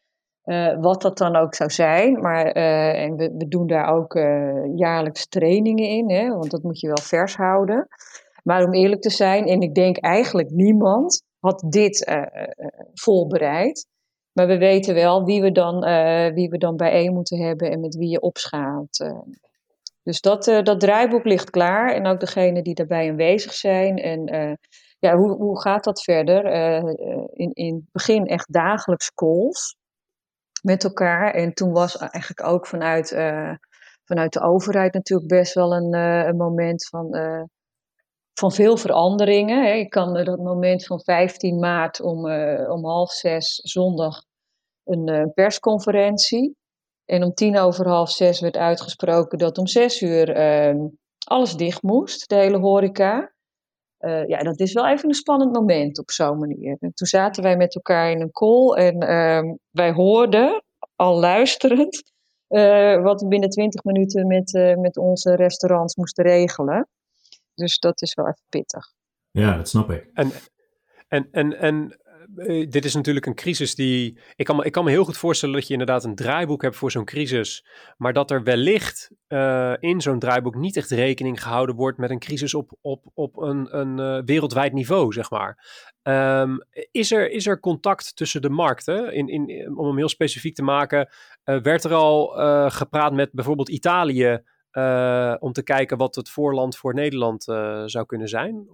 Uh, 0.45 0.81
wat 0.81 1.03
dat 1.03 1.19
dan 1.19 1.37
ook 1.37 1.55
zou 1.55 1.71
zijn. 1.71 2.21
Maar 2.21 2.57
uh, 2.57 3.03
en 3.03 3.17
we, 3.17 3.35
we, 3.37 3.49
doen 3.49 3.67
daar 3.67 3.95
ook 3.95 4.15
uh, 4.15 4.77
jaarlijks 4.77 5.29
trainingen 5.29 5.89
in, 5.89 6.11
hè, 6.11 6.29
want 6.29 6.51
dat 6.51 6.63
moet 6.63 6.81
je 6.81 6.87
wel 6.87 7.03
vers 7.03 7.37
houden. 7.37 7.89
Maar 8.43 8.65
om 8.65 8.75
eerlijk 8.75 9.01
te 9.01 9.11
zijn, 9.11 9.47
en 9.47 9.61
ik 9.61 9.75
denk 9.75 9.97
eigenlijk 9.99 10.51
niemand 10.51 11.23
had 11.39 11.65
dit 11.69 12.13
voorbereid. 12.95 13.87
Maar 14.33 14.47
we 14.47 14.59
weten 14.59 14.95
wel 14.95 15.25
wie 15.25 15.41
we 15.41 15.53
dan, 15.53 15.81
wie 16.35 16.49
we 16.49 16.59
dan 16.59 16.77
bijeen 16.77 17.13
moeten 17.13 17.39
hebben 17.39 17.71
en 17.71 17.81
met 17.81 17.97
wie 17.97 18.09
je 18.09 18.21
opschaalt. 18.21 19.11
dus 20.03 20.21
dat, 20.21 20.45
dat 20.45 20.81
draaiboek 20.81 21.25
ligt 21.25 21.51
klaar. 21.51 21.95
En 21.95 22.07
ook 22.07 22.21
degene 22.21 22.63
die 22.63 22.75
daarbij 22.75 23.11
aanwezig 23.11 23.53
zijn. 23.53 23.97
En 23.97 24.59
ja, 25.03 25.17
hoe, 25.17 25.37
hoe 25.37 25.61
gaat 25.61 25.85
dat 25.85 26.03
verder? 26.03 26.45
Uh, 26.45 26.93
in, 27.33 27.51
in 27.53 27.75
het 27.75 27.93
begin 27.93 28.27
echt 28.27 28.53
dagelijks 28.53 29.15
calls 29.15 29.77
met 30.63 30.85
elkaar. 30.85 31.35
En 31.35 31.55
toen 31.55 31.73
was 31.73 31.97
eigenlijk 31.97 32.43
ook 32.45 32.67
vanuit, 32.67 33.11
uh, 33.11 33.55
vanuit 34.05 34.33
de 34.33 34.41
overheid 34.41 34.95
natuurlijk 34.95 35.29
best 35.29 35.55
wel 35.55 35.75
een, 35.75 35.93
een 36.29 36.37
moment 36.37 36.89
van, 36.89 37.17
van 38.35 38.53
veel 38.53 38.77
veranderingen. 38.77 39.65
Hè. 39.65 39.73
Ik 39.73 39.91
kan 39.91 40.15
dat 40.25 40.39
moment 40.39 40.87
van 40.87 41.01
15 41.01 41.59
maart 41.59 42.01
om, 42.01 42.31
om 42.69 42.85
half 42.85 43.11
zes 43.13 43.55
zondag 43.55 44.23
een 44.85 45.33
persconferentie. 45.35 46.57
En 47.05 47.23
om 47.23 47.35
tien 47.35 47.59
over 47.59 47.89
half 47.89 48.11
zes 48.11 48.41
werd 48.41 48.57
uitgesproken 48.57 49.39
dat 49.39 49.59
om 49.59 49.67
zes 49.67 50.01
uur 50.01 50.31
ehm, 50.31 50.79
alles 51.27 51.57
dicht 51.57 51.83
moest, 51.83 52.29
de 52.29 52.35
hele 52.35 52.59
horeca. 52.59 53.32
Uh, 54.03 54.27
ja, 54.27 54.39
dat 54.39 54.61
is 54.61 54.73
wel 54.73 54.89
even 54.89 55.09
een 55.09 55.15
spannend 55.15 55.53
moment 55.53 55.99
op 55.99 56.11
zo'n 56.11 56.39
manier. 56.39 56.77
En 56.81 56.93
toen 56.95 57.07
zaten 57.07 57.43
wij 57.43 57.57
met 57.57 57.75
elkaar 57.75 58.11
in 58.11 58.21
een 58.21 58.31
call 58.31 58.75
en 58.75 59.03
uh, 59.03 59.55
wij 59.71 59.93
hoorden, 59.93 60.63
al 60.97 61.19
luisterend, 61.19 62.13
uh, 62.49 63.03
wat 63.09 63.21
we 63.21 63.29
binnen 63.29 63.49
20 63.49 63.85
minuten 63.85 64.27
met, 64.27 64.55
uh, 64.55 64.77
met 64.77 64.97
onze 64.97 65.35
restaurants 65.35 65.97
moesten 65.97 66.25
regelen. 66.25 66.89
Dus 67.55 67.79
dat 67.79 68.03
is 68.03 68.15
wel 68.15 68.27
even 68.27 68.45
pittig. 68.49 68.93
Ja, 69.31 69.57
dat 69.57 69.69
snap 69.69 69.91
ik. 69.91 70.11
En, 70.15 70.31
en, 71.09 71.29
en, 71.31 71.59
en 71.59 72.01
eh, 72.37 72.71
dit 72.71 72.85
is 72.85 72.95
natuurlijk 72.95 73.27
een 73.27 73.35
crisis 73.35 73.75
die. 73.75 74.19
Ik 74.37 74.45
kan, 74.45 74.57
me, 74.57 74.65
ik 74.65 74.73
kan 74.73 74.85
me 74.85 74.91
heel 74.91 75.05
goed 75.05 75.17
voorstellen 75.17 75.55
dat 75.55 75.67
je 75.67 75.73
inderdaad 75.73 76.05
een 76.05 76.15
draaiboek 76.15 76.63
hebt 76.63 76.77
voor 76.77 76.91
zo'n 76.91 77.05
crisis. 77.05 77.67
Maar 77.97 78.13
dat 78.13 78.31
er 78.31 78.43
wellicht 78.43 79.11
uh, 79.29 79.73
in 79.79 80.01
zo'n 80.01 80.19
draaiboek 80.19 80.55
niet 80.55 80.77
echt 80.77 80.91
rekening 80.91 81.43
gehouden 81.43 81.75
wordt 81.75 81.99
met 81.99 82.11
een 82.11 82.19
crisis 82.19 82.55
op, 82.55 82.73
op, 82.81 83.05
op 83.15 83.37
een, 83.37 83.79
een 83.79 83.99
uh, 83.99 84.25
wereldwijd 84.25 84.73
niveau, 84.73 85.13
zeg 85.13 85.31
maar. 85.31 85.81
Um, 86.03 86.59
is, 86.91 87.13
er, 87.13 87.31
is 87.31 87.47
er 87.47 87.61
contact 87.61 88.17
tussen 88.17 88.43
de 88.43 88.51
markten? 88.51 89.15
In, 89.15 89.29
in, 89.29 89.77
om 89.79 89.87
hem 89.87 89.97
heel 89.97 90.09
specifiek 90.09 90.55
te 90.55 90.63
maken, 90.63 91.09
werd 91.45 91.85
er 91.85 91.93
al 91.93 92.27
gepraat 92.71 93.13
met 93.13 93.33
bijvoorbeeld 93.33 93.69
Italië. 93.69 94.43
om 95.39 95.53
te 95.53 95.63
kijken 95.65 95.97
wat 95.97 96.15
het 96.15 96.31
voorland 96.31 96.77
voor 96.77 96.95
Nederland 96.95 97.43
zou 97.87 98.07
kunnen 98.07 98.29
zijn 98.29 98.67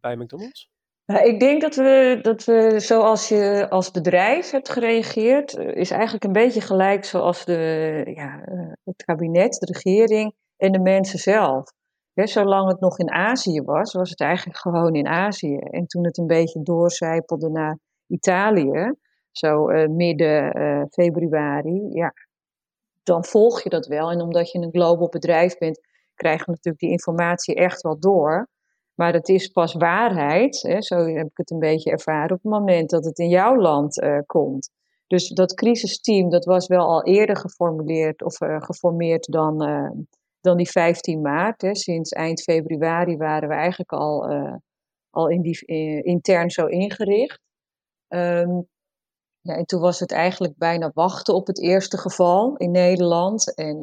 bij 0.00 0.16
McDonald's? 0.16 0.70
Nou, 1.08 1.26
ik 1.26 1.40
denk 1.40 1.60
dat 1.60 1.74
we, 1.74 2.18
dat 2.22 2.44
we, 2.44 2.80
zoals 2.80 3.28
je 3.28 3.66
als 3.70 3.90
bedrijf 3.90 4.50
hebt 4.50 4.68
gereageerd, 4.68 5.56
eh, 5.56 5.74
is 5.74 5.90
eigenlijk 5.90 6.24
een 6.24 6.32
beetje 6.32 6.60
gelijk 6.60 7.04
zoals 7.04 7.44
de, 7.44 8.02
ja, 8.14 8.42
eh, 8.44 8.72
het 8.84 9.04
kabinet, 9.04 9.52
de 9.52 9.72
regering 9.72 10.34
en 10.56 10.72
de 10.72 10.80
mensen 10.80 11.18
zelf. 11.18 11.72
zolang 12.14 12.68
het 12.68 12.80
nog 12.80 12.98
in 12.98 13.10
Azië 13.10 13.62
was, 13.62 13.92
was 13.92 14.10
het 14.10 14.20
eigenlijk 14.20 14.58
gewoon 14.58 14.94
in 14.94 15.06
Azië. 15.06 15.56
En 15.56 15.86
toen 15.86 16.04
het 16.04 16.18
een 16.18 16.26
beetje 16.26 16.62
doorcijpelde 16.62 17.50
naar 17.50 17.78
Italië, 18.06 18.94
zo 19.30 19.70
uh, 19.70 19.86
midden 19.86 20.88
februari, 20.90 21.88
ja, 21.92 22.12
dan 23.02 23.24
volg 23.24 23.62
je 23.62 23.68
dat 23.68 23.86
wel. 23.86 24.10
En 24.10 24.20
omdat 24.20 24.50
je 24.50 24.58
een 24.58 24.72
global 24.72 25.08
bedrijf 25.08 25.58
bent, 25.58 25.80
krijg 26.14 26.38
je 26.38 26.50
natuurlijk 26.50 26.78
die 26.78 26.90
informatie 26.90 27.54
echt 27.54 27.82
wel 27.82 27.98
door. 27.98 28.48
Maar 28.98 29.12
het 29.12 29.28
is 29.28 29.48
pas 29.48 29.74
waarheid, 29.74 30.62
hè, 30.62 30.82
zo 30.82 30.96
heb 30.96 31.26
ik 31.26 31.36
het 31.36 31.50
een 31.50 31.58
beetje 31.58 31.90
ervaren, 31.90 32.36
op 32.36 32.42
het 32.42 32.52
moment 32.52 32.90
dat 32.90 33.04
het 33.04 33.18
in 33.18 33.28
jouw 33.28 33.56
land 33.56 34.02
uh, 34.02 34.18
komt. 34.26 34.70
Dus 35.06 35.28
dat 35.28 35.54
crisisteam, 35.54 36.30
dat 36.30 36.44
was 36.44 36.66
wel 36.66 36.86
al 36.86 37.04
eerder 37.04 37.36
geformuleerd 37.36 38.22
of 38.22 38.40
uh, 38.40 38.60
geformeerd 38.60 39.32
dan, 39.32 39.68
uh, 39.68 39.90
dan 40.40 40.56
die 40.56 40.70
15 40.70 41.20
maart. 41.20 41.62
Hè. 41.62 41.74
Sinds 41.74 42.10
eind 42.10 42.42
februari 42.42 43.16
waren 43.16 43.48
we 43.48 43.54
eigenlijk 43.54 43.92
al, 43.92 44.26
al 45.10 45.28
in 45.28 45.42
die, 45.42 45.64
intern 46.02 46.50
zo 46.50 46.66
ingericht. 46.66 47.40
Um, 48.08 48.68
ja, 49.40 49.54
en 49.54 49.64
toen 49.64 49.80
was 49.80 50.00
het 50.00 50.12
eigenlijk 50.12 50.56
bijna 50.56 50.90
wachten 50.94 51.34
op 51.34 51.46
het 51.46 51.60
eerste 51.60 51.98
geval 51.98 52.56
in 52.56 52.70
Nederland. 52.70 53.54
En 53.54 53.80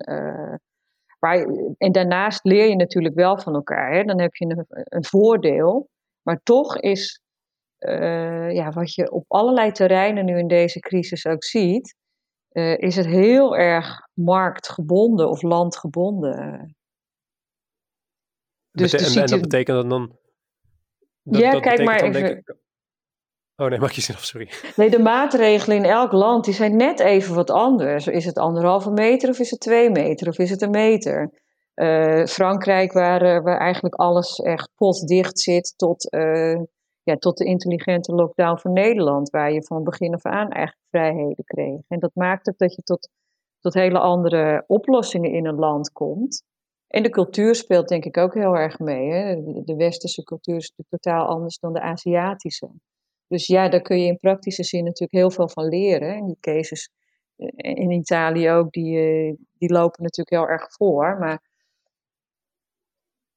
en 1.77 1.91
daarnaast 1.91 2.43
leer 2.43 2.67
je 2.67 2.75
natuurlijk 2.75 3.15
wel 3.15 3.37
van 3.37 3.53
elkaar. 3.53 3.93
Hè? 3.93 4.03
Dan 4.03 4.19
heb 4.19 4.35
je 4.35 4.45
een, 4.45 4.65
een 4.83 5.05
voordeel. 5.05 5.89
Maar 6.21 6.39
toch 6.43 6.77
is 6.77 7.21
uh, 7.79 8.51
ja, 8.51 8.71
wat 8.71 8.93
je 8.93 9.11
op 9.11 9.25
allerlei 9.27 9.71
terreinen 9.71 10.25
nu 10.25 10.37
in 10.37 10.47
deze 10.47 10.79
crisis 10.79 11.25
ook 11.25 11.43
ziet, 11.43 11.95
uh, 12.51 12.77
is 12.77 12.95
het 12.95 13.05
heel 13.05 13.57
erg 13.57 14.07
marktgebonden 14.13 15.29
of 15.29 15.41
landgebonden. 15.41 16.75
Dus 18.71 18.91
Bete 18.91 19.05
en, 19.05 19.21
en, 19.21 19.27
dat 19.27 19.41
betekent 19.41 19.77
dat 19.77 19.89
dan. 19.89 20.17
Dat, 21.23 21.41
ja, 21.41 21.51
dat 21.51 21.61
kijk 21.61 21.83
maar 21.83 22.01
even. 22.01 22.37
Ik, 22.37 22.55
Oh 23.57 23.67
nee, 23.67 23.79
maak 23.79 23.91
je 23.91 24.01
zin 24.01 24.15
sorry. 24.17 24.49
Nee, 24.75 24.89
de 24.89 24.99
maatregelen 24.99 25.77
in 25.77 25.85
elk 25.85 26.11
land 26.11 26.45
die 26.45 26.53
zijn 26.53 26.75
net 26.75 26.99
even 26.99 27.35
wat 27.35 27.49
anders. 27.49 28.07
Is 28.07 28.25
het 28.25 28.37
anderhalve 28.37 28.91
meter 28.91 29.29
of 29.29 29.39
is 29.39 29.51
het 29.51 29.59
twee 29.59 29.89
meter 29.89 30.27
of 30.27 30.37
is 30.37 30.49
het 30.49 30.61
een 30.61 30.69
meter? 30.69 31.31
Uh, 31.75 32.25
Frankrijk, 32.25 32.91
waar, 32.91 33.43
waar 33.43 33.59
eigenlijk 33.59 33.95
alles 33.95 34.39
echt 34.39 34.69
potdicht 34.75 35.39
zit, 35.39 35.73
tot, 35.77 36.13
uh, 36.13 36.61
ja, 37.03 37.15
tot 37.15 37.37
de 37.37 37.45
intelligente 37.45 38.13
lockdown 38.13 38.57
van 38.57 38.73
Nederland, 38.73 39.29
waar 39.29 39.51
je 39.51 39.63
van 39.63 39.83
begin 39.83 40.13
af 40.13 40.25
aan 40.25 40.49
eigenlijk 40.49 40.87
vrijheden 40.89 41.43
kreeg. 41.43 41.79
En 41.87 41.99
dat 41.99 42.11
maakt 42.13 42.49
ook 42.49 42.57
dat 42.57 42.75
je 42.75 42.81
tot, 42.81 43.09
tot 43.59 43.73
hele 43.73 43.99
andere 43.99 44.63
oplossingen 44.67 45.31
in 45.31 45.45
een 45.45 45.59
land 45.59 45.91
komt. 45.91 46.43
En 46.87 47.03
de 47.03 47.09
cultuur 47.09 47.55
speelt 47.55 47.87
denk 47.87 48.05
ik 48.05 48.17
ook 48.17 48.33
heel 48.33 48.55
erg 48.55 48.79
mee. 48.79 49.11
Hè? 49.11 49.35
De 49.63 49.75
westerse 49.75 50.23
cultuur 50.23 50.55
is 50.55 50.69
natuurlijk 50.69 51.03
totaal 51.03 51.27
anders 51.27 51.59
dan 51.59 51.73
de 51.73 51.81
Aziatische. 51.81 52.69
Dus 53.27 53.47
ja, 53.47 53.69
daar 53.69 53.81
kun 53.81 53.99
je 53.99 54.07
in 54.07 54.17
praktische 54.17 54.63
zin 54.63 54.83
natuurlijk 54.83 55.11
heel 55.11 55.31
veel 55.31 55.49
van 55.49 55.67
leren. 55.67 56.15
En 56.15 56.25
die 56.25 56.37
cases 56.39 56.89
eh, 57.35 57.47
in 57.57 57.91
Italië 57.91 58.51
ook, 58.51 58.71
die, 58.71 58.97
eh, 58.97 59.33
die 59.57 59.71
lopen 59.71 60.03
natuurlijk 60.03 60.29
heel 60.29 60.47
erg 60.47 60.73
voor. 60.73 61.17
Maar 61.17 61.41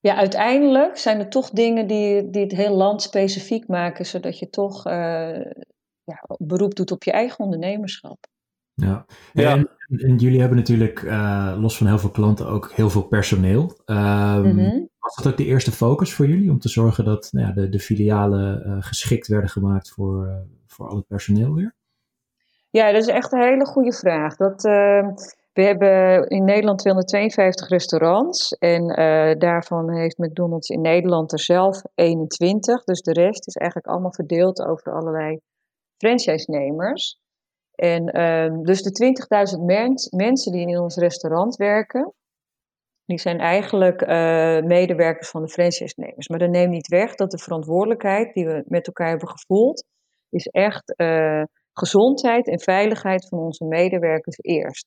ja, 0.00 0.16
uiteindelijk 0.16 0.96
zijn 0.96 1.18
er 1.18 1.28
toch 1.28 1.50
dingen 1.50 1.86
die, 1.86 2.30
die 2.30 2.42
het 2.42 2.52
heel 2.52 2.76
land 2.76 3.02
specifiek 3.02 3.68
maken, 3.68 4.06
zodat 4.06 4.38
je 4.38 4.50
toch 4.50 4.86
uh, 4.86 5.44
ja, 6.04 6.24
beroep 6.38 6.74
doet 6.74 6.90
op 6.90 7.02
je 7.02 7.12
eigen 7.12 7.44
ondernemerschap. 7.44 8.26
Ja, 8.80 9.04
ja. 9.32 9.50
En, 9.50 9.70
en 9.88 10.16
jullie 10.16 10.40
hebben 10.40 10.58
natuurlijk 10.58 11.02
uh, 11.02 11.56
los 11.60 11.76
van 11.76 11.86
heel 11.86 11.98
veel 11.98 12.10
klanten 12.10 12.46
ook 12.46 12.72
heel 12.72 12.90
veel 12.90 13.02
personeel. 13.02 13.80
Um. 13.86 14.88
Was 14.98 15.16
dat 15.16 15.32
ook 15.32 15.36
de 15.38 15.44
eerste 15.44 15.72
focus 15.72 16.14
voor 16.14 16.26
jullie 16.26 16.50
om 16.50 16.58
te 16.58 16.68
zorgen 16.68 17.04
dat 17.04 17.28
nou 17.32 17.46
ja, 17.46 17.52
de, 17.52 17.68
de 17.68 17.78
filialen 17.78 18.62
uh, 18.66 18.76
geschikt 18.80 19.26
werden 19.26 19.50
gemaakt 19.50 19.90
voor, 19.90 20.26
uh, 20.26 20.32
voor 20.66 20.88
al 20.88 20.96
het 20.96 21.06
personeel 21.06 21.54
weer? 21.54 21.74
Ja, 22.70 22.92
dat 22.92 23.00
is 23.02 23.08
echt 23.08 23.32
een 23.32 23.42
hele 23.42 23.66
goede 23.66 23.92
vraag. 23.92 24.36
Dat, 24.36 24.64
uh, 24.64 25.08
we 25.52 25.62
hebben 25.62 26.26
in 26.28 26.44
Nederland 26.44 26.78
252 26.78 27.68
restaurants 27.68 28.52
en 28.52 28.86
daarvan 29.38 29.90
heeft 29.92 30.18
McDonald's 30.18 30.68
in 30.68 30.80
Nederland 30.80 31.32
er 31.32 31.40
zelf 31.40 31.82
21. 31.94 32.84
Dus 32.84 33.00
de 33.00 33.12
rest 33.12 33.46
is 33.46 33.54
eigenlijk 33.54 33.90
allemaal 33.90 34.12
verdeeld 34.12 34.62
over 34.62 34.92
allerlei 34.92 35.40
franchise-nemers. 35.96 37.20
En 37.78 38.06
ehm, 38.06 38.62
dus 38.62 38.82
de 38.82 38.90
20.000 39.58 39.64
mens, 39.64 40.10
mensen 40.10 40.52
die 40.52 40.66
in 40.68 40.78
ons 40.78 40.96
restaurant 40.96 41.56
werken, 41.56 42.14
die 43.04 43.18
zijn 43.18 43.38
eigenlijk 43.38 44.02
uh, 44.02 44.08
medewerkers 44.60 45.28
van 45.30 45.42
de 45.42 45.48
franchise-nemers. 45.48 46.28
Maar 46.28 46.38
dat 46.38 46.50
neemt 46.50 46.70
niet 46.70 46.88
weg 46.88 47.14
dat 47.14 47.30
de 47.30 47.38
verantwoordelijkheid 47.38 48.34
die 48.34 48.46
we 48.46 48.64
met 48.66 48.86
elkaar 48.86 49.08
hebben 49.08 49.28
gevoeld, 49.28 49.84
is 50.28 50.46
echt 50.46 50.94
uh, 50.96 51.42
gezondheid 51.72 52.48
en 52.48 52.60
veiligheid 52.60 53.28
van 53.28 53.38
onze 53.38 53.64
medewerkers 53.64 54.38
eerst. 54.40 54.86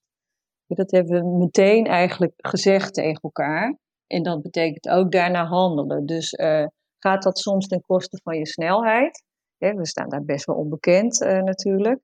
Dat 0.68 0.92
hebben 0.92 1.22
we 1.22 1.38
meteen 1.38 1.86
eigenlijk 1.86 2.34
gezegd 2.38 2.94
tegen 2.94 3.22
elkaar. 3.22 3.78
En 4.08 4.24
dat 4.24 4.42
betekent 4.42 4.90
ook 4.90 5.12
daarna 5.12 5.46
handelen. 5.46 6.06
Dus 6.06 6.34
uh, 6.34 6.66
gaat 7.00 7.24
dat 7.24 7.40
soms 7.40 7.68
ten 7.68 7.82
koste 7.82 8.20
van 8.24 8.38
je 8.38 8.48
snelheid? 8.48 9.24
we 9.58 9.88
staan 9.88 10.10
daar 10.10 10.26
best 10.26 10.46
wel 10.46 10.56
onbekend 10.56 11.20
natuurlijk. 11.20 12.00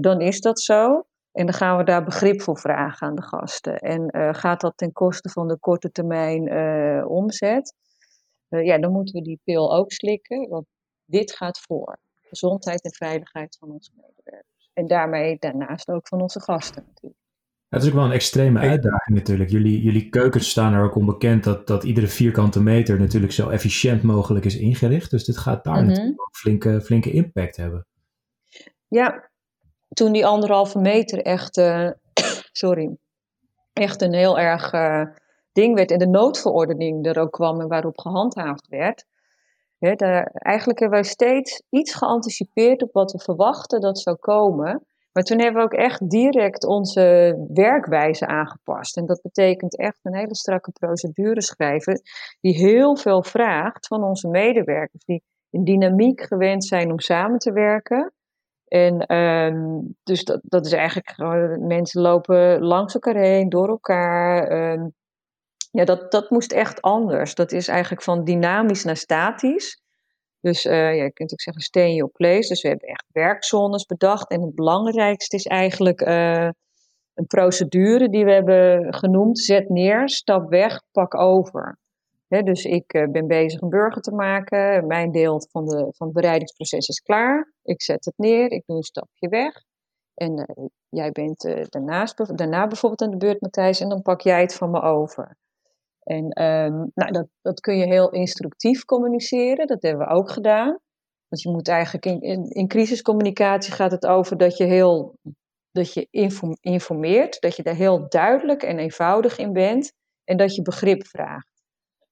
Dan 0.00 0.20
is 0.20 0.40
dat 0.40 0.60
zo. 0.60 1.04
En 1.34 1.46
dan 1.46 1.54
gaan 1.54 1.76
we 1.76 1.84
daar 1.84 2.04
begrip 2.04 2.42
voor 2.42 2.58
vragen 2.58 3.06
aan 3.06 3.14
de 3.14 3.22
gasten. 3.22 3.78
En 3.78 4.16
uh, 4.16 4.34
gaat 4.34 4.60
dat 4.60 4.72
ten 4.76 4.92
koste 4.92 5.28
van 5.28 5.48
de 5.48 5.58
korte 5.58 5.90
termijn 5.90 6.52
uh, 6.52 7.10
omzet? 7.10 7.74
Uh, 8.48 8.64
ja, 8.64 8.78
dan 8.78 8.92
moeten 8.92 9.14
we 9.14 9.22
die 9.22 9.40
pil 9.44 9.76
ook 9.76 9.92
slikken, 9.92 10.48
want 10.48 10.66
dit 11.04 11.32
gaat 11.32 11.60
voor. 11.60 11.98
Gezondheid 12.20 12.82
en 12.82 12.92
veiligheid 12.92 13.56
van 13.60 13.70
onze 13.70 13.90
medewerkers. 13.96 14.70
En 14.72 14.86
daarmee 14.86 15.36
daarnaast 15.38 15.88
ook 15.88 16.08
van 16.08 16.20
onze 16.20 16.40
gasten 16.40 16.84
natuurlijk. 16.86 17.22
Het 17.68 17.82
is 17.82 17.88
ook 17.88 17.94
wel 17.94 18.04
een 18.04 18.12
extreme 18.12 18.60
uitdaging 18.60 19.18
natuurlijk. 19.18 19.50
Jullie, 19.50 19.82
jullie 19.82 20.08
keukens 20.08 20.50
staan 20.50 20.72
er 20.72 20.84
ook 20.84 20.94
onbekend 20.94 21.44
dat, 21.44 21.66
dat 21.66 21.84
iedere 21.84 22.08
vierkante 22.08 22.62
meter 22.62 22.98
natuurlijk 22.98 23.32
zo 23.32 23.48
efficiënt 23.48 24.02
mogelijk 24.02 24.44
is 24.44 24.56
ingericht. 24.56 25.10
Dus 25.10 25.24
dit 25.24 25.36
gaat 25.36 25.64
daar 25.64 25.74
mm 25.74 25.80
-hmm. 25.80 25.88
natuurlijk 25.88 26.20
ook 26.20 26.36
flinke, 26.36 26.80
flinke 26.80 27.10
impact 27.10 27.56
hebben. 27.56 27.86
Ja, 28.88 29.30
toen 29.94 30.12
die 30.12 30.26
anderhalve 30.26 30.78
meter 30.78 31.22
echt, 31.22 31.56
uh, 31.56 31.90
sorry, 32.52 32.96
echt 33.72 34.02
een 34.02 34.14
heel 34.14 34.38
erg 34.38 34.72
uh, 34.72 35.04
ding 35.52 35.74
werd 35.74 35.90
en 35.90 35.98
de 35.98 36.06
noodverordening 36.06 37.06
er 37.06 37.18
ook 37.18 37.32
kwam 37.32 37.60
en 37.60 37.68
waarop 37.68 37.98
gehandhaafd 37.98 38.68
werd. 38.68 39.04
Daar, 39.78 40.30
eigenlijk 40.32 40.78
hebben 40.78 41.00
wij 41.00 41.08
steeds 41.08 41.62
iets 41.70 41.94
geanticipeerd 41.94 42.82
op 42.82 42.92
wat 42.92 43.12
we 43.12 43.18
verwachten 43.18 43.80
dat 43.80 43.98
zou 43.98 44.16
komen. 44.16 44.86
Maar 45.12 45.22
toen 45.22 45.38
hebben 45.38 45.56
we 45.56 45.66
ook 45.66 45.80
echt 45.80 46.10
direct 46.10 46.64
onze 46.64 47.36
werkwijze 47.52 48.26
aangepast. 48.26 48.96
En 48.96 49.06
dat 49.06 49.22
betekent 49.22 49.76
echt 49.78 49.98
een 50.02 50.16
hele 50.16 50.36
strakke 50.36 50.70
procedure 50.70 51.42
schrijven, 51.42 52.00
die 52.40 52.56
heel 52.56 52.96
veel 52.96 53.22
vraagt 53.22 53.86
van 53.86 54.04
onze 54.04 54.28
medewerkers, 54.28 55.04
die 55.04 55.22
in 55.50 55.64
dynamiek 55.64 56.20
gewend 56.20 56.64
zijn 56.64 56.90
om 56.90 57.00
samen 57.00 57.38
te 57.38 57.52
werken. 57.52 58.12
En 58.74 59.14
um, 59.16 59.96
dus 60.02 60.24
dat, 60.24 60.40
dat 60.42 60.66
is 60.66 60.72
eigenlijk 60.72 61.18
mensen 61.60 62.00
lopen 62.00 62.62
langs 62.62 62.94
elkaar 62.94 63.16
heen, 63.16 63.48
door 63.48 63.68
elkaar. 63.68 64.52
Um, 64.72 64.94
ja, 65.70 65.84
dat, 65.84 66.10
dat 66.10 66.30
moest 66.30 66.52
echt 66.52 66.82
anders. 66.82 67.34
Dat 67.34 67.52
is 67.52 67.68
eigenlijk 67.68 68.02
van 68.02 68.24
dynamisch 68.24 68.84
naar 68.84 68.96
statisch. 68.96 69.82
Dus 70.40 70.62
ja, 70.62 70.88
je 70.88 71.12
kunt 71.12 71.32
ook 71.32 71.40
zeggen 71.40 71.62
stay 71.62 71.94
your 71.94 72.12
place. 72.12 72.48
Dus 72.48 72.62
we 72.62 72.68
hebben 72.68 72.88
echt 72.88 73.04
werkzones 73.12 73.86
bedacht. 73.86 74.30
En 74.30 74.42
het 74.42 74.54
belangrijkste 74.54 75.36
is 75.36 75.46
eigenlijk 75.46 76.00
uh, 76.00 76.48
een 77.14 77.26
procedure 77.26 78.08
die 78.08 78.24
we 78.24 78.32
hebben 78.32 78.94
genoemd. 78.94 79.38
Zet 79.38 79.68
neer, 79.68 80.08
stap 80.08 80.48
weg, 80.48 80.82
pak 80.92 81.14
over. 81.14 81.78
Dus 82.42 82.64
ik 82.64 82.86
ben 82.86 83.26
bezig 83.26 83.60
een 83.60 83.68
burger 83.68 84.02
te 84.02 84.14
maken. 84.14 84.86
Mijn 84.86 85.12
deel 85.12 85.46
van, 85.50 85.64
de, 85.64 85.92
van 85.96 86.06
het 86.06 86.16
bereidingsproces 86.16 86.88
is 86.88 87.00
klaar. 87.00 87.52
Ik 87.62 87.82
zet 87.82 88.04
het 88.04 88.14
neer, 88.16 88.50
ik 88.50 88.62
doe 88.66 88.76
een 88.76 88.82
stapje 88.82 89.28
weg. 89.28 89.62
En 90.14 90.46
jij 90.88 91.10
bent 91.10 91.68
daarnaast, 91.68 92.36
daarna 92.36 92.66
bijvoorbeeld 92.66 93.02
aan 93.02 93.10
de 93.10 93.26
beurt, 93.26 93.40
Matthijs, 93.40 93.80
en 93.80 93.88
dan 93.88 94.02
pak 94.02 94.20
jij 94.20 94.40
het 94.40 94.54
van 94.54 94.70
me 94.70 94.80
over. 94.80 95.36
En 96.04 96.42
um, 96.42 96.90
nou, 96.94 97.12
dat, 97.12 97.26
dat 97.42 97.60
kun 97.60 97.76
je 97.76 97.86
heel 97.86 98.10
instructief 98.10 98.84
communiceren, 98.84 99.66
dat 99.66 99.82
hebben 99.82 100.06
we 100.06 100.12
ook 100.12 100.30
gedaan. 100.30 100.78
Want 101.28 101.42
je 101.42 101.50
moet 101.50 101.68
eigenlijk 101.68 102.06
in, 102.06 102.20
in, 102.20 102.50
in 102.50 102.68
crisiscommunicatie 102.68 103.72
gaat 103.72 103.90
het 103.90 104.06
over 104.06 104.36
dat 104.36 104.56
je 104.56 104.64
heel 104.64 105.18
dat 105.70 105.92
je 105.92 106.08
informeert, 106.60 107.40
dat 107.40 107.56
je 107.56 107.62
daar 107.62 107.74
heel 107.74 108.08
duidelijk 108.08 108.62
en 108.62 108.78
eenvoudig 108.78 109.38
in 109.38 109.52
bent 109.52 109.92
en 110.24 110.36
dat 110.36 110.54
je 110.54 110.62
begrip 110.62 111.06
vraagt. 111.06 111.53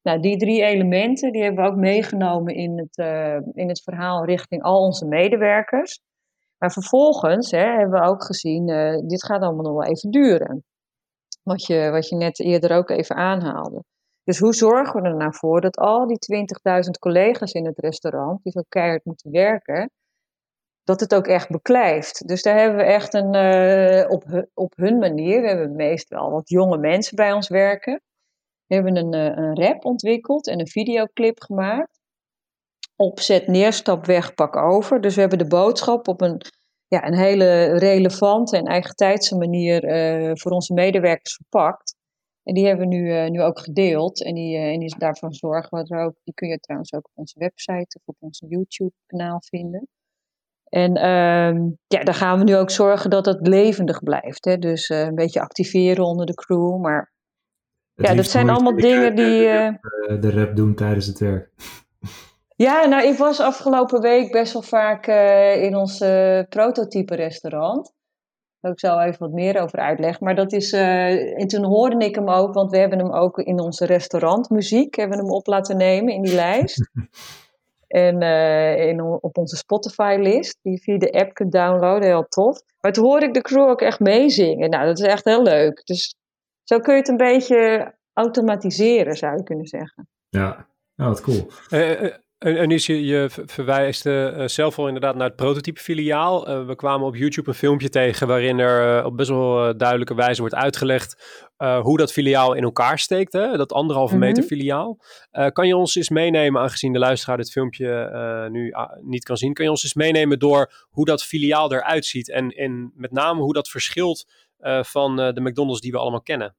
Nou, 0.03 0.21
die 0.21 0.37
drie 0.37 0.63
elementen 0.63 1.33
die 1.33 1.43
hebben 1.43 1.65
we 1.65 1.71
ook 1.71 1.77
meegenomen 1.77 2.55
in 2.55 2.79
het, 2.79 2.99
uh, 2.99 3.41
in 3.53 3.69
het 3.69 3.83
verhaal 3.83 4.25
richting 4.25 4.63
al 4.63 4.85
onze 4.85 5.07
medewerkers. 5.07 6.01
Maar 6.59 6.73
vervolgens 6.73 7.51
hè, 7.51 7.67
hebben 7.67 8.01
we 8.01 8.07
ook 8.07 8.25
gezien, 8.25 8.69
uh, 8.69 8.99
dit 9.07 9.25
gaat 9.25 9.43
allemaal 9.43 9.65
nog 9.65 9.73
wel 9.73 9.91
even 9.91 10.11
duren. 10.11 10.65
Wat 11.43 11.67
je, 11.67 11.91
wat 11.91 12.09
je 12.09 12.17
net 12.17 12.41
eerder 12.41 12.77
ook 12.77 12.91
even 12.91 13.17
aanhaalde. 13.17 13.85
Dus 14.25 14.39
hoe 14.39 14.55
zorgen 14.55 15.03
we 15.03 15.09
er 15.09 15.17
nou 15.17 15.35
voor 15.35 15.61
dat 15.61 15.77
al 15.77 16.07
die 16.07 16.19
20.000 16.19 16.91
collega's 16.99 17.53
in 17.53 17.67
het 17.67 17.79
restaurant, 17.79 18.43
die 18.43 18.53
zo 18.53 18.61
keihard 18.69 19.05
moeten 19.05 19.31
werken, 19.31 19.91
dat 20.85 21.01
het 21.01 21.15
ook 21.15 21.27
echt 21.27 21.51
beklijft. 21.51 22.29
Dus 22.29 22.43
daar 22.43 22.59
hebben 22.59 22.77
we 22.77 22.85
echt 22.85 23.15
een, 23.15 23.35
uh, 23.35 24.11
op, 24.11 24.47
op 24.55 24.73
hun 24.77 24.99
manier, 24.99 25.41
we 25.41 25.49
hebben 25.49 25.77
meest 25.77 26.09
wel 26.09 26.31
wat 26.31 26.49
jonge 26.49 26.79
mensen 26.79 27.17
bij 27.17 27.33
ons 27.33 27.49
werken. 27.49 28.03
We 28.73 28.79
hebben 28.79 28.97
een, 28.97 29.15
uh, 29.15 29.45
een 29.45 29.63
rap 29.63 29.85
ontwikkeld 29.85 30.49
en 30.49 30.61
een 30.61 30.69
videoclip 30.69 31.41
gemaakt. 31.41 32.01
Opzet, 32.97 33.47
neerstap, 33.47 34.07
weg, 34.07 34.35
pak 34.35 34.57
over. 34.57 35.01
Dus 35.01 35.15
we 35.15 35.21
hebben 35.21 35.39
de 35.39 35.47
boodschap 35.47 36.09
op 36.09 36.21
een 36.21 36.41
ja, 36.87 37.07
een 37.07 37.17
hele 37.17 37.79
relevante 37.79 38.57
en 38.57 38.65
eigen 38.65 38.95
tijdse 38.95 39.37
manier 39.37 39.85
uh, 39.85 40.31
voor 40.35 40.53
onze 40.53 40.73
medewerkers 40.73 41.35
verpakt. 41.35 41.97
En 42.43 42.55
die 42.55 42.67
hebben 42.67 42.89
we 42.89 42.95
nu, 42.95 43.09
uh, 43.09 43.31
nu 43.31 43.43
ook 43.43 43.59
gedeeld. 43.59 44.25
En 44.25 44.35
die, 44.35 44.57
en 44.57 44.79
die 44.79 44.99
daarvan 44.99 45.33
zorgen 45.33 45.85
we 45.85 45.97
ook. 45.97 46.15
Die 46.25 46.35
kun 46.35 46.49
je 46.49 46.59
trouwens 46.59 46.93
ook 46.93 47.05
op 47.05 47.13
onze 47.15 47.39
website 47.39 47.99
of 47.99 48.03
op 48.05 48.17
ons 48.19 48.43
YouTube-kanaal 48.49 49.43
vinden. 49.43 49.89
En 50.65 50.97
uh, 50.97 51.71
ja, 51.87 52.05
daar 52.05 52.15
gaan 52.15 52.39
we 52.39 52.45
nu 52.45 52.57
ook 52.57 52.71
zorgen 52.71 53.11
dat 53.11 53.27
het 53.27 53.47
levendig 53.47 54.03
blijft. 54.03 54.45
Hè? 54.45 54.59
Dus 54.59 54.89
een 54.89 55.15
beetje 55.15 55.41
activeren 55.41 56.05
onder 56.05 56.27
de 56.27 56.35
crew. 56.35 56.81
Maar 56.81 57.13
ja, 58.03 58.15
dat 58.15 58.27
zijn 58.27 58.51
allemaal 58.51 58.77
dingen 58.77 59.15
die. 59.15 59.41
De 59.41 59.79
rap, 60.07 60.23
de 60.23 60.31
rap 60.31 60.57
doen 60.57 60.75
tijdens 60.75 61.07
het 61.07 61.19
werk. 61.19 61.49
Ja, 62.57 62.87
nou, 62.87 63.07
ik 63.07 63.19
was 63.19 63.41
afgelopen 63.41 64.01
week 64.01 64.33
best 64.33 64.53
wel 64.53 64.63
vaak 64.63 65.07
uh, 65.07 65.63
in 65.63 65.77
ons 65.77 66.01
uh, 66.01 66.41
prototype 66.49 67.15
restaurant. 67.15 67.93
Daar 68.61 68.73
ik 68.73 68.79
zo 68.79 68.99
even 68.99 69.19
wat 69.19 69.33
meer 69.33 69.61
over 69.61 69.79
uitleggen. 69.79 70.25
Maar 70.25 70.35
dat 70.35 70.53
is, 70.53 70.73
uh, 70.73 71.41
en 71.41 71.47
toen 71.47 71.65
hoorde 71.65 72.05
ik 72.05 72.15
hem 72.15 72.29
ook, 72.29 72.55
want 72.55 72.71
we 72.71 72.79
hebben 72.79 72.99
hem 72.99 73.13
ook 73.13 73.39
in 73.39 73.61
onze 73.61 73.87
restaurantmuziek, 73.87 74.95
hebben 74.95 75.19
hem 75.19 75.31
op 75.31 75.47
laten 75.47 75.77
nemen 75.77 76.15
in 76.15 76.23
die 76.23 76.35
lijst. 76.35 76.91
en 77.89 78.23
in, 78.79 79.01
op 79.03 79.39
onze 79.39 79.57
Spotify-list, 79.57 80.59
die 80.63 80.73
je 80.73 80.79
via 80.79 80.99
de 80.99 81.13
app 81.13 81.35
kunt 81.35 81.53
downloaden, 81.53 82.09
heel 82.09 82.27
tof. 82.29 82.61
Maar 82.81 82.93
toen 82.93 83.05
hoorde 83.05 83.27
ik 83.27 83.35
de 83.35 83.43
crew 83.43 83.69
ook 83.69 83.81
echt 83.81 84.01
meezingen. 84.01 84.71
Nou, 84.71 84.87
dat 84.87 84.99
is 84.99 85.07
echt 85.07 85.25
heel 85.25 85.43
leuk. 85.43 85.83
Dus 85.85 86.17
zo 86.65 86.79
kun 86.79 86.95
je 86.95 87.01
het 87.01 87.09
een 87.09 87.17
beetje 87.17 87.95
automatiseren, 88.13 89.17
zou 89.17 89.37
je 89.37 89.43
kunnen 89.43 89.67
zeggen. 89.67 90.09
Ja, 90.29 90.67
oh, 90.97 91.07
wat 91.07 91.21
cool. 91.21 91.51
En, 91.69 92.57
en 92.57 92.71
is 92.71 92.87
je, 92.87 93.05
je 93.05 93.31
verwijst 93.47 94.07
uh, 94.07 94.47
zelf 94.47 94.79
al 94.79 94.87
inderdaad 94.87 95.15
naar 95.15 95.27
het 95.27 95.37
prototype 95.37 95.81
filiaal. 95.81 96.49
Uh, 96.49 96.67
we 96.67 96.75
kwamen 96.75 97.07
op 97.07 97.17
YouTube 97.17 97.49
een 97.49 97.55
filmpje 97.55 97.89
tegen 97.89 98.27
waarin 98.27 98.59
er 98.59 98.99
uh, 98.99 99.05
op 99.05 99.17
best 99.17 99.29
wel 99.29 99.77
duidelijke 99.77 100.15
wijze 100.15 100.41
wordt 100.41 100.55
uitgelegd 100.55 101.41
hoe 101.83 101.99
dat 101.99 102.13
filiaal 102.13 102.55
in 102.55 102.63
elkaar 102.63 102.99
steekt. 102.99 103.33
Hè? 103.33 103.57
Dat 103.57 103.73
anderhalve 103.73 104.15
mm 104.15 104.21
-hmm. 104.21 104.29
meter 104.29 104.45
filiaal. 104.45 104.99
kan 105.53 105.67
je 105.67 105.77
ons 105.77 105.95
eens 105.95 106.09
meenemen, 106.09 106.61
aangezien 106.61 106.93
de 106.93 106.99
luisteraar 106.99 107.37
dit 107.37 107.51
filmpje 107.51 108.49
nu 108.51 108.75
niet 109.03 109.25
kan 109.25 109.37
zien, 109.37 109.53
kan 109.53 109.65
je 109.65 109.71
ons 109.71 109.83
eens 109.83 109.95
meenemen 109.95 110.39
door 110.39 110.73
hoe 110.91 111.05
dat 111.05 111.25
filiaal 111.25 111.73
eruit 111.73 112.05
ziet 112.05 112.31
en, 112.31 112.51
en 112.51 112.93
met 112.95 113.13
name 113.13 113.41
hoe 113.41 113.53
dat 113.53 113.69
verschilt 113.69 114.27
van 114.85 115.17
de 115.17 115.41
McDonald's 115.41 115.81
die 115.81 115.93
we 115.93 115.99
allemaal 115.99 116.23
kennen? 116.23 116.57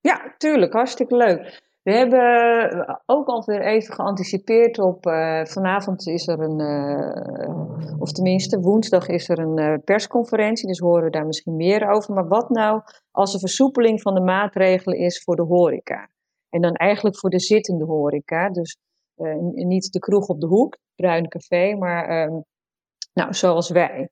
Ja, 0.00 0.34
tuurlijk. 0.38 0.72
Hartstikke 0.72 1.16
leuk. 1.16 1.66
We 1.82 1.92
hebben 1.92 3.02
ook 3.06 3.28
alweer 3.28 3.60
even 3.60 3.94
geanticipeerd 3.94 4.78
op. 4.78 5.06
Uh, 5.06 5.44
vanavond 5.44 6.06
is 6.06 6.28
er 6.28 6.40
een. 6.40 6.60
Of 7.98 8.12
tenminste, 8.12 8.60
woensdag 8.60 9.08
is 9.08 9.28
er 9.28 9.38
een 9.38 9.82
persconferentie. 9.84 10.66
Dus 10.66 10.78
horen 10.78 11.04
we 11.04 11.10
daar 11.10 11.26
misschien 11.26 11.56
meer 11.56 11.90
over. 11.90 12.14
Maar 12.14 12.28
wat 12.28 12.48
nou 12.48 12.82
als 13.10 13.34
er 13.34 13.40
versoepeling 13.40 14.00
van 14.02 14.14
de 14.14 14.20
maatregelen 14.20 14.98
is 14.98 15.22
voor 15.22 15.36
de 15.36 15.42
horeca? 15.42 16.10
En 16.50 16.60
dan 16.60 16.74
eigenlijk 16.74 17.18
voor 17.18 17.30
de 17.30 17.40
zittende 17.40 17.84
horeca. 17.84 18.50
Dus 18.50 18.76
niet 19.52 19.92
de 19.92 19.98
kroeg 19.98 20.26
op 20.26 20.40
de 20.40 20.46
hoek, 20.46 20.72
het 20.72 20.96
bruine 20.96 21.28
café, 21.28 21.74
maar 21.74 22.08
ehm, 22.08 22.40
nou, 23.12 23.34
zoals 23.34 23.70
wij. 23.70 24.08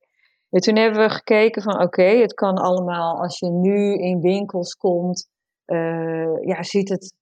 En 0.56 0.62
toen 0.62 0.76
hebben 0.76 1.00
we 1.00 1.10
gekeken 1.10 1.62
van 1.62 1.82
oké, 1.82 2.02
het 2.02 2.34
kan 2.34 2.54
allemaal 2.54 3.22
als 3.22 3.38
je 3.38 3.50
nu 3.50 3.94
in 3.94 4.20
winkels 4.20 4.74
komt. 4.74 5.28
ja, 6.40 6.62
ziet 6.62 6.88
het 6.88 7.14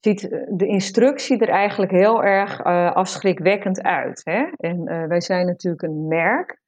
ziet 0.00 0.28
eh, 0.28 0.40
de 0.48 0.66
instructie 0.66 1.38
er 1.38 1.48
eigenlijk 1.48 1.92
heel 1.92 2.22
erg 2.22 2.64
uh, 2.64 2.92
afschrikwekkend 2.92 3.82
uit. 3.82 4.20
Hè? 4.24 4.46
En 4.56 5.08
wij 5.08 5.20
zijn 5.20 5.46
natuurlijk 5.46 5.82
een 5.82 6.06
merk 6.06 6.60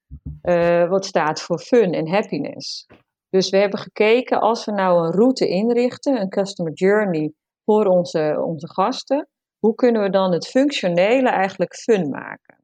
wat 0.89 1.07
staat 1.07 1.43
voor 1.43 1.59
fun 1.59 1.93
en 1.93 2.09
happiness. 2.09 2.87
Dus 3.29 3.51
we 3.51 3.57
hebben 3.57 3.79
gekeken, 3.79 4.41
als 4.41 4.65
we 4.65 4.73
nou 4.73 5.05
een 5.05 5.13
route 5.13 5.49
inrichten, 5.49 6.21
een 6.21 6.29
customer 6.29 6.73
journey 6.73 7.33
voor 7.65 7.85
onze, 7.85 8.43
onze 8.45 8.69
gasten, 8.69 9.29
hoe 9.59 9.75
kunnen 9.75 10.03
we 10.03 10.11
dan 10.11 10.33
het 10.33 10.49
functionele 10.49 11.29
eigenlijk 11.29 11.75
fun 11.75 12.09
maken? 12.09 12.60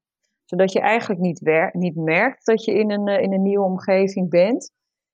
Zodat 0.46 0.72
je 0.72 0.80
eigenlijk 0.80 1.20
niet, 1.20 1.70
niet 1.72 1.96
merkt 1.96 2.46
dat 2.46 2.64
je 2.64 2.72
in 2.72 2.90
een, 2.90 3.06
in 3.06 3.32
een 3.32 3.42
nieuwe 3.42 3.64
omgeving 3.64 4.30
bent, 4.30 4.70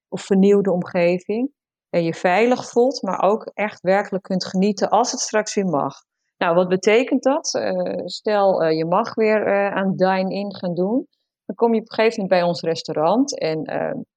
of 0.07 0.21
vernieuwde 0.21 0.71
omgeving, 0.71 1.51
en 1.89 2.03
je 2.03 2.13
veilig 2.13 2.69
voelt, 2.69 3.01
maar 3.01 3.21
ook 3.21 3.51
echt 3.53 3.81
werkelijk 3.81 4.23
kunt 4.23 4.45
genieten 4.45 4.89
als 4.89 5.11
het 5.11 5.19
straks 5.19 5.55
weer 5.55 5.65
mag. 5.65 5.95
Nou, 6.37 6.55
wat 6.55 6.67
betekent 6.67 7.23
dat? 7.23 7.53
Uh, 7.53 8.05
stel, 8.05 8.63
uh, 8.63 8.77
je 8.77 8.85
mag 8.85 9.13
weer 9.13 9.71
aan 9.73 9.95
dine-in 9.95 10.55
gaan 10.55 10.73
doen. 10.73 11.07
Dan 11.45 11.55
kom 11.55 11.73
je 11.73 11.79
op 11.79 11.89
een 11.89 11.93
gegeven 11.93 12.21
moment 12.21 12.39
bij 12.39 12.49
ons 12.49 12.61
restaurant. 12.61 13.39
En 13.39 13.61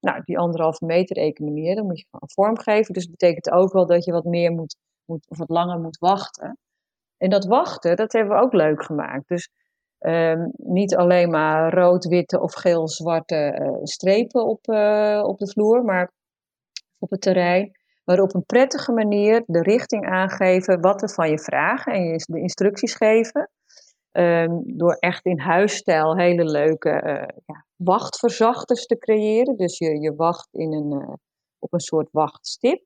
nou, 0.00 0.22
die 0.24 0.38
anderhalve 0.38 0.84
meter 0.84 1.16
economie, 1.16 1.74
dan 1.74 1.86
moet 1.86 1.98
je 1.98 2.06
van 2.10 2.20
vorm 2.24 2.58
geven. 2.58 2.94
Dus 2.94 3.02
dat 3.02 3.16
betekent 3.18 3.50
ook 3.50 3.72
wel 3.72 3.86
dat 3.86 4.04
je 4.04 4.12
wat 4.12 4.24
meer 4.24 4.52
moet, 4.52 4.76
moet, 5.04 5.26
of 5.28 5.38
wat 5.38 5.48
langer 5.48 5.78
moet 5.78 5.98
wachten. 5.98 6.58
En 7.16 7.30
dat 7.30 7.44
wachten, 7.44 7.96
dat 7.96 8.12
hebben 8.12 8.36
we 8.36 8.42
ook 8.42 8.52
leuk 8.52 8.84
gemaakt. 8.84 9.28
Dus 9.28 9.50
ehm, 10.06 10.48
niet 10.56 10.96
alleen 10.96 11.30
maar 11.30 11.74
rood, 11.74 12.04
witte 12.04 12.40
of 12.40 12.54
geel-zwarte 12.54 13.70
strepen 13.82 14.46
op, 14.46 14.68
op 15.24 15.38
de 15.38 15.48
vloer, 15.48 15.84
maar 15.84 16.12
op 16.98 17.10
het 17.10 17.20
terrein, 17.20 17.70
maar 18.04 18.20
op 18.20 18.34
een 18.34 18.44
prettige 18.44 18.92
manier 18.92 19.42
de 19.46 19.62
richting 19.62 20.06
aangeven 20.06 20.80
wat 20.80 21.00
we 21.00 21.08
van 21.08 21.30
je 21.30 21.38
vragen 21.38 21.92
en 21.92 22.02
je 22.02 22.24
de 22.26 22.40
instructies 22.40 22.94
geven. 22.94 23.50
Um, 24.12 24.62
door 24.76 24.94
echt 24.94 25.24
in 25.24 25.38
huisstijl 25.38 26.16
hele 26.16 26.44
leuke 26.44 26.88
uh, 26.88 27.28
ja, 27.46 27.66
wachtverzachters 27.76 28.86
te 28.86 28.98
creëren. 28.98 29.56
Dus 29.56 29.78
je, 29.78 30.00
je 30.00 30.14
wacht 30.14 30.48
in 30.54 30.72
een, 30.72 31.18
op 31.58 31.72
een 31.72 31.80
soort 31.80 32.08
wachtstip. 32.10 32.84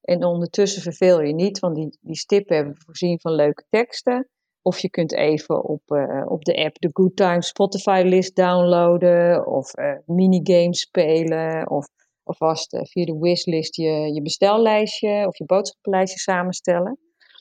En 0.00 0.24
ondertussen 0.24 0.82
verveel 0.82 1.20
je 1.20 1.34
niet, 1.34 1.58
want 1.58 1.74
die, 1.74 1.98
die 2.00 2.16
stippen 2.16 2.56
hebben 2.56 2.76
voorzien 2.84 3.20
van 3.20 3.32
leuke 3.32 3.64
teksten. 3.68 4.28
Of 4.62 4.78
je 4.78 4.90
kunt 4.90 5.14
even 5.14 5.64
op, 5.64 5.82
uh, 5.86 6.24
op 6.26 6.44
de 6.44 6.64
app 6.64 6.78
de 6.78 6.90
Good 6.92 7.16
Times 7.16 7.46
Spotify 7.46 8.02
list 8.04 8.36
downloaden. 8.36 9.46
Of 9.46 9.72
minigames 10.06 10.80
spelen. 10.80 11.70
Of 11.70 11.86
of 12.30 12.36
vast 12.36 12.72
uh, 12.74 12.80
via 12.84 13.04
de 13.04 13.18
wishlist 13.18 13.76
je, 13.76 14.14
je 14.14 14.22
bestellijstje 14.22 15.26
of 15.26 15.38
je 15.38 15.44
boodschappenlijstje 15.44 16.18
samenstellen. 16.18 16.98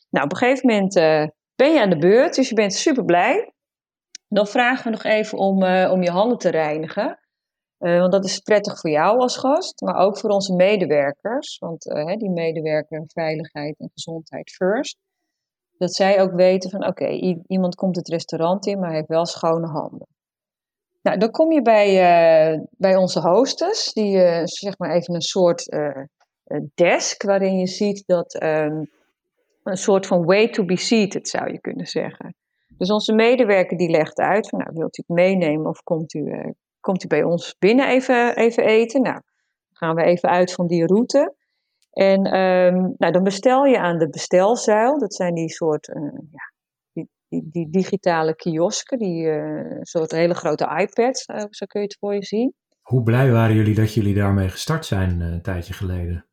Nou, 0.09 0.25
op 0.25 0.31
een 0.31 0.37
gegeven 0.37 0.67
moment 0.67 0.93
ben 1.55 1.73
je 1.73 1.81
aan 1.81 1.89
de 1.89 1.97
beurt, 1.97 2.35
dus 2.35 2.49
je 2.49 2.55
bent 2.55 2.73
super 2.73 3.05
blij. 3.05 3.53
Dan 4.27 4.47
vragen 4.47 4.83
we 4.83 4.89
nog 4.89 5.03
even 5.03 5.37
om, 5.37 5.63
om 5.63 6.03
je 6.03 6.09
handen 6.09 6.37
te 6.37 6.49
reinigen. 6.49 7.19
want 7.77 8.11
dat 8.11 8.25
is 8.25 8.39
prettig 8.39 8.79
voor 8.79 8.89
jou 8.89 9.19
als 9.19 9.37
gast, 9.37 9.81
maar 9.81 9.95
ook 9.95 10.17
voor 10.17 10.29
onze 10.29 10.55
medewerkers. 10.55 11.57
Want 11.57 11.83
die 12.17 12.29
medewerker 12.29 13.03
veiligheid 13.05 13.79
en 13.79 13.89
gezondheid 13.93 14.51
first. 14.51 14.97
Dat 15.79 15.95
zij 15.95 16.21
ook 16.21 16.31
weten 16.31 16.69
van 16.69 16.87
oké, 16.87 17.07
iemand 17.47 17.75
komt 17.75 17.95
het 17.95 18.07
restaurant 18.07 18.65
in, 18.65 18.79
maar 18.79 18.91
heeft 18.91 19.07
wel 19.07 19.25
schone 19.25 19.67
handen. 19.67 20.07
Nou, 21.01 21.17
dan 21.17 21.31
kom 21.31 21.51
je 21.51 21.61
bij, 21.61 21.89
uh, 22.53 22.61
bij 22.69 22.95
onze 22.95 23.19
hostess, 23.19 23.93
die 23.93 24.15
uh, 24.15 24.41
zeg 24.43 24.77
maar 24.77 24.91
even 24.91 25.13
een 25.13 25.21
soort 25.21 25.71
uh, 25.71 26.03
desk, 26.75 27.23
waarin 27.23 27.57
je 27.57 27.67
ziet 27.67 28.03
dat 28.05 28.43
um, 28.43 28.89
een 29.63 29.77
soort 29.77 30.07
van 30.07 30.25
way 30.25 30.49
to 30.49 30.65
be 30.65 30.77
seated, 30.77 31.29
zou 31.29 31.51
je 31.51 31.59
kunnen 31.59 31.85
zeggen. 31.85 32.35
Dus 32.77 32.91
onze 32.91 33.13
medewerker 33.13 33.77
die 33.77 33.89
legt 33.89 34.17
uit 34.17 34.49
van, 34.49 34.59
nou, 34.59 34.71
wilt 34.73 34.97
u 34.97 35.03
het 35.07 35.15
meenemen 35.15 35.69
of 35.69 35.83
komt 35.83 36.13
u, 36.13 36.53
komt 36.79 37.03
u 37.03 37.07
bij 37.07 37.23
ons 37.23 37.55
binnen 37.59 37.87
even, 37.87 38.35
even 38.35 38.63
eten? 38.63 39.01
Nou, 39.01 39.21
gaan 39.71 39.95
we 39.95 40.03
even 40.03 40.29
uit 40.29 40.53
van 40.53 40.67
die 40.67 40.85
route. 40.85 41.33
En 41.91 42.35
um, 42.39 42.95
nou, 42.97 43.13
dan 43.13 43.23
bestel 43.23 43.65
je 43.65 43.79
aan 43.79 43.97
de 43.97 44.09
bestelzuil. 44.09 44.99
Dat 44.99 45.13
zijn 45.13 45.33
die 45.33 45.49
soort 45.49 45.87
uh, 45.87 46.03
ja, 46.31 46.51
die, 46.93 47.09
die, 47.27 47.47
die, 47.51 47.69
digitale 47.69 48.35
kiosken, 48.35 48.97
die 48.97 49.25
uh, 49.25 49.77
soort 49.81 50.11
hele 50.11 50.33
grote 50.33 50.65
iPads, 50.77 51.23
zo 51.49 51.65
kun 51.65 51.81
je 51.81 51.87
het 51.87 51.97
voor 51.99 52.13
je 52.13 52.23
zien. 52.23 52.53
Hoe 52.81 53.03
blij 53.03 53.31
waren 53.31 53.55
jullie 53.55 53.75
dat 53.75 53.93
jullie 53.93 54.15
daarmee 54.15 54.49
gestart 54.49 54.85
zijn 54.85 55.21
een 55.21 55.41
tijdje 55.41 55.73
geleden? 55.73 56.25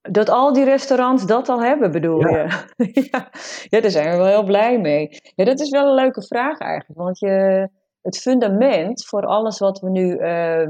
Dat 0.00 0.28
al 0.28 0.52
die 0.52 0.64
restaurants 0.64 1.26
dat 1.26 1.48
al 1.48 1.62
hebben, 1.62 1.90
bedoel 1.90 2.28
ja. 2.28 2.66
je? 2.76 2.90
ja. 3.10 3.30
ja, 3.68 3.80
daar 3.80 3.90
zijn 3.90 4.10
we 4.10 4.16
wel 4.16 4.26
heel 4.26 4.44
blij 4.44 4.80
mee. 4.80 5.08
Ja, 5.34 5.44
dat 5.44 5.60
is 5.60 5.70
wel 5.70 5.88
een 5.88 5.94
leuke 5.94 6.22
vraag 6.22 6.58
eigenlijk. 6.58 7.00
Want 7.00 7.18
je, 7.18 7.68
het 8.02 8.18
fundament 8.18 9.06
voor 9.06 9.26
alles 9.26 9.58
wat 9.58 9.80
we 9.80 9.90
nu 9.90 10.18
uh, 10.18 10.68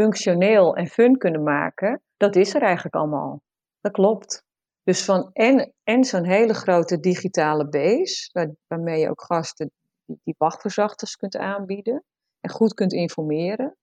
functioneel 0.00 0.76
en 0.76 0.86
fun 0.86 1.18
kunnen 1.18 1.42
maken, 1.42 2.02
dat 2.16 2.36
is 2.36 2.54
er 2.54 2.62
eigenlijk 2.62 2.94
allemaal. 2.94 3.40
Dat 3.80 3.92
klopt. 3.92 4.42
Dus 4.82 5.04
van 5.04 5.30
en, 5.32 5.72
en 5.82 6.04
zo'n 6.04 6.24
hele 6.24 6.54
grote 6.54 7.00
digitale 7.00 7.68
base, 7.68 8.30
waar, 8.32 8.50
waarmee 8.66 9.00
je 9.00 9.10
ook 9.10 9.22
gasten 9.22 9.70
die, 10.04 10.20
die 10.24 10.34
wachtverzachters 10.38 11.16
kunt 11.16 11.36
aanbieden 11.36 12.04
en 12.40 12.50
goed 12.50 12.74
kunt 12.74 12.92
informeren. 12.92 13.76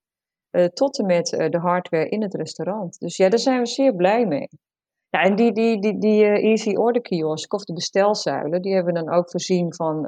Uh, 0.51 0.65
tot 0.65 0.99
en 0.99 1.06
met 1.06 1.32
uh, 1.32 1.49
de 1.49 1.60
hardware 1.60 2.10
in 2.10 2.21
het 2.21 2.34
restaurant. 2.34 2.99
Dus 2.99 3.17
ja, 3.17 3.30
daar 3.30 3.39
zijn 3.39 3.60
we 3.60 3.65
zeer 3.65 3.95
blij 3.95 4.25
mee. 4.25 4.47
Ja, 5.10 5.21
en 5.21 5.36
die, 5.36 5.51
die, 5.51 5.80
die, 5.82 5.99
die 5.99 6.23
uh, 6.23 6.43
easy 6.43 6.75
order 6.75 7.01
kiosk 7.01 7.54
of 7.54 7.63
de 7.63 7.73
bestelzuilen, 7.73 8.62
die 8.62 8.73
hebben 8.73 8.93
we 8.93 8.99
dan 8.99 9.13
ook 9.13 9.30
voorzien 9.30 9.73
van, 9.73 10.08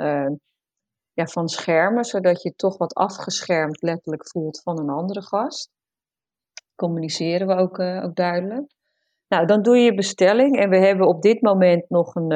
ja, 1.13 1.25
van 1.25 1.47
schermen, 1.47 2.03
zodat 2.03 2.41
je 2.41 2.55
toch 2.55 2.77
wat 2.77 2.93
afgeschermd 2.93 3.81
letterlijk 3.81 4.29
voelt 4.29 4.61
van 4.61 4.79
een 4.79 4.89
andere 4.89 5.21
gast. 5.21 5.69
Communiceren 6.77 7.47
we 7.47 7.53
ook, 7.53 7.79
ook 7.79 8.15
duidelijk. 8.15 8.75
Nou, 9.27 9.45
dan 9.45 9.61
doe 9.61 9.77
je 9.77 9.83
je 9.83 9.93
bestelling 9.93 10.57
en 10.57 10.69
we 10.69 10.77
hebben 10.77 11.07
op 11.07 11.21
dit 11.21 11.41
moment 11.41 11.89
nog 11.89 12.15
een 12.15 12.29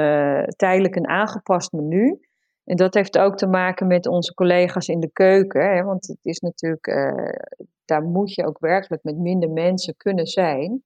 tijdelijk 0.55 0.95
een 0.95 1.07
aangepast 1.07 1.71
menu. 1.71 2.19
En 2.63 2.75
dat 2.75 2.93
heeft 2.93 3.17
ook 3.17 3.37
te 3.37 3.47
maken 3.47 3.87
met 3.87 4.07
onze 4.07 4.33
collega's 4.33 4.87
in 4.87 4.99
de 4.99 5.11
keuken. 5.11 5.61
Hè, 5.61 5.83
want 5.83 6.07
het 6.07 6.19
is 6.21 6.39
natuurlijk, 6.39 6.87
uh, 6.87 7.29
daar 7.85 8.03
moet 8.03 8.33
je 8.33 8.45
ook 8.45 8.59
werkelijk 8.59 9.03
met 9.03 9.17
minder 9.17 9.49
mensen 9.49 9.97
kunnen 9.97 10.25
zijn. 10.25 10.83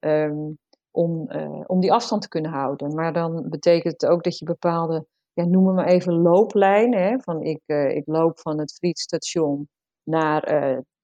Um, 0.00 0.58
om, 0.90 1.30
uh, 1.30 1.60
om 1.66 1.80
die 1.80 1.92
afstand 1.92 2.22
te 2.22 2.28
kunnen 2.28 2.50
houden. 2.50 2.94
Maar 2.94 3.12
dan 3.12 3.48
betekent 3.48 4.00
het 4.00 4.10
ook 4.10 4.22
dat 4.22 4.38
je 4.38 4.44
bepaalde, 4.44 5.06
ja, 5.32 5.44
noem 5.44 5.74
maar 5.74 5.86
even 5.86 6.12
looplijnen. 6.12 7.02
Hè, 7.02 7.18
van 7.18 7.42
ik, 7.42 7.60
uh, 7.66 7.96
ik 7.96 8.06
loop 8.06 8.40
van 8.40 8.58
het 8.58 8.74
frietstation 8.74 9.68
naar 10.02 10.42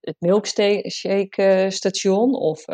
het 0.01 0.17
milkshake 0.19 1.67
station. 1.71 2.35
Of 2.35 2.65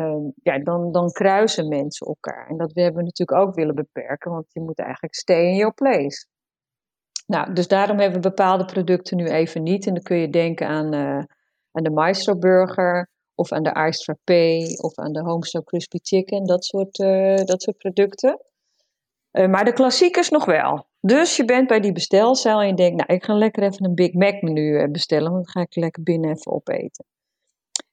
Um, 0.00 0.32
ja, 0.42 0.58
dan, 0.58 0.92
dan 0.92 1.10
kruisen 1.10 1.68
mensen 1.68 2.06
elkaar. 2.06 2.48
En 2.48 2.56
dat 2.56 2.70
hebben 2.74 2.96
we 2.96 3.02
natuurlijk 3.02 3.40
ook 3.40 3.54
willen 3.54 3.74
beperken, 3.74 4.30
want 4.30 4.46
je 4.52 4.60
moet 4.60 4.78
eigenlijk 4.78 5.14
stay 5.14 5.42
in 5.42 5.56
your 5.56 5.74
place. 5.74 6.26
Nou, 7.26 7.52
dus 7.52 7.68
daarom 7.68 7.98
hebben 7.98 8.22
we 8.22 8.28
bepaalde 8.28 8.64
producten 8.64 9.16
nu 9.16 9.26
even 9.26 9.62
niet. 9.62 9.86
En 9.86 9.94
dan 9.94 10.02
kun 10.02 10.16
je 10.16 10.30
denken 10.30 10.66
aan, 10.66 10.94
uh, 10.94 11.22
aan 11.72 11.82
de 11.82 11.90
Maestro 11.90 12.36
Burger, 12.36 13.10
of 13.34 13.52
aan 13.52 13.62
de 13.62 13.92
Frappé, 13.92 14.58
of 14.82 14.98
aan 14.98 15.12
de 15.12 15.20
Homestyle 15.20 15.64
Crispy 15.64 15.98
Chicken, 16.02 16.44
dat 16.44 16.64
soort, 16.64 16.98
uh, 16.98 17.36
dat 17.36 17.62
soort 17.62 17.76
producten. 17.76 18.40
Maar 19.30 19.64
de 19.64 19.72
klassiekers 19.72 20.28
nog 20.28 20.44
wel. 20.44 20.87
Dus 21.00 21.36
je 21.36 21.44
bent 21.44 21.66
bij 21.66 21.80
die 21.80 21.92
bestelzaal 21.92 22.60
en 22.60 22.66
je 22.66 22.74
denkt, 22.74 22.96
nou, 22.96 23.18
ik 23.18 23.24
ga 23.24 23.34
lekker 23.34 23.62
even 23.62 23.84
een 23.84 23.94
Big 23.94 24.12
Mac 24.12 24.42
menu 24.42 24.88
bestellen, 24.90 25.32
want 25.32 25.44
dan 25.44 25.52
ga 25.52 25.60
ik 25.60 25.76
lekker 25.76 26.02
binnen 26.02 26.30
even 26.30 26.52
opeten. 26.52 27.04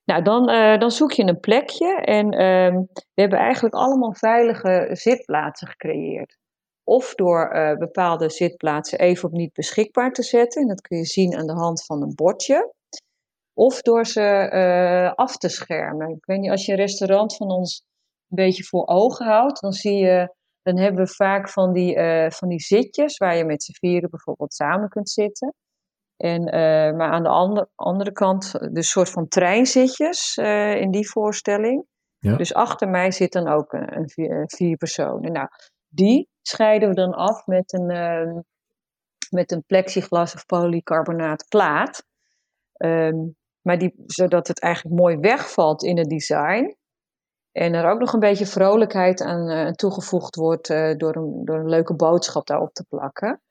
Nou, 0.06 0.22
dan, 0.22 0.50
uh, 0.50 0.78
dan 0.78 0.92
zoek 0.92 1.12
je 1.12 1.24
een 1.24 1.40
plekje 1.40 1.96
en 2.02 2.26
uh, 2.34 2.82
we 2.94 3.22
hebben 3.22 3.40
eigenlijk 3.40 3.76
allemaal 3.76 4.14
veilige 4.14 4.90
zitplaatsen 4.92 5.68
gecreëerd. 5.68 6.38
Of 6.84 7.16
door 7.16 7.56
uh, 7.56 7.78
bepaalde 7.78 8.30
zitplaatsen 8.30 9.00
even 9.00 9.30
op 9.30 9.36
niet 9.36 9.54
beschikbaar 9.54 10.12
te 10.12 10.24
zetten, 10.24 10.62
en 10.62 10.68
dat 10.68 10.82
kun 10.82 10.98
je 10.98 11.06
zien 11.06 11.36
aan 11.36 11.48
de 11.48 11.54
hand 11.54 11.86
van 11.86 12.02
een 12.02 12.16
bordje. 12.16 12.74
Of 13.54 13.82
door 13.82 14.06
ze 14.06 15.12
af 15.16 15.38
te 15.38 15.50
schermen. 15.50 16.10
Ik 16.10 16.26
weet 16.26 16.40
niet, 16.40 16.52
als 16.52 16.66
je 16.66 16.72
een 16.72 16.78
restaurant 16.78 17.36
van 17.36 17.52
ons 17.52 17.84
een 18.30 18.46
beetje 18.46 18.64
voor 18.64 18.88
ogen 18.88 19.26
houdt, 19.26 19.62
dan 19.62 19.74
zie 19.74 19.98
je, 19.98 20.36
dan 20.66 20.78
hebben 20.78 21.06
we 21.06 21.14
vaak 21.14 21.50
van 21.50 21.74
die, 21.74 22.00
van 22.32 22.48
die 22.48 22.60
zitjes 22.60 23.18
waar 23.18 23.36
je 23.36 23.46
met 23.46 23.64
z'n 23.64 23.74
vieren 23.74 24.10
bijvoorbeeld 24.10 24.54
samen 24.54 24.90
kunt 24.90 25.10
zitten. 25.10 25.54
En, 26.18 26.42
uh, 26.42 26.98
maar 26.98 27.12
aan 27.12 27.24
de 27.24 27.30
andere, 27.30 27.70
andere 27.76 28.12
kant, 28.12 28.52
de 28.52 28.84
soort 28.84 29.10
van 29.10 29.28
treinzitjes 29.28 30.38
uh, 30.38 30.76
in 30.76 30.92
die 30.92 31.10
voorstelling. 31.10 31.86
Ja. 32.18 32.36
Dus 32.36 32.54
achter 32.54 32.90
mij 32.90 33.12
zit 33.12 33.32
dan 33.32 33.48
ook 33.48 33.74
een, 33.74 33.98
een 33.98 34.10
vier, 34.10 34.44
vier, 34.48 34.78
personen. 34.78 35.32
Nou, 35.32 35.48
die 35.88 36.30
scheiden 36.42 36.90
we 36.90 36.96
dan 36.96 37.14
af 37.14 37.46
met 37.46 37.74
een, 37.74 37.92
uh, 37.92 38.42
met 39.30 39.52
een 39.52 39.64
plexiglas 39.66 40.34
of 40.36 40.46
polycarbonaat 40.46 41.46
plaat. 41.50 42.04
Um, 42.78 43.36
maar 43.62 43.78
die, 43.78 43.94
zodat 44.06 44.48
het 44.48 44.60
eigenlijk 44.60 44.96
mooi 44.96 45.18
wegvalt 45.18 45.84
in 45.84 45.98
het 45.98 46.10
design. 46.10 46.78
En 47.56 47.74
er 47.74 47.90
ook 47.90 48.00
nog 48.00 48.14
een 48.14 48.20
beetje 48.20 48.46
vrolijkheid 48.46 49.22
aan 49.22 49.74
toegevoegd 49.74 50.36
wordt 50.36 50.68
door, 50.98 51.16
een, 51.16 51.46
door 51.46 51.60
een 51.60 51.70
leuke 51.70 51.96
boodschap 51.96 52.48
daarop 52.48 52.74
te 52.74 52.86
plakken. 52.90 53.42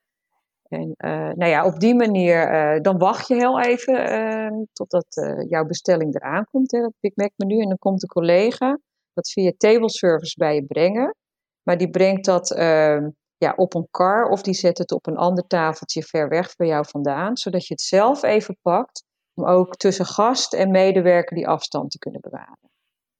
En 0.67 0.95
uh, 0.97 1.11
nou 1.11 1.45
ja, 1.45 1.65
op 1.65 1.79
die 1.79 1.95
manier, 1.95 2.81
dan 2.81 2.97
wacht 2.97 3.27
je 3.27 3.35
heel 3.35 3.61
even 3.61 4.69
totdat 4.73 5.05
jouw 5.47 5.65
bestelling 5.65 6.15
eraan 6.15 6.45
komt, 6.51 6.71
hè, 6.71 6.81
dat 6.81 6.93
Big 6.99 7.15
Mac 7.15 7.31
menu. 7.35 7.61
En 7.61 7.67
dan 7.67 7.77
komt 7.77 8.01
de 8.01 8.07
collega 8.07 8.79
dat 9.13 9.31
via 9.31 9.51
table 9.57 9.89
service 9.89 10.33
bij 10.37 10.55
je 10.55 10.65
brengen. 10.65 11.15
Maar 11.63 11.77
die 11.77 11.89
brengt 11.89 12.25
dat 12.25 12.51
ehm, 12.51 13.09
ja, 13.37 13.53
op 13.55 13.73
een 13.73 13.87
kar 13.91 14.29
of 14.29 14.41
die 14.41 14.53
zet 14.53 14.77
het 14.77 14.91
op 14.91 15.07
een 15.07 15.17
ander 15.17 15.47
tafeltje 15.47 16.03
ver 16.03 16.29
weg 16.29 16.55
bij 16.55 16.67
jou 16.67 16.85
vandaan. 16.87 17.37
Zodat 17.37 17.67
je 17.67 17.73
het 17.73 17.81
zelf 17.81 18.23
even 18.23 18.57
pakt 18.61 19.03
om 19.33 19.45
ook 19.45 19.75
tussen 19.75 20.05
gast 20.05 20.53
en 20.53 20.71
medewerker 20.71 21.35
die 21.35 21.47
afstand 21.47 21.91
te 21.91 21.97
kunnen 21.97 22.21
bewaren. 22.21 22.74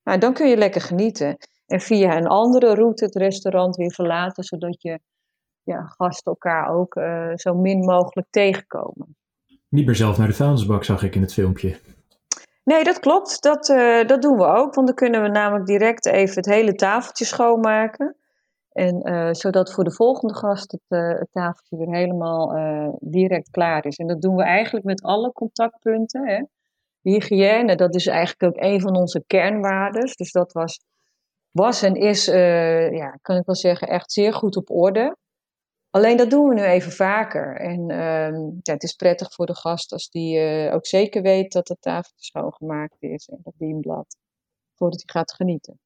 Nou, 0.06 0.20
dan 0.20 0.34
kun 0.34 0.48
je 0.48 0.58
lekker 0.58 0.82
genieten. 0.82 1.38
En 1.66 1.80
via 1.80 2.18
een 2.18 2.28
andere 2.28 2.74
route 2.74 3.06
het 3.06 3.16
restaurant 3.16 3.76
weer 3.76 3.92
verlaten, 3.92 4.44
zodat 4.44 4.82
je 4.82 5.00
ja, 5.64 5.82
gasten 5.82 6.32
elkaar 6.32 6.70
ook 6.70 6.96
uh, 6.96 7.32
zo 7.36 7.54
min 7.54 7.80
mogelijk 7.80 8.28
tegenkomen. 8.30 9.18
Niet 9.70 9.86
meer 9.86 9.96
zelf 9.96 10.18
naar 10.18 10.28
de 10.28 10.34
vuilnisbak, 10.34 10.84
zag 10.84 11.04
ik 11.04 11.16
in 11.16 11.22
het 11.22 11.34
filmpje. 11.34 11.80
Nee, 12.64 12.84
dat 12.84 13.00
klopt. 13.00 13.42
Dat, 13.42 13.70
uh, 13.70 14.08
dat 14.08 14.22
doen 14.22 14.38
we 14.38 14.46
ook. 14.46 14.74
Want 14.74 14.88
dan 14.88 14.96
kunnen 14.96 15.22
we 15.22 15.28
namelijk 15.28 15.66
direct 15.66 16.06
even 16.06 16.36
het 16.36 16.46
hele 16.46 16.74
tafeltje 16.74 17.26
schoonmaken. 17.26 18.16
En 18.72 19.10
uh, 19.10 19.30
zodat 19.32 19.74
voor 19.74 19.84
de 19.84 19.92
volgende 19.92 20.36
gast 20.36 20.72
het, 20.72 21.00
het 21.20 21.32
tafeltje 21.32 21.78
weer 21.78 21.96
helemaal 21.96 22.54
direct 23.00 23.50
klaar 23.50 23.86
is. 23.86 23.98
En 23.98 24.08
dat 24.08 24.22
doen 24.22 24.36
we 24.36 24.44
eigenlijk 24.44 24.86
met 24.86 25.02
alle 25.02 25.32
contactpunten. 25.32 26.28
Hè. 26.28 26.44
Hygiëne, 27.10 27.76
dat 27.76 27.96
is 27.96 28.08
eigenlijk 28.08 28.44
ook 28.44 28.64
een 28.64 28.82
van 28.82 28.96
onze 28.96 29.24
kernwaardes. 29.28 30.16
Dus 30.16 30.32
dat 30.32 30.54
was, 30.54 30.80
was 31.52 31.82
en 31.82 31.96
is, 31.96 32.26
ja, 32.96 33.18
kan 33.22 33.38
ik 33.38 33.46
wel 33.46 33.56
zeggen, 33.56 33.88
echt 33.88 34.12
zeer 34.12 34.34
goed 34.34 34.56
op 34.56 34.70
orde. 34.70 35.18
Alleen 35.90 36.18
dat 36.18 36.30
doen 36.30 36.48
we 36.48 36.54
nu 36.54 36.64
even 36.64 36.92
vaker. 36.92 37.56
En 37.56 37.90
uh, 37.92 38.30
ja, 38.62 38.74
het 38.74 38.84
is 38.84 38.94
prettig 38.94 39.34
voor 39.34 39.46
de 39.46 39.56
gast 39.56 39.92
als 39.92 40.10
die 40.10 40.40
uh, 40.40 40.74
ook 40.74 40.86
zeker 40.86 41.22
weet 41.22 41.52
dat 41.52 41.68
het 41.68 41.82
tafeltje 41.82 42.26
schoongemaakt 42.26 42.96
is 43.00 43.28
en 43.28 43.40
dat 43.44 43.54
dienblad. 43.58 44.18
Voordat 44.76 45.04
hij 45.06 45.20
gaat 45.22 45.34
genieten. 45.34 45.80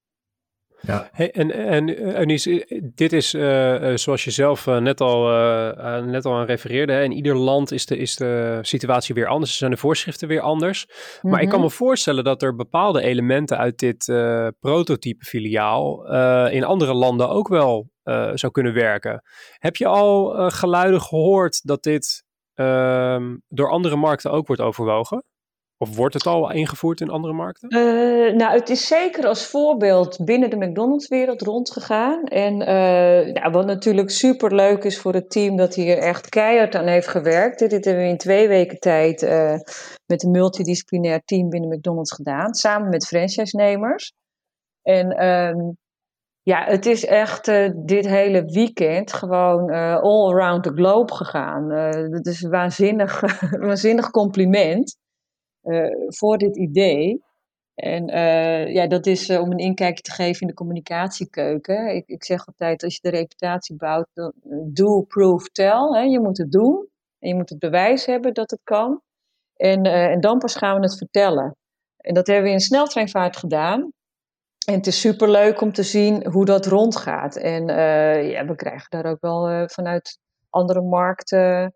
Ja. 0.81 1.09
Hey, 1.11 1.31
en, 1.31 1.51
en 1.51 2.17
Eunice, 2.17 2.81
dit 2.95 3.13
is 3.13 3.33
uh, 3.33 3.95
zoals 3.95 4.23
je 4.23 4.31
zelf 4.31 4.67
uh, 4.67 4.77
net, 4.77 5.01
al, 5.01 5.23
net 6.01 6.25
al 6.25 6.33
aan 6.33 6.45
refereerde. 6.45 6.93
Hè? 6.93 7.03
In 7.03 7.11
ieder 7.11 7.35
land 7.35 7.71
is 7.71 7.85
de, 7.85 7.97
is 7.97 8.15
de 8.15 8.59
situatie 8.61 9.15
weer 9.15 9.27
anders. 9.27 9.57
Zijn 9.57 9.71
de 9.71 9.77
voorschriften 9.77 10.27
weer 10.27 10.41
anders. 10.41 10.87
Maar 11.21 11.41
ik 11.41 11.49
kan 11.49 11.61
me 11.61 11.69
voorstellen 11.69 12.23
dat 12.23 12.41
er 12.41 12.55
bepaalde 12.55 13.01
elementen 13.01 13.57
uit 13.57 13.79
dit 13.79 14.05
prototype 14.59 15.25
filiaal 15.25 16.07
in 16.49 16.63
andere 16.63 16.93
landen 16.93 17.29
ook 17.29 17.47
wel 17.47 17.89
zou 18.33 18.51
kunnen 18.51 18.73
werken. 18.73 19.23
Heb 19.57 19.75
je 19.75 19.85
al 19.85 20.49
geluiden 20.49 21.01
gehoord 21.01 21.67
dat 21.67 21.83
dit 21.83 22.23
uh, 22.59 23.17
door 23.47 23.69
andere 23.69 23.95
markten 23.95 24.31
ook 24.31 24.47
wordt 24.47 24.61
overwogen? 24.61 25.23
Of 25.81 25.95
wordt 25.95 26.13
het 26.13 26.25
al 26.25 26.51
ingevoerd 26.51 27.01
in 27.01 27.09
andere 27.09 27.33
markten? 27.33 27.77
Uh, 27.77 28.33
nou, 28.35 28.53
het 28.53 28.69
is 28.69 28.87
zeker 28.87 29.27
als 29.27 29.45
voorbeeld 29.45 30.25
binnen 30.25 30.49
de 30.49 30.55
McDonald's-wereld 30.55 31.41
rondgegaan. 31.41 32.23
En 32.23 32.57
nou, 33.33 33.51
wat 33.51 33.65
natuurlijk 33.65 34.09
super 34.09 34.55
leuk 34.55 34.83
is 34.83 34.99
voor 34.99 35.13
het 35.13 35.29
team, 35.29 35.55
dat 35.55 35.75
hier 35.75 35.97
echt 35.97 36.29
keihard 36.29 36.75
aan 36.75 36.87
heeft 36.87 37.07
gewerkt. 37.07 37.59
Dit 37.59 37.85
hebben 37.85 38.03
we 38.03 38.09
in 38.09 38.17
twee 38.17 38.47
weken 38.47 38.79
tijd 38.79 39.21
met 40.05 40.23
een 40.23 40.31
multidisciplinair 40.31 41.21
team 41.25 41.49
binnen 41.49 41.69
McDonald's 41.69 42.13
gedaan, 42.13 42.53
samen 42.53 42.89
met 42.89 43.07
franchise-nemers. 43.07 44.13
En 44.81 45.09
ehm, 45.09 45.71
Ja, 46.41 46.63
het 46.63 46.85
is 46.85 47.05
echt 47.05 47.45
dit 47.85 48.07
hele 48.07 48.43
weekend 48.45 49.13
gewoon 49.13 49.69
all 50.01 50.33
around 50.33 50.63
the 50.63 50.73
globe 50.73 51.13
gegaan. 51.13 51.69
Dat 52.11 52.25
is 52.25 52.41
een 52.41 52.49
waanzinnig, 52.49 53.21
waanzinnig 53.67 54.11
compliment 54.11 54.97
voor 56.07 56.37
dit 56.37 56.57
idee. 56.57 57.23
En 57.75 58.07
ja, 58.73 58.87
dat 58.87 59.05
is 59.05 59.29
om 59.29 59.51
een 59.51 59.57
inkijkje 59.57 60.03
te 60.03 60.11
geven 60.11 60.41
in 60.41 60.47
de 60.47 60.53
communicatiekeuken. 60.53 61.95
Ik, 61.95 62.07
ik 62.07 62.23
zeg 62.23 62.47
altijd, 62.47 62.83
als 62.83 62.93
je 62.93 62.99
de 63.01 63.17
reputatie 63.17 63.75
bouwt, 63.75 64.07
dan 64.13 64.33
do, 64.73 65.01
prove, 65.01 65.49
tell. 65.51 65.87
Hè. 65.91 66.01
Je 66.01 66.19
moet 66.19 66.37
het 66.37 66.51
doen 66.51 66.87
en 67.19 67.29
je 67.29 67.35
moet 67.35 67.49
het 67.49 67.59
bewijs 67.59 68.05
hebben 68.05 68.33
dat 68.33 68.51
het 68.51 68.61
kan. 68.63 69.01
En, 69.55 69.83
en 69.83 70.19
dan 70.19 70.37
pas 70.37 70.55
gaan 70.55 70.75
we 70.75 70.81
het 70.81 70.97
vertellen. 70.97 71.55
En 71.97 72.13
dat 72.13 72.27
hebben 72.27 72.45
we 72.45 72.51
in 72.51 72.59
sneltreinvaart 72.59 73.37
gedaan. 73.37 73.91
En 74.67 74.73
het 74.73 74.87
is 74.87 74.99
superleuk 74.99 75.61
om 75.61 75.73
te 75.73 75.83
zien 75.83 76.27
hoe 76.27 76.45
dat 76.45 76.65
rondgaat. 76.65 77.35
En 77.35 77.67
ja, 78.25 78.45
we 78.45 78.55
krijgen 78.55 78.87
daar 78.89 79.11
ook 79.11 79.21
wel 79.21 79.67
vanuit 79.67 80.19
andere 80.49 80.81
markten, 80.81 81.73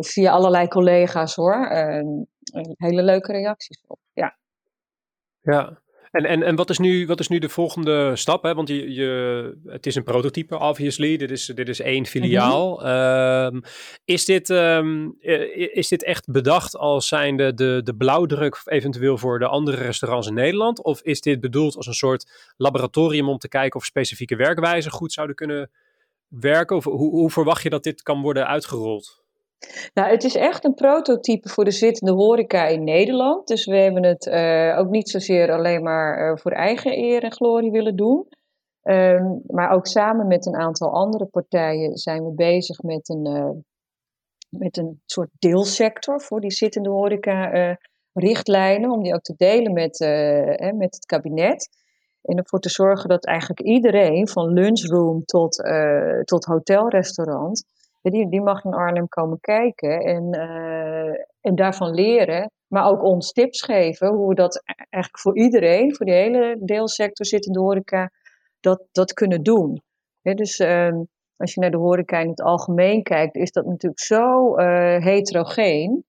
via 0.00 0.32
allerlei 0.32 0.68
collega's 0.68 1.34
hoor, 1.34 1.66
hele 2.76 3.02
leuke 3.02 3.32
reacties 3.32 3.84
op. 3.86 3.98
Ja. 4.12 4.36
Ja, 5.40 5.82
en, 6.12 6.24
en, 6.24 6.42
en 6.42 6.56
wat, 6.56 6.70
is 6.70 6.78
nu, 6.78 7.06
wat 7.06 7.20
is 7.20 7.28
nu 7.28 7.38
de 7.38 7.48
volgende 7.48 8.16
stap? 8.16 8.42
Hè? 8.42 8.54
Want 8.54 8.68
je, 8.68 8.92
je, 8.92 9.60
het 9.66 9.86
is 9.86 9.94
een 9.94 10.02
prototype, 10.02 10.58
obviously. 10.58 11.16
Dit 11.16 11.30
is, 11.30 11.46
dit 11.46 11.68
is 11.68 11.80
één 11.80 12.06
filiaal. 12.06 12.78
Mm 12.80 12.86
-hmm. 12.86 13.62
is, 14.04 14.24
dit, 14.24 14.48
um, 14.48 15.16
is 15.72 15.88
dit 15.88 16.04
echt 16.04 16.30
bedacht 16.30 16.76
als 16.76 17.08
zijnde 17.08 17.54
de, 17.54 17.80
de 17.84 17.94
blauwdruk 17.94 18.62
eventueel 18.64 19.18
voor 19.18 19.38
de 19.38 19.46
andere 19.46 19.76
restaurants 19.76 20.26
in 20.26 20.34
Nederland? 20.34 20.82
Of 20.82 21.02
is 21.02 21.20
dit 21.20 21.40
bedoeld 21.40 21.76
als 21.76 21.86
een 21.86 21.94
soort 21.94 22.52
laboratorium 22.56 23.28
om 23.28 23.38
te 23.38 23.48
kijken 23.48 23.80
of 23.80 23.84
specifieke 23.84 24.36
werkwijzen 24.36 24.90
goed 24.90 25.12
zouden 25.12 25.36
kunnen 25.36 25.70
werken? 26.28 26.76
Of 26.76 26.84
hoe, 26.84 27.10
hoe 27.10 27.30
verwacht 27.30 27.62
je 27.62 27.70
dat 27.70 27.82
dit 27.82 28.02
kan 28.02 28.22
worden 28.22 28.46
uitgerold? 28.46 29.21
Nou, 29.94 30.10
het 30.10 30.24
is 30.24 30.36
echt 30.36 30.64
een 30.64 30.74
prototype 30.74 31.48
voor 31.48 31.64
de 31.64 31.70
zittende 31.70 32.12
horeca 32.12 32.66
in 32.66 32.84
Nederland. 32.84 33.46
Dus 33.46 33.64
we 33.64 33.76
hebben 33.76 34.04
het 34.04 34.26
uh, 34.26 34.78
ook 34.78 34.88
niet 34.88 35.10
zozeer 35.10 35.52
alleen 35.52 35.82
maar 35.82 36.30
uh, 36.30 36.36
voor 36.36 36.52
eigen 36.52 36.98
eer 36.98 37.22
en 37.22 37.32
glorie 37.32 37.70
willen 37.70 37.96
doen. 37.96 38.26
Um, 38.82 39.42
maar 39.46 39.70
ook 39.70 39.86
samen 39.86 40.26
met 40.26 40.46
een 40.46 40.56
aantal 40.56 40.92
andere 40.92 41.26
partijen 41.26 41.96
zijn 41.96 42.24
we 42.24 42.32
bezig 42.34 42.82
met 42.82 43.08
een, 43.08 43.26
uh, 43.26 43.50
met 44.48 44.76
een 44.76 45.00
soort 45.06 45.30
deelsector 45.38 46.20
voor 46.20 46.40
die 46.40 46.52
zittende 46.52 46.90
horeca 46.90 47.76
richtlijnen. 48.12 48.90
Om 48.90 49.02
die 49.02 49.14
ook 49.14 49.22
te 49.22 49.34
delen 49.36 49.72
met, 49.72 49.98
met 50.74 50.94
het 50.94 51.06
kabinet. 51.06 51.68
En 52.22 52.36
ervoor 52.36 52.60
te 52.60 52.68
zorgen 52.68 53.08
dat 53.08 53.26
eigenlijk 53.26 53.60
iedereen, 53.60 54.28
van 54.28 54.52
lunchroom 54.52 55.24
tot, 55.24 55.54
tot 56.24 56.44
hotelrestaurant 56.44 57.64
die, 58.10 58.28
die 58.28 58.40
mag 58.40 58.64
in 58.64 58.74
Arnhem 58.74 59.08
komen 59.08 59.40
kijken 59.40 60.00
en, 60.00 60.34
uh, 60.34 61.14
en 61.40 61.54
daarvan 61.54 61.94
leren. 61.94 62.50
Maar 62.66 62.86
ook 62.86 63.02
ons 63.02 63.32
tips 63.32 63.62
geven 63.62 64.08
hoe 64.08 64.28
we 64.28 64.34
dat 64.34 64.56
e-, 64.56 64.72
eigenlijk 64.90 65.18
voor 65.18 65.36
iedereen, 65.36 65.96
voor 65.96 66.06
de 66.06 66.12
hele 66.12 66.56
deelsector 66.60 67.26
zittende 67.26 67.60
horeca, 67.60 68.10
dat, 68.60 68.84
dat 68.92 69.12
kunnen 69.12 69.42
doen. 69.42 69.82
dus 70.22 70.58
uh, 70.58 70.92
als 71.36 71.54
je 71.54 71.60
naar 71.60 71.70
de 71.70 71.76
horeca 71.76 72.18
in 72.18 72.28
het 72.28 72.42
algemeen 72.42 73.02
kijkt, 73.02 73.36
is 73.36 73.52
dat 73.52 73.66
natuurlijk 73.66 74.00
zo 74.00 74.58
uh, 74.58 75.04
heterogeen. 75.04 76.04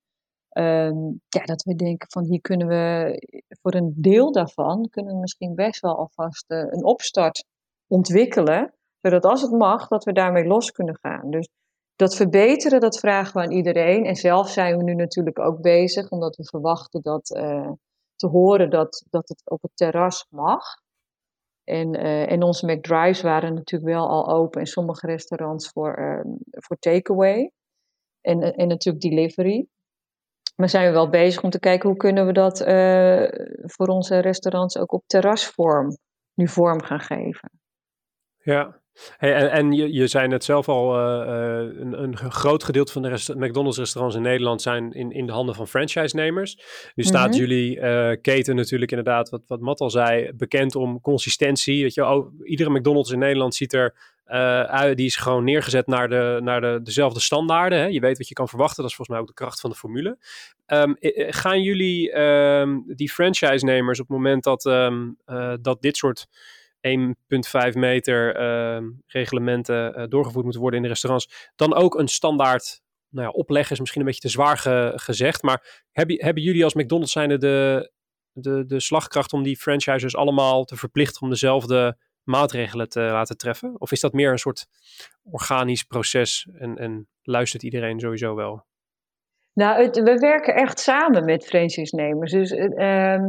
Um, 0.57 1.21
ja, 1.27 1.43
dat 1.43 1.63
we 1.63 1.75
denken 1.75 2.07
van 2.11 2.23
hier 2.23 2.41
kunnen 2.41 2.67
we 2.67 3.15
voor 3.61 3.73
een 3.73 3.93
deel 3.95 4.31
daarvan 4.31 4.89
kunnen 4.89 5.13
we 5.13 5.19
misschien 5.19 5.55
best 5.55 5.81
wel 5.81 5.97
alvast 5.97 6.51
uh, 6.51 6.57
een 6.57 6.83
opstart 6.83 7.45
ontwikkelen. 7.87 8.73
Zodat 9.01 9.25
als 9.25 9.41
het 9.41 9.51
mag, 9.51 9.87
dat 9.87 10.03
we 10.03 10.13
daarmee 10.13 10.45
los 10.45 10.71
kunnen 10.71 10.97
gaan. 11.01 11.29
Dus 11.29 11.47
dat 11.95 12.15
verbeteren, 12.15 12.79
dat 12.79 12.99
vragen 12.99 13.33
we 13.33 13.47
aan 13.47 13.51
iedereen. 13.51 14.05
En 14.05 14.15
zelf 14.15 14.49
zijn 14.49 14.77
we 14.77 14.83
nu 14.83 14.93
natuurlijk 14.93 15.39
ook 15.39 15.61
bezig, 15.61 16.09
omdat 16.09 16.35
we 16.35 16.43
verwachten 16.43 17.01
dat, 17.01 17.29
uh, 17.29 17.71
te 18.15 18.27
horen 18.27 18.69
dat, 18.69 19.05
dat 19.09 19.29
het 19.29 19.41
op 19.49 19.61
het 19.61 19.71
terras 19.73 20.25
mag. 20.29 20.63
En, 21.63 21.95
uh, 21.95 22.31
en 22.31 22.43
onze 22.43 22.65
McDrives 22.65 23.21
waren 23.21 23.53
natuurlijk 23.53 23.93
wel 23.93 24.07
al 24.07 24.29
open 24.29 24.59
in 24.59 24.67
sommige 24.67 25.07
restaurants 25.07 25.69
voor, 25.69 25.99
uh, 25.99 26.33
voor 26.49 26.77
takeaway. 26.77 27.51
En, 28.21 28.41
en 28.41 28.67
natuurlijk 28.67 29.03
delivery. 29.03 29.67
Maar 30.55 30.69
zijn 30.69 30.87
we 30.87 30.93
wel 30.93 31.09
bezig 31.09 31.43
om 31.43 31.49
te 31.49 31.59
kijken 31.59 31.89
hoe 31.89 31.97
kunnen 31.97 32.25
we 32.25 32.33
dat 32.33 32.57
voor 33.71 33.87
onze 33.87 34.19
restaurants 34.19 34.77
ook 34.77 34.91
op 34.91 35.03
terrasvorm 35.05 35.97
nu 36.33 36.47
vorm 36.47 36.81
gaan 36.81 36.99
geven. 36.99 37.49
Ja, 38.37 38.82
Hey, 39.17 39.33
en, 39.33 39.51
en 39.51 39.71
je, 39.71 39.93
je 39.93 40.07
zei 40.07 40.27
net 40.27 40.43
zelf 40.43 40.69
al, 40.69 40.99
uh, 40.99 41.79
een, 41.79 42.03
een, 42.03 42.17
groot 42.31 42.63
gedeelte 42.63 42.91
van 42.91 43.01
de 43.01 43.07
rest 43.07 43.35
McDonald's 43.35 43.77
restaurants 43.77 44.15
in 44.15 44.21
Nederland 44.21 44.61
zijn 44.61 44.91
in, 44.91 45.11
in 45.11 45.25
de 45.25 45.31
handen 45.31 45.55
van 45.55 45.67
franchise-nemers. 45.67 46.57
Nu 46.95 47.03
staat 47.03 47.25
mm 47.27 47.31
-hmm. 47.31 47.39
jullie 47.39 47.77
uh, 47.77 48.11
keten 48.21 48.55
natuurlijk 48.55 48.91
inderdaad, 48.91 49.29
wat, 49.29 49.41
wat 49.47 49.59
Matt 49.59 49.79
al 49.79 49.89
zei, 49.89 50.31
bekend 50.33 50.75
om 50.75 51.01
consistentie. 51.01 51.81
Weet 51.81 51.93
je, 51.93 52.05
oh, 52.05 52.33
iedere 52.43 52.69
McDonald's 52.69 53.11
in 53.11 53.19
Nederland 53.19 53.55
ziet 53.55 53.73
er 53.73 54.11
uit, 54.67 54.97
die 54.97 55.05
is 55.05 55.15
gewoon 55.15 55.43
neergezet 55.43 55.87
naar, 55.87 56.09
de, 56.09 56.39
naar 56.43 56.61
de, 56.61 56.79
dezelfde 56.83 57.19
standaarden. 57.19 57.79
Hè? 57.79 57.85
Je 57.85 57.99
weet 57.99 58.17
wat 58.17 58.27
je 58.27 58.33
kan 58.33 58.47
verwachten, 58.47 58.81
dat 58.81 58.89
is 58.89 58.95
volgens 58.95 59.17
mij 59.17 59.19
ook 59.25 59.35
de 59.35 59.43
kracht 59.43 59.59
van 59.59 59.69
de 59.69 59.75
formule. 59.75 60.17
Um, 60.67 60.95
gaan 61.29 61.61
jullie 61.61 62.19
um, 62.19 62.83
die 62.87 63.11
franchise-nemers 63.11 63.99
op 63.99 64.07
het 64.07 64.17
moment 64.17 64.43
dat, 64.43 64.65
um, 64.65 65.17
dat 65.61 65.81
dit 65.81 65.97
soort 65.97 66.27
1,5 66.87 67.73
meter 67.73 68.39
uh, 68.39 68.89
reglementen 69.05 69.99
uh, 69.99 70.05
doorgevoerd 70.07 70.43
moeten 70.43 70.61
worden 70.61 70.79
in 70.79 70.85
de 70.85 70.91
restaurants, 70.91 71.51
dan 71.55 71.73
ook 71.73 71.99
een 71.99 72.07
standaard 72.07 72.81
nou 73.09 73.27
ja, 73.27 73.31
opleggen 73.31 73.71
is 73.71 73.79
misschien 73.79 74.01
een 74.01 74.07
beetje 74.07 74.21
te 74.21 74.29
zwaar 74.29 74.57
ge, 74.57 74.91
gezegd. 74.95 75.41
Maar 75.41 75.83
hebben, 75.91 76.25
hebben 76.25 76.43
jullie 76.43 76.63
als 76.63 76.73
McDonald's 76.73 77.11
zijnde 77.11 77.37
de, 77.37 77.91
de, 78.31 78.65
de 78.65 78.79
slagkracht 78.79 79.33
om 79.33 79.43
die 79.43 79.57
franchises 79.57 80.15
allemaal 80.15 80.63
te 80.63 80.75
verplichten 80.75 81.21
om 81.21 81.29
dezelfde 81.29 81.97
maatregelen 82.23 82.89
te 82.89 82.99
laten 82.99 83.37
treffen? 83.37 83.75
Of 83.77 83.91
is 83.91 83.99
dat 83.99 84.13
meer 84.13 84.31
een 84.31 84.37
soort 84.37 84.65
organisch 85.23 85.83
proces 85.83 86.47
en, 86.53 86.77
en 86.77 87.07
luistert 87.21 87.63
iedereen 87.63 87.99
sowieso 87.99 88.35
wel? 88.35 88.65
Nou, 89.53 89.83
het, 89.83 89.95
we 89.95 90.17
werken 90.17 90.55
echt 90.55 90.79
samen 90.79 91.25
met 91.25 91.45
franchise-nemers. 91.45 92.31
Dus 92.31 92.51
uh, 92.51 93.27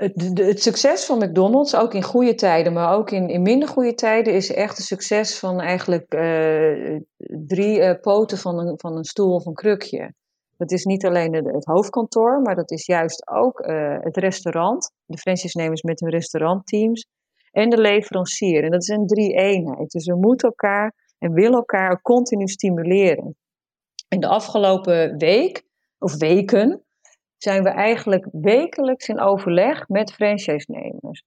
het, 0.00 0.38
het, 0.38 0.62
succes 0.62 1.04
van 1.04 1.18
McDonald's, 1.18 1.74
ook 1.74 1.94
in 1.94 2.02
goede 2.02 2.34
tijden, 2.34 2.72
maar 2.72 2.94
ook 2.94 3.10
in, 3.10 3.28
in 3.28 3.42
minder 3.42 3.68
goede 3.68 3.94
tijden, 3.94 4.34
is 4.34 4.52
echt 4.52 4.78
een 4.78 4.84
succes 4.84 5.38
van 5.38 5.60
eigenlijk 5.60 6.14
uh, 6.14 7.00
drie 7.46 7.78
uh, 7.78 8.00
poten 8.00 8.38
van 8.38 8.58
een, 8.58 8.78
van 8.78 8.96
een 8.96 9.04
stoel 9.04 9.34
of 9.34 9.46
een 9.46 9.54
krukje. 9.54 10.14
Dat 10.56 10.70
is 10.70 10.84
niet 10.84 11.06
alleen 11.06 11.34
het, 11.34 11.46
het 11.46 11.64
hoofdkantoor, 11.64 12.40
maar 12.40 12.54
dat 12.54 12.70
is 12.70 12.86
juist 12.86 13.28
ook 13.28 13.60
uh, 13.60 13.96
het 14.00 14.16
restaurant, 14.16 14.92
de 15.04 15.18
franchise-nemers 15.18 15.82
met 15.82 16.00
hun 16.00 16.10
restaurantteams 16.10 17.06
en 17.50 17.70
de 17.70 17.80
leverancier. 17.80 18.64
En 18.64 18.70
dat 18.70 18.82
is 18.82 18.88
een 18.88 19.06
drie-eenheid. 19.06 19.90
Dus 19.90 20.06
we 20.06 20.16
moeten 20.16 20.48
elkaar 20.48 20.94
en 21.18 21.32
willen 21.32 21.58
elkaar 21.58 22.02
continu 22.02 22.46
stimuleren. 22.46 23.36
In 24.08 24.20
de 24.20 24.26
afgelopen 24.26 25.16
week, 25.16 25.62
of 25.98 26.16
weken, 26.16 26.84
zijn 27.42 27.62
we 27.62 27.68
eigenlijk 27.68 28.28
wekelijks 28.32 29.08
in 29.08 29.20
overleg 29.20 29.88
met 29.88 30.12
franchise-nemers. 30.12 31.22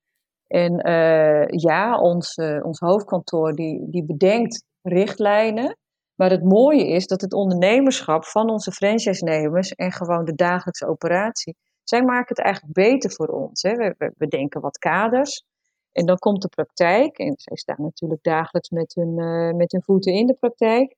En 0.46 0.88
uh, 0.88 1.46
ja, 1.46 1.98
ons, 1.98 2.36
uh, 2.36 2.64
ons 2.64 2.78
hoofdkantoor 2.78 3.52
die, 3.52 3.90
die 3.90 4.04
bedenkt 4.04 4.64
richtlijnen. 4.82 5.76
Maar 6.14 6.30
het 6.30 6.44
mooie 6.44 6.88
is 6.88 7.06
dat 7.06 7.20
het 7.20 7.32
ondernemerschap 7.32 8.24
van 8.24 8.50
onze 8.50 8.72
franchise-nemers 8.72 9.72
en 9.72 9.92
gewoon 9.92 10.24
de 10.24 10.34
dagelijkse 10.34 10.86
operatie, 10.86 11.56
zij 11.82 12.02
maken 12.02 12.36
het 12.36 12.44
eigenlijk 12.44 12.74
beter 12.74 13.10
voor 13.10 13.26
ons. 13.28 13.62
Hè. 13.62 13.72
We, 13.72 14.12
bedenken 14.16 14.60
wat 14.60 14.78
kaders. 14.78 15.44
En 15.92 16.06
dan 16.06 16.18
komt 16.18 16.42
de 16.42 16.48
praktijk, 16.48 17.18
en 17.18 17.34
zij 17.36 17.56
staan 17.56 17.82
natuurlijk 17.82 18.22
dagelijks 18.22 18.70
met 18.70 18.94
hun, 18.94 19.18
uh, 19.18 19.52
met 19.52 19.72
hun 19.72 19.82
voeten 19.82 20.12
in 20.12 20.26
de 20.26 20.34
praktijk. 20.34 20.96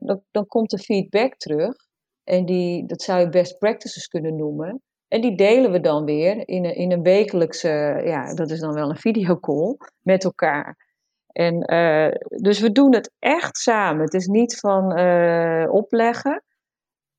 dan, 0.00 0.22
dan 0.30 0.46
komt 0.46 0.70
de 0.70 0.78
feedback 0.78 1.34
terug. 1.36 1.88
En 2.24 2.46
die, 2.46 2.86
dat 2.86 3.02
zou 3.02 3.20
je 3.20 3.28
best 3.28 3.58
practices 3.58 4.06
kunnen 4.06 4.36
noemen. 4.36 4.82
En 5.08 5.20
die 5.20 5.36
delen 5.36 5.72
we 5.72 5.80
dan 5.80 6.04
weer 6.04 6.48
in 6.48 6.64
een, 6.64 6.74
in 6.74 6.92
een 6.92 7.02
wekelijkse, 7.02 8.00
ja, 8.04 8.34
dat 8.34 8.50
is 8.50 8.60
dan 8.60 8.74
wel 8.74 8.90
een 8.90 8.96
videocall, 8.96 9.76
met 10.00 10.24
elkaar. 10.24 10.88
En 11.26 11.72
uh, 11.72 12.40
dus 12.42 12.60
we 12.60 12.72
doen 12.72 12.94
het 12.94 13.12
echt 13.18 13.56
samen. 13.56 14.04
Het 14.04 14.14
is 14.14 14.26
niet 14.26 14.58
van 14.58 14.98
uh, 14.98 15.72
opleggen, 15.72 16.44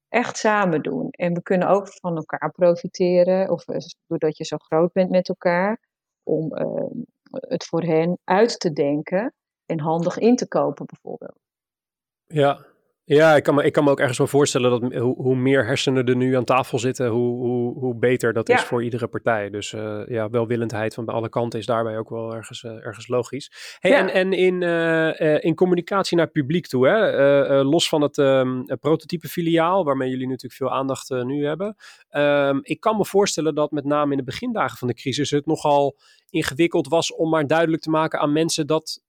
echt 0.09 0.37
samen 0.37 0.81
doen. 0.81 1.09
En 1.09 1.33
we 1.33 1.41
kunnen 1.41 1.67
ook 1.67 1.87
van 1.87 2.15
elkaar 2.15 2.51
profiteren, 2.51 3.49
of 3.49 3.67
uh, 3.67 3.77
doordat 4.07 4.37
je 4.37 4.45
zo 4.45 4.57
groot 4.57 4.93
bent 4.93 5.09
met 5.09 5.29
elkaar, 5.29 5.79
om 6.23 6.53
het 7.31 7.65
voor 7.65 7.81
hen 7.81 8.19
uit 8.23 8.59
te 8.59 8.71
denken 8.71 9.33
en 9.65 9.79
handig 9.79 10.17
in 10.17 10.35
te 10.35 10.47
kopen 10.47 10.85
bijvoorbeeld. 10.85 11.39
Ja, 12.25 12.65
Ja, 13.03 13.35
ik 13.35 13.43
kan, 13.43 13.55
me, 13.55 13.63
ik 13.63 13.73
kan 13.73 13.83
me 13.83 13.89
ook 13.89 13.99
ergens 13.99 14.17
wel 14.17 14.27
voorstellen 14.27 14.71
dat 14.71 14.93
hoe, 14.93 15.15
hoe 15.15 15.35
meer 15.35 15.65
hersenen 15.65 16.05
er 16.05 16.15
nu 16.15 16.35
aan 16.35 16.43
tafel 16.43 16.79
zitten, 16.79 17.07
hoe, 17.07 17.37
hoe, 17.37 17.79
hoe 17.79 17.95
beter 17.95 18.33
dat 18.33 18.49
is 18.49 18.61
voor 18.61 18.83
iedere 18.83 19.07
partij. 19.07 19.49
Dus 19.49 19.73
uh, 19.73 20.01
ja, 20.07 20.29
welwillendheid 20.29 20.93
van 20.93 21.05
alle 21.05 21.29
kanten 21.29 21.59
is 21.59 21.65
daarbij 21.65 21.97
ook 21.97 22.09
wel 22.09 22.35
ergens, 22.35 22.63
uh, 22.63 22.85
ergens 22.85 23.07
logisch. 23.07 23.77
Hey, 23.79 23.93
En, 23.93 24.13
en 24.13 24.33
in, 24.33 24.61
uh, 24.61 25.43
in 25.43 25.55
communicatie 25.55 26.17
naar 26.17 26.25
het 26.25 26.33
publiek 26.33 26.67
toe, 26.67 26.87
hè? 26.87 27.63
los 27.63 27.89
van 27.89 28.01
het 28.01 28.17
um, 28.17 28.65
prototype 28.79 29.27
filiaal, 29.27 29.83
waarmee 29.83 30.09
jullie 30.09 30.27
natuurlijk 30.27 30.53
veel 30.53 30.71
aandacht 30.71 31.09
nu 31.09 31.45
hebben. 31.45 31.75
Um, 32.11 32.59
ik 32.63 32.79
kan 32.79 32.97
me 32.97 33.05
voorstellen 33.05 33.55
dat 33.55 33.71
met 33.71 33.85
name 33.85 34.11
in 34.11 34.17
de 34.17 34.23
begindagen 34.23 34.77
van 34.77 34.87
de 34.87 34.93
crisis 34.93 35.29
het 35.29 35.45
nogal 35.45 35.97
ingewikkeld 36.29 36.87
was 36.87 37.15
om 37.15 37.29
maar 37.29 37.47
duidelijk 37.47 37.81
te 37.81 37.89
maken 37.89 38.19
aan 38.19 38.33
mensen 38.33 38.67
dat 38.67 39.01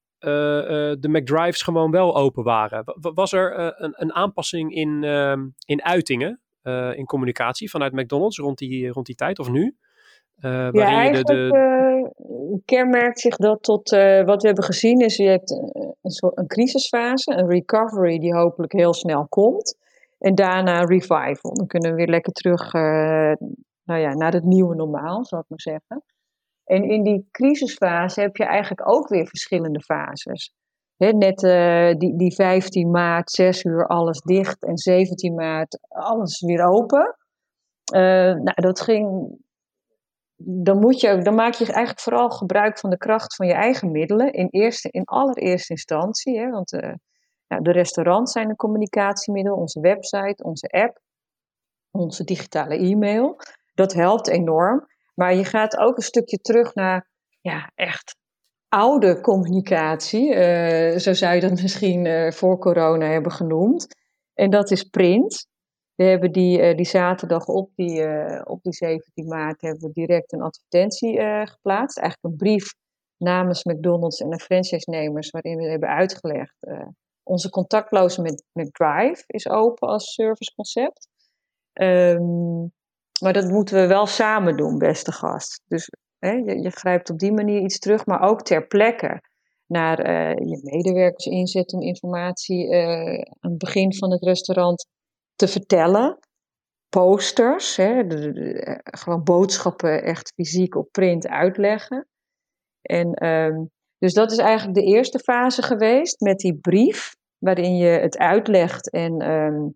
de 1.01 1.09
McDrives 1.09 1.63
gewoon 1.63 1.91
wel 1.91 2.17
open 2.17 2.45
waren. 2.45 2.85
Was 3.15 3.33
er 3.33 3.59
uh, 3.59 3.71
een, 3.75 3.93
een, 3.97 4.13
aanpassing 4.13 4.75
in, 4.75 5.05
ehm, 5.05 5.49
in 5.65 5.85
uitingen, 5.85 6.41
in 6.95 7.05
communicatie 7.05 7.71
vanuit 7.71 7.93
McDonald's 7.93 8.39
rond 8.39 8.59
die, 8.59 8.89
rond 8.89 9.07
die 9.07 9.15
tijd 9.15 9.39
of 9.39 9.51
nu? 9.51 9.77
ja, 10.37 10.73
eigenlijk 10.73 11.27
de, 11.27 11.35
de... 11.35 12.61
kenmerkt 12.65 13.21
zich 13.21 13.37
dat 13.37 13.63
tot 13.63 13.91
wat 14.25 14.43
we 14.43 14.47
hebben 14.47 14.65
gezien 14.65 15.01
is, 15.01 15.17
je 15.17 15.29
hebt 15.29 15.51
een, 16.03 16.11
soort, 16.11 16.39
een 16.39 16.47
crisisfase, 16.47 17.33
een 17.33 17.49
recovery 17.49 18.19
die 18.19 18.35
hopelijk 18.35 18.73
heel 18.73 18.95
snel 18.95 19.27
komt. 19.29 19.77
En 20.19 20.35
daarna 20.35 20.85
revival. 20.85 21.55
Dan 21.55 21.67
kunnen 21.67 21.91
we 21.91 21.97
weer 21.97 22.09
lekker 22.09 22.33
terug 22.33 22.73
nou 23.85 24.01
ja, 24.01 24.15
naar 24.15 24.33
het 24.33 24.45
nieuwe 24.45 24.75
normaal, 24.75 25.25
zal 25.25 25.39
ik 25.39 25.45
maar 25.49 25.61
zeggen. 25.61 26.03
En 26.73 26.85
in 26.85 27.03
die 27.03 27.29
crisisfase 27.31 28.21
heb 28.21 28.37
je 28.37 28.45
eigenlijk 28.45 28.89
ook 28.89 29.09
weer 29.09 29.27
verschillende 29.27 29.81
fases. 29.81 30.55
net 30.97 31.43
uh, 31.43 31.95
die, 31.95 32.17
die 32.17 32.35
15 32.35 32.91
maart, 32.91 33.31
6 33.31 33.65
uur 33.65 33.87
alles 33.87 34.21
dicht 34.21 34.65
en 34.65 34.77
17 34.79 35.35
maart 35.35 35.79
alles 35.89 36.41
weer 36.41 36.67
open. 36.67 37.17
Uh, 37.95 38.01
nou, 38.35 38.53
dat 38.55 38.81
ging. 38.81 39.37
Dan, 40.37 40.79
moet 40.79 41.01
je, 41.01 41.23
dan 41.23 41.35
maak 41.35 41.55
je 41.55 41.65
eigenlijk 41.65 42.01
vooral 42.01 42.31
gebruik 42.31 42.79
van 42.79 42.91
de 42.91 42.99
kracht 42.99 43.37
van 43.37 43.47
je 43.47 43.55
eigen 43.55 43.91
middelen. 43.91 44.33
In, 44.33 44.49
eerste, 44.51 44.89
in 44.91 45.05
allereerste 45.05 45.73
instantie. 45.73 46.39
Hè, 46.39 46.51
want 46.51 46.73
uh, 46.73 46.93
nou, 47.49 47.63
de 47.63 47.73
restaurants 47.73 48.33
zijn 48.33 48.49
een 48.49 48.57
communicatiemiddel, 48.57 49.57
onze 49.57 49.81
website, 49.81 50.45
onze 50.45 50.69
app, 50.69 51.01
onze 51.91 52.25
digitale 52.25 52.77
e-mail. 52.77 53.37
Dat 53.75 53.93
helpt 53.93 54.29
enorm. 54.29 54.91
Maar 55.15 55.35
je 55.35 55.45
gaat 55.45 55.77
ook 55.77 55.97
een 55.97 56.03
stukje 56.03 56.39
terug 56.39 56.75
naar 56.75 57.09
ja, 57.41 57.71
echt 57.75 58.17
oude 58.73 59.21
communicatie. 59.21 60.35
Uh, 60.35 60.99
zo 60.99 61.13
zou 61.13 61.35
je 61.35 61.41
dat 61.41 61.63
misschien 61.63 62.05
uh, 62.05 62.31
voor 62.31 62.59
corona 62.59 63.07
hebben 63.07 63.33
genoemd. 63.33 63.87
En 64.35 64.51
dat 64.51 64.71
is 64.71 64.83
print. 64.83 65.47
We 65.95 66.05
hebben 66.05 66.33
die, 66.33 66.61
uh, 66.61 66.77
die 66.77 66.87
zaterdag 66.87 67.47
op 67.47 67.71
die, 67.75 68.01
op 68.47 68.63
die 68.63 68.73
17 68.73 69.27
maart 69.27 69.61
hebben 69.61 69.81
we 69.81 69.93
direct 69.93 70.33
een 70.33 70.43
advertentie 70.43 71.21
geplaatst. 71.47 71.99
Eigenlijk 71.99 72.35
een 72.35 72.37
brief 72.37 72.75
namens 73.17 73.65
McDonald's 73.65 74.21
en 74.21 74.31
de 74.31 74.39
franchise-nemers 74.39 75.31
waarin 75.31 75.57
we 75.57 75.65
hebben 75.65 75.89
uitgelegd. 75.89 76.57
onze 77.23 77.51
contactloze 77.51 78.23
met, 78.23 78.45
met 78.53 78.75
Drive 78.75 79.25
is 79.27 79.49
open 79.49 79.89
als 79.89 80.15
serviceconcept. 80.15 81.09
Um, 81.73 82.73
maar 83.23 83.33
dat 83.33 83.49
moeten 83.49 83.81
we 83.81 83.87
wel 83.87 84.07
samen 84.07 84.57
doen, 84.57 84.79
beste 84.79 85.13
gast. 85.13 85.63
Dus 85.67 85.91
hè, 86.19 86.31
je, 86.31 86.63
je, 86.63 86.71
grijpt 86.71 87.11
op 87.11 87.19
die 87.19 87.33
manier 87.33 87.61
iets 87.61 87.79
terug, 87.79 88.07
maar 88.07 88.21
ook 88.21 88.43
ter 88.43 88.67
plekke 88.67 89.21
naar 89.67 90.07
uh, 90.09 90.49
je 90.51 90.61
medewerkers 90.63 91.27
inzetten 91.27 91.79
om 91.79 91.85
informatie 91.85 92.69
uh, 92.69 93.15
aan 93.15 93.51
het 93.51 93.59
begin 93.59 93.95
van 93.95 94.11
het 94.11 94.23
restaurant 94.23 94.87
te 95.35 95.49
vertellen. 95.49 96.19
Posters, 96.89 97.77
hè, 97.77 98.01
eh, 98.01 98.79
gewoon 98.83 99.23
boodschappen 99.23 100.03
echt 100.03 100.33
fysiek 100.35 100.75
op 100.75 100.89
print 100.91 101.29
uitleggen. 101.29 102.09
En 102.83 103.27
um, 103.27 103.71
dus 103.99 104.15
dat 104.15 104.33
is 104.33 104.39
eigenlijk 104.39 104.79
de 104.79 104.85
eerste 104.85 105.19
fase 105.19 105.63
geweest 105.63 106.21
met 106.21 106.39
die 106.39 106.59
brief, 106.61 107.15
waarin 107.39 107.77
je 107.77 107.89
het 107.89 108.19
uitlegt 108.19 108.91
en, 108.91 109.31
um, 109.31 109.75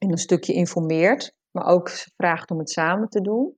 en 0.00 0.10
een 0.10 0.18
stukje 0.18 0.52
informeert 0.52 1.34
maar 1.52 1.66
ook 1.66 1.88
vraagt 2.16 2.50
om 2.50 2.58
het 2.58 2.70
samen 2.70 3.08
te 3.08 3.20
doen. 3.20 3.56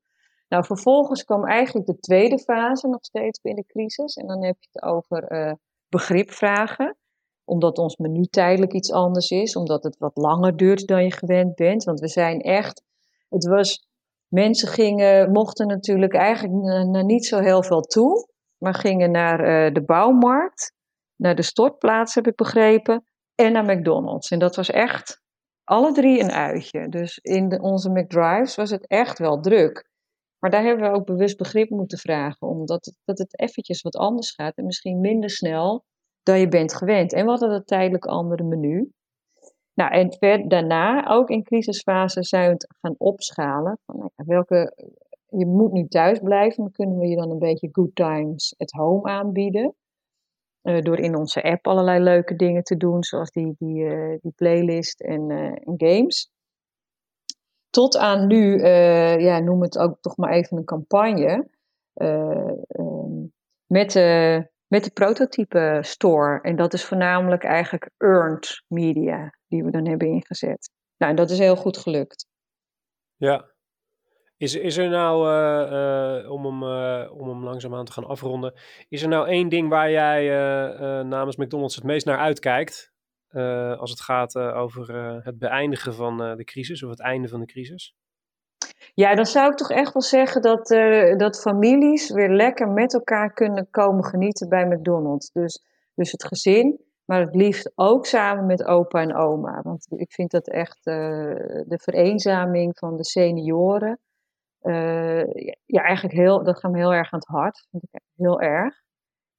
Nou, 0.49 0.65
vervolgens 0.65 1.25
kwam 1.25 1.45
eigenlijk 1.45 1.87
de 1.87 1.99
tweede 1.99 2.39
fase 2.39 2.89
nog 2.89 3.05
steeds 3.05 3.41
binnen 3.41 3.65
de 3.67 3.73
crisis. 3.73 4.15
En 4.15 4.27
dan 4.27 4.45
heb 4.45 4.57
je 4.61 4.69
het 4.73 4.83
over 4.83 5.33
uh, 5.33 5.53
begrip 5.89 6.31
vragen. 6.31 6.97
Omdat 7.45 7.79
ons 7.79 7.97
menu 7.97 8.25
tijdelijk 8.25 8.73
iets 8.73 8.93
anders 8.93 9.31
is. 9.31 9.57
Omdat 9.57 9.83
het 9.83 9.99
wat 9.99 10.17
langer 10.17 10.57
duurt 10.57 10.87
dan 10.87 11.05
je 11.05 11.13
gewend 11.13 11.55
bent. 11.55 11.85
Want 11.85 12.01
we 12.01 12.09
zijn 12.09 12.41
echt. 12.41 12.83
Het 13.29 13.47
was. 13.47 13.87
Mensen 14.29 14.69
gingen, 14.69 15.33
mochten 15.33 15.67
natuurlijk 15.67 16.15
eigenlijk 16.15 16.55
naar 16.87 17.05
niet 17.05 17.27
zo 17.27 17.39
heel 17.39 17.63
veel 17.63 17.81
toe. 17.81 18.29
Maar 18.59 18.75
gingen 18.75 19.11
naar 19.11 19.41
uh, 19.41 19.75
de 19.75 19.85
bouwmarkt. 19.85 20.73
Naar 21.17 21.35
de 21.35 21.43
stortplaats, 21.43 22.15
heb 22.15 22.27
ik 22.27 22.37
begrepen. 22.37 23.05
En 23.35 23.53
naar 23.53 23.65
McDonald's. 23.65 24.31
En 24.31 24.39
dat 24.39 24.57
was 24.57 24.71
echt 24.71 25.23
alle 25.65 25.93
drie 25.93 26.21
een 26.21 26.33
uitje. 26.33 26.89
Dus 26.89 27.19
in 27.19 27.61
onze 27.61 27.91
McDrives 27.91 28.55
was 28.55 28.71
het 28.71 28.87
echt 28.87 29.19
wel 29.19 29.41
druk. 29.41 29.89
Maar 30.39 30.51
daar 30.51 30.63
hebben 30.63 30.91
we 30.91 30.97
ook 30.97 31.07
bewust 31.07 31.37
begrip 31.37 31.71
moeten 31.71 31.99
vragen, 31.99 32.49
omdat 32.49 32.85
het, 32.85 32.97
dat 33.05 33.19
het 33.19 33.41
eventjes 33.41 33.83
wat 33.83 33.97
anders 33.97 34.31
gaat 34.31 34.57
en 34.57 34.65
misschien 34.65 35.01
minder 35.01 35.31
snel 35.31 35.85
dan 36.23 36.39
je 36.39 36.49
bent 36.49 36.75
gewend. 36.75 37.13
En 37.13 37.25
we 37.25 37.31
hadden 37.31 37.51
een 37.51 37.65
tijdelijk 37.65 38.07
andere 38.07 38.43
menu. 38.43 38.93
Nou, 39.75 39.93
en 39.93 40.13
ver, 40.13 40.49
daarna, 40.49 41.09
ook 41.09 41.29
in 41.29 41.43
crisisfase, 41.43 42.23
zijn 42.23 42.47
we 42.47 42.53
het 42.53 42.77
gaan 42.81 42.95
opschalen. 42.99 43.79
Van, 43.87 43.97
nou 43.97 44.11
welke, 44.17 44.75
je 45.29 45.47
moet 45.47 45.73
nu 45.73 45.87
thuis 45.89 46.19
blijven, 46.19 46.63
dan 46.63 46.73
kunnen 46.73 46.99
we 46.99 47.07
je 47.07 47.17
dan 47.17 47.31
een 47.31 47.39
beetje 47.39 47.69
good 47.73 47.95
times 47.95 48.55
at 48.59 48.71
home 48.71 49.09
aanbieden. 49.09 49.75
Uh, 50.65 50.81
door 50.81 50.99
in 50.99 51.17
onze 51.17 51.43
app 51.43 51.67
allerlei 51.67 52.03
leuke 52.03 52.37
dingen 52.37 52.63
te 52.63 52.77
doen, 52.77 53.03
zoals 53.03 53.31
die, 53.31 53.55
die, 53.59 53.85
uh, 53.85 54.19
die 54.21 54.33
playlist 54.37 55.01
en, 55.01 55.31
uh, 55.31 55.39
en, 55.39 55.75
games. 55.77 56.31
Tot 57.71 57.97
aan 57.97 58.27
nu, 58.27 58.65
ja, 59.19 59.39
noem 59.39 59.63
het 59.63 59.79
ook 59.79 60.01
toch 60.01 60.17
maar 60.17 60.33
even 60.33 60.57
een 60.57 60.65
campagne. 60.65 61.49
Um, 61.95 63.33
met, 63.67 63.95
met 64.67 64.85
de 64.85 64.91
prototype 64.93 65.79
store. 65.81 66.41
En 66.41 66.57
dat 66.57 66.73
is 66.73 66.85
voornamelijk 66.85 67.45
eigenlijk 67.45 67.91
earned 67.97 68.63
media 68.67 69.39
die 69.47 69.65
we 69.65 69.71
dan 69.71 69.87
hebben 69.87 70.09
ingezet. 70.09 70.71
Nou, 70.97 71.11
en 71.11 71.17
dat 71.17 71.31
is 71.31 71.39
heel 71.39 71.57
goed 71.57 71.77
gelukt. 71.77 72.27
Ja, 73.17 73.54
is, 74.37 74.55
is 74.55 74.77
er 74.77 74.89
nou, 74.89 75.29
uh, 75.29 76.31
om, 76.31 76.45
hem, 76.45 76.63
uh, 76.63 77.21
om 77.21 77.29
hem 77.29 77.45
langzaamaan 77.45 77.85
te 77.85 77.93
gaan 77.93 78.07
afronden, 78.07 78.55
is 78.89 79.03
er 79.03 79.09
nou 79.09 79.29
één 79.29 79.49
ding 79.49 79.69
waar 79.69 79.91
jij 79.91 80.29
namens 81.03 81.37
McDonald's 81.37 81.75
het 81.75 81.85
meest 81.85 82.07
naar 82.07 82.19
uitkijkt? 82.19 82.93
als 83.79 83.91
het 83.91 84.01
gaat 84.01 84.39
over 84.39 84.95
het 85.25 85.39
beëindigen 85.39 85.95
van 85.95 86.17
de 86.17 86.45
crisis 86.45 86.83
of 86.83 86.91
het 86.91 87.01
einde 87.01 87.29
van 87.29 87.41
de 87.41 87.47
crisis? 87.47 87.95
Ja, 88.95 89.15
dan 89.15 89.27
zou 89.27 89.51
ik 89.51 89.57
toch 89.57 89.71
echt 89.71 89.93
wel 89.93 90.03
zeggen 90.03 90.43
dat, 90.43 90.69
dat 91.19 91.41
families 91.41 92.11
weer 92.11 92.31
lekker 92.31 92.69
met 92.69 92.95
elkaar 92.95 93.33
kunnen 93.33 93.71
komen 93.71 94.05
genieten 94.05 94.49
bij 94.49 94.67
McDonald's. 94.67 95.31
Dus, 95.33 95.65
dus 95.95 96.13
het 96.13 96.25
gezin, 96.25 96.81
maar 97.05 97.21
het 97.21 97.35
liefst 97.35 97.73
ook 97.75 98.07
samen 98.07 98.47
met 98.47 98.65
opa 98.65 99.01
en 99.01 99.17
oma. 99.17 99.61
Want 99.63 99.87
ik 99.91 100.13
vind 100.13 100.31
dat 100.31 100.49
echt 100.49 100.85
de 100.85 101.79
vereenzaming 101.83 102.79
van 102.79 102.97
de 102.97 103.05
senioren 103.05 103.99
ja, 105.67 105.83
eigenlijk 105.83 106.15
heel, 106.15 106.45
dat 106.45 106.59
gaat 106.59 106.71
me 106.71 106.79
heel 106.79 106.95
erg 106.95 107.13
aan 107.13 107.19
het 107.19 107.29
hart. 107.29 107.67
Vind 107.71 107.85
heel 108.17 108.41
erg. 108.41 108.83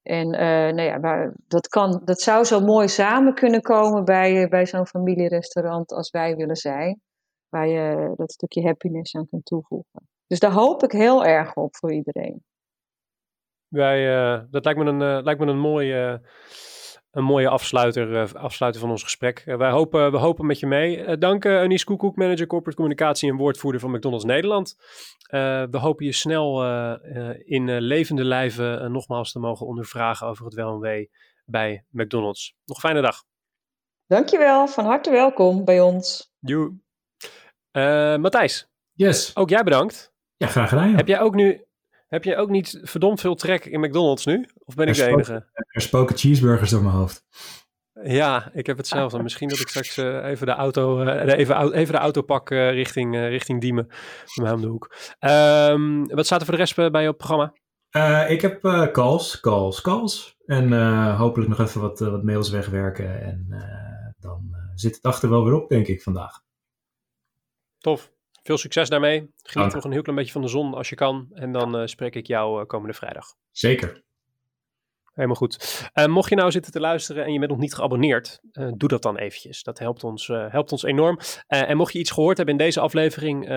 En 0.01 0.33
uh, 0.33 0.75
nou 0.75 0.81
ja, 0.81 1.31
dat, 1.47 1.67
kan, 1.67 2.01
dat 2.03 2.21
zou 2.21 2.43
zo 2.43 2.59
mooi 2.59 2.87
samen 2.87 3.33
kunnen 3.33 3.61
komen 3.61 4.05
bij, 4.05 4.43
eh, 4.43 4.49
bij 4.49 4.65
zo'n 4.65 4.87
familierestaurant 4.87 5.91
als 5.91 6.09
wij 6.09 6.35
willen 6.35 6.55
zijn. 6.55 7.01
Waar 7.49 7.67
je 7.67 8.13
dat 8.15 8.31
stukje 8.31 8.63
happiness 8.63 9.15
aan 9.15 9.27
kunt 9.29 9.45
toevoegen. 9.45 10.07
Dus 10.27 10.39
daar 10.39 10.51
hoop 10.51 10.83
ik 10.83 10.91
heel 10.91 11.25
erg 11.25 11.55
op 11.55 11.75
voor 11.75 11.93
iedereen. 11.93 12.43
Wij, 13.67 14.05
dat 14.49 14.65
lijkt 14.65 14.79
me 14.79 14.85
een, 14.85 15.23
lijkt 15.23 15.39
me 15.39 15.45
een 15.45 15.59
mooie 15.59 16.21
een 17.15 17.23
mooie 17.23 17.49
afsluiter, 17.49 18.11
uh, 18.11 18.33
afsluiter 18.33 18.81
van 18.81 18.89
ons 18.89 19.03
gesprek. 19.03 19.43
Uh, 19.45 19.57
wij 19.57 19.69
hopen, 19.69 20.11
we 20.11 20.17
hopen 20.17 20.45
met 20.45 20.59
je 20.59 20.67
mee. 20.67 20.97
Uh, 20.97 21.13
dank 21.19 21.45
uh, 21.45 21.59
Anies 21.59 21.83
Koekoek, 21.83 22.15
manager 22.15 22.47
corporate 22.47 22.77
communicatie 22.77 23.29
en 23.29 23.37
woordvoerder 23.37 23.81
van 23.81 23.91
McDonald's 23.91 24.25
Nederland. 24.25 24.75
we 25.71 25.77
hopen 25.77 26.05
je 26.05 26.11
snel 26.11 26.63
in 27.45 27.77
levende 27.77 28.23
lijven 28.23 28.91
nogmaals 28.91 29.31
te 29.31 29.39
mogen 29.39 29.65
ondervragen 29.65 30.27
over 30.27 30.45
het 30.45 30.53
wel 30.53 30.73
en 30.73 30.79
wee 30.79 31.11
bij 31.45 31.85
McDonald's. 31.89 32.55
Nog 32.65 32.75
een 32.75 32.89
fijne 32.89 33.01
dag. 33.01 33.23
Dankjewel, 34.07 34.67
van 34.67 34.85
harte 34.85 35.11
welkom 35.11 35.65
bij 35.65 35.81
ons. 35.81 36.33
Joe. 36.39 36.73
Matthijs. 38.17 38.67
Yes. 38.93 39.35
Ook 39.35 39.49
jij 39.49 39.63
bedankt. 39.63 40.13
Ja, 40.37 40.47
graag 40.47 40.69
gedaan. 40.69 40.95
Heb 40.95 41.07
jij 41.07 41.19
ook 41.19 41.35
nu 41.35 41.65
heb 42.07 42.23
je 42.23 42.35
ook 42.35 42.49
niet 42.49 42.79
verdomd 42.81 43.19
veel 43.19 43.35
trek 43.35 43.65
in 43.65 43.79
McDonald's 43.79 44.25
nu? 44.25 44.47
Of 44.65 44.75
ben 44.75 44.87
ik 44.87 44.95
de 44.95 45.05
enige? 45.05 45.45
Er 45.53 45.81
spoken 45.81 46.17
cheeseburgers 46.17 46.69
door 46.69 46.81
mijn 46.81 46.95
hoofd. 46.95 47.25
Ja, 48.03 48.49
ik 48.53 48.65
heb 48.65 48.77
hetzelfde. 48.77 49.23
Misschien 49.23 49.47
dat 49.47 49.59
ik 49.59 49.67
straks 49.67 49.97
uh, 49.97 50.25
even 50.25 50.45
de 50.45 50.51
auto, 50.51 51.01
uh, 51.01 51.37
even, 51.37 51.73
even 51.73 51.93
de 51.93 51.99
auto 51.99 52.21
pak 52.21 52.49
uh, 52.49 52.71
richting, 52.71 53.15
richting 53.15 53.61
Diemen. 53.61 53.87
Bij 53.87 54.43
mij 54.43 54.51
om 54.51 54.61
de 54.61 54.67
hoek. 54.67 54.95
Um, 55.19 56.07
wat 56.07 56.25
staat 56.25 56.39
er 56.39 56.45
voor 56.45 56.55
de 56.55 56.61
rest 56.61 56.75
bij 56.75 57.01
je 57.01 57.09
op 57.09 57.19
het 57.19 57.27
programma? 57.27 57.53
ik 58.27 58.41
heb 58.41 58.61
calls, 58.91 59.39
calls, 59.39 59.81
calls. 59.81 60.35
En 60.45 60.71
hopelijk 61.15 61.49
nog 61.49 61.59
even 61.59 61.81
wat, 61.81 61.99
wat 61.99 62.23
mails 62.23 62.49
wegwerken. 62.49 63.21
En 63.21 63.47
dan 64.19 64.55
zit 64.75 64.95
het 64.95 65.03
achter 65.03 65.29
wel 65.29 65.43
weer 65.43 65.53
op, 65.53 65.69
denk 65.69 65.87
ik, 65.87 66.01
vandaag. 66.01 66.41
Tof. 67.77 68.11
Veel 68.43 68.57
succes 68.57 68.89
daarmee. 68.89 69.33
Geniet 69.43 69.73
nog 69.73 69.83
een 69.83 69.91
heel 69.91 70.01
klein 70.01 70.17
beetje 70.17 70.33
van 70.33 70.41
de 70.41 70.47
zon 70.47 70.73
als 70.73 70.89
je 70.89 70.95
kan. 70.95 71.27
En 71.33 71.51
dan 71.51 71.87
spreek 71.87 72.15
ik 72.15 72.27
jou 72.27 72.65
komende 72.65 72.93
vrijdag. 72.93 73.25
Zeker. 73.51 74.03
Helemaal 75.15 75.35
goed. 75.35 75.89
Uh, 75.93 76.05
mocht 76.05 76.29
je 76.29 76.35
nou 76.35 76.51
zitten 76.51 76.71
te 76.71 76.79
luisteren 76.79 77.25
en 77.25 77.33
je 77.33 77.39
bent 77.39 77.51
nog 77.51 77.59
niet 77.59 77.73
geabonneerd, 77.73 78.39
uh, 78.53 78.71
doe 78.75 78.89
dat 78.89 79.01
dan 79.01 79.17
eventjes. 79.17 79.63
Dat 79.63 79.79
helpt 79.79 80.03
ons, 80.03 80.27
uh, 80.27 80.45
helpt 80.51 80.71
ons 80.71 80.83
enorm. 80.83 81.19
en 81.47 81.77
mocht 81.77 81.93
je 81.93 81.99
iets 81.99 82.11
gehoord 82.11 82.37
hebben 82.37 82.57
in 82.57 82.65
deze 82.65 82.79
aflevering 82.79 83.47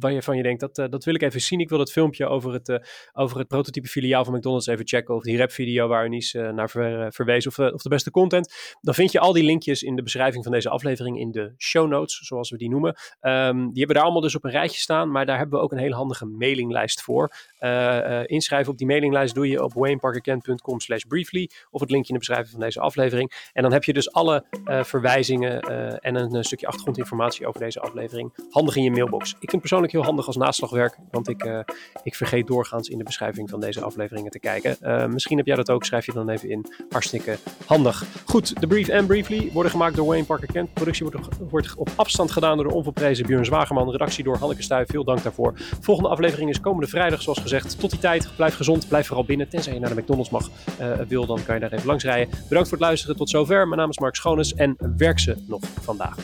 waarvan 0.00 0.36
je 0.36 0.42
denkt, 0.42 0.60
dat, 0.60 0.90
dat 0.90 1.04
wil 1.04 1.14
ik 1.14 1.22
even 1.22 1.40
zien. 1.40 1.60
Ik 1.60 1.68
wil 1.68 1.78
het 1.78 1.92
filmpje 1.92 2.26
over 2.26 2.52
het, 2.52 2.80
over 3.12 3.38
het 3.38 3.48
prototype 3.48 3.88
filiaal 3.88 4.24
van 4.24 4.34
McDonald's 4.34 4.66
even 4.66 4.86
checken. 4.86 5.14
Of 5.14 5.22
die 5.22 5.38
rap 5.38 5.50
video 5.50 5.88
waar 5.88 6.04
Unice 6.04 6.52
naar 6.54 6.70
ver, 6.70 7.12
verwees. 7.12 7.46
Of, 7.46 7.58
of 7.58 7.82
de 7.82 7.88
beste 7.88 8.10
content. 8.10 8.54
Dan 8.80 8.94
vind 8.94 9.12
je 9.12 9.20
al 9.20 9.32
die 9.32 9.44
linkjes 9.44 9.82
in 9.82 9.96
de 9.96 10.02
beschrijving 10.02 10.42
van 10.42 10.52
deze 10.52 10.68
aflevering 10.68 11.18
in 11.18 11.30
de 11.30 11.54
show 11.58 11.88
notes, 11.88 12.18
zoals 12.18 12.50
we 12.50 12.56
die 12.56 12.70
noemen. 12.70 12.96
Um, 13.20 13.56
die 13.56 13.78
hebben 13.78 13.94
daar 13.94 14.04
allemaal 14.04 14.22
dus 14.22 14.34
op 14.34 14.44
een 14.44 14.50
rijtje 14.50 14.80
staan. 14.80 15.10
Maar 15.10 15.26
daar 15.26 15.38
hebben 15.38 15.58
we 15.58 15.64
ook 15.64 15.72
een 15.72 15.78
hele 15.78 15.94
handige 15.94 16.26
mailinglijst 16.26 17.02
voor. 17.02 17.32
inschrijven 18.26 18.72
op 18.72 18.78
die 18.78 18.86
mailinglijst 18.86 19.34
doe 19.34 19.48
je 19.48 19.62
op 19.62 19.72
wayneparkerkent.com 19.72 20.80
briefly 21.04 21.50
of 21.70 21.80
het 21.80 21.90
linkje 21.90 22.08
in 22.08 22.14
de 22.14 22.26
beschrijving 22.26 22.50
van 22.50 22.60
deze 22.60 22.80
aflevering. 22.80 23.50
En 23.52 23.62
dan 23.62 23.72
heb 23.72 23.84
je 23.84 23.92
dus 23.92 24.12
alle 24.12 24.44
uh, 24.64 24.84
verwijzingen 24.84 25.70
uh, 25.70 25.92
en 26.00 26.14
een, 26.14 26.34
een, 26.34 26.44
stukje 26.44 26.66
achtergrondinformatie 26.66 27.46
over 27.46 27.60
deze 27.60 27.80
aflevering 27.80 28.34
handig 28.50 28.76
in 28.76 28.82
je 28.82 28.90
mailbox. 28.90 29.30
Ik 29.30 29.36
vind 29.38 29.50
het 29.50 29.60
persoonlijk 29.60 29.92
heel 29.92 30.04
handig 30.04 30.26
als 30.26 30.36
naslagwerk, 30.36 30.98
want 31.10 31.28
ik, 31.28 31.64
ik 32.02 32.14
vergeet 32.14 32.46
doorgaans 32.46 32.88
in 32.88 32.98
de 32.98 33.04
beschrijving 33.04 33.50
van 33.50 33.60
deze 33.60 33.80
afleveringen 33.80 34.30
te 34.30 34.38
kijken. 34.38 34.76
misschien 35.12 35.36
heb 35.36 35.46
jij 35.46 35.56
dat 35.56 35.70
ook, 35.70 35.84
schrijf 35.84 36.06
je 36.06 36.12
dan 36.12 36.28
even 36.28 36.50
in. 36.50 36.66
Hartstikke 36.90 37.36
handig. 37.66 38.04
Goed, 38.24 38.60
de 38.60 38.66
brief 38.66 38.88
en 38.88 39.06
briefly 39.06 39.50
worden 39.52 39.70
gemaakt 39.70 39.96
door 39.96 40.06
Wayne 40.06 40.24
Parker 40.24 40.52
Kent. 40.52 40.72
Productie 40.72 41.06
wordt, 41.06 41.28
wordt 41.50 41.74
op 41.74 41.90
afstand 41.96 42.30
gedaan 42.30 42.56
door 42.56 42.68
de 42.68 42.74
onverprezen 42.74 43.26
Björn 43.26 43.44
Zwagerman. 43.44 43.90
Redactie 43.90 44.24
door 44.24 44.36
Hanneke 44.36 44.62
Stuy. 44.62 44.86
Veel 44.86 45.04
dank 45.04 45.22
daarvoor. 45.22 45.52
Volgende 45.80 46.10
aflevering 46.10 46.50
is 46.50 46.60
komende 46.60 46.86
vrijdag, 46.86 47.22
zoals 47.22 47.38
gezegd. 47.38 47.80
Tot 47.80 47.90
die 47.90 47.98
tijd, 47.98 48.28
blijf 48.36 48.54
gezond, 48.54 48.88
blijf 48.88 49.06
vooral 49.06 49.24
binnen, 49.24 49.48
tenzij 49.48 49.74
je 49.74 49.80
naar 49.80 49.94
de 49.94 50.00
McDonald's 50.00 50.30
mag. 50.30 50.50
Wil, 51.08 51.26
dan 51.26 51.44
kan 51.44 51.54
je 51.54 51.60
daar 51.60 51.72
even 51.72 51.86
langs 51.86 52.04
rijden. 52.04 52.34
Bedankt 52.48 52.68
voor 52.68 52.78
het 52.78 52.86
luisteren 52.86 53.16
tot 53.16 53.30
zover. 53.30 53.66
Mijn 53.66 53.80
naam 53.80 53.90
is 53.90 53.98
Mark 53.98 54.14
Schoones 54.14 54.54
en 54.54 54.76
werk 54.96 55.18
ze 55.18 55.36
nog 55.46 55.60
vandaag. 55.82 56.16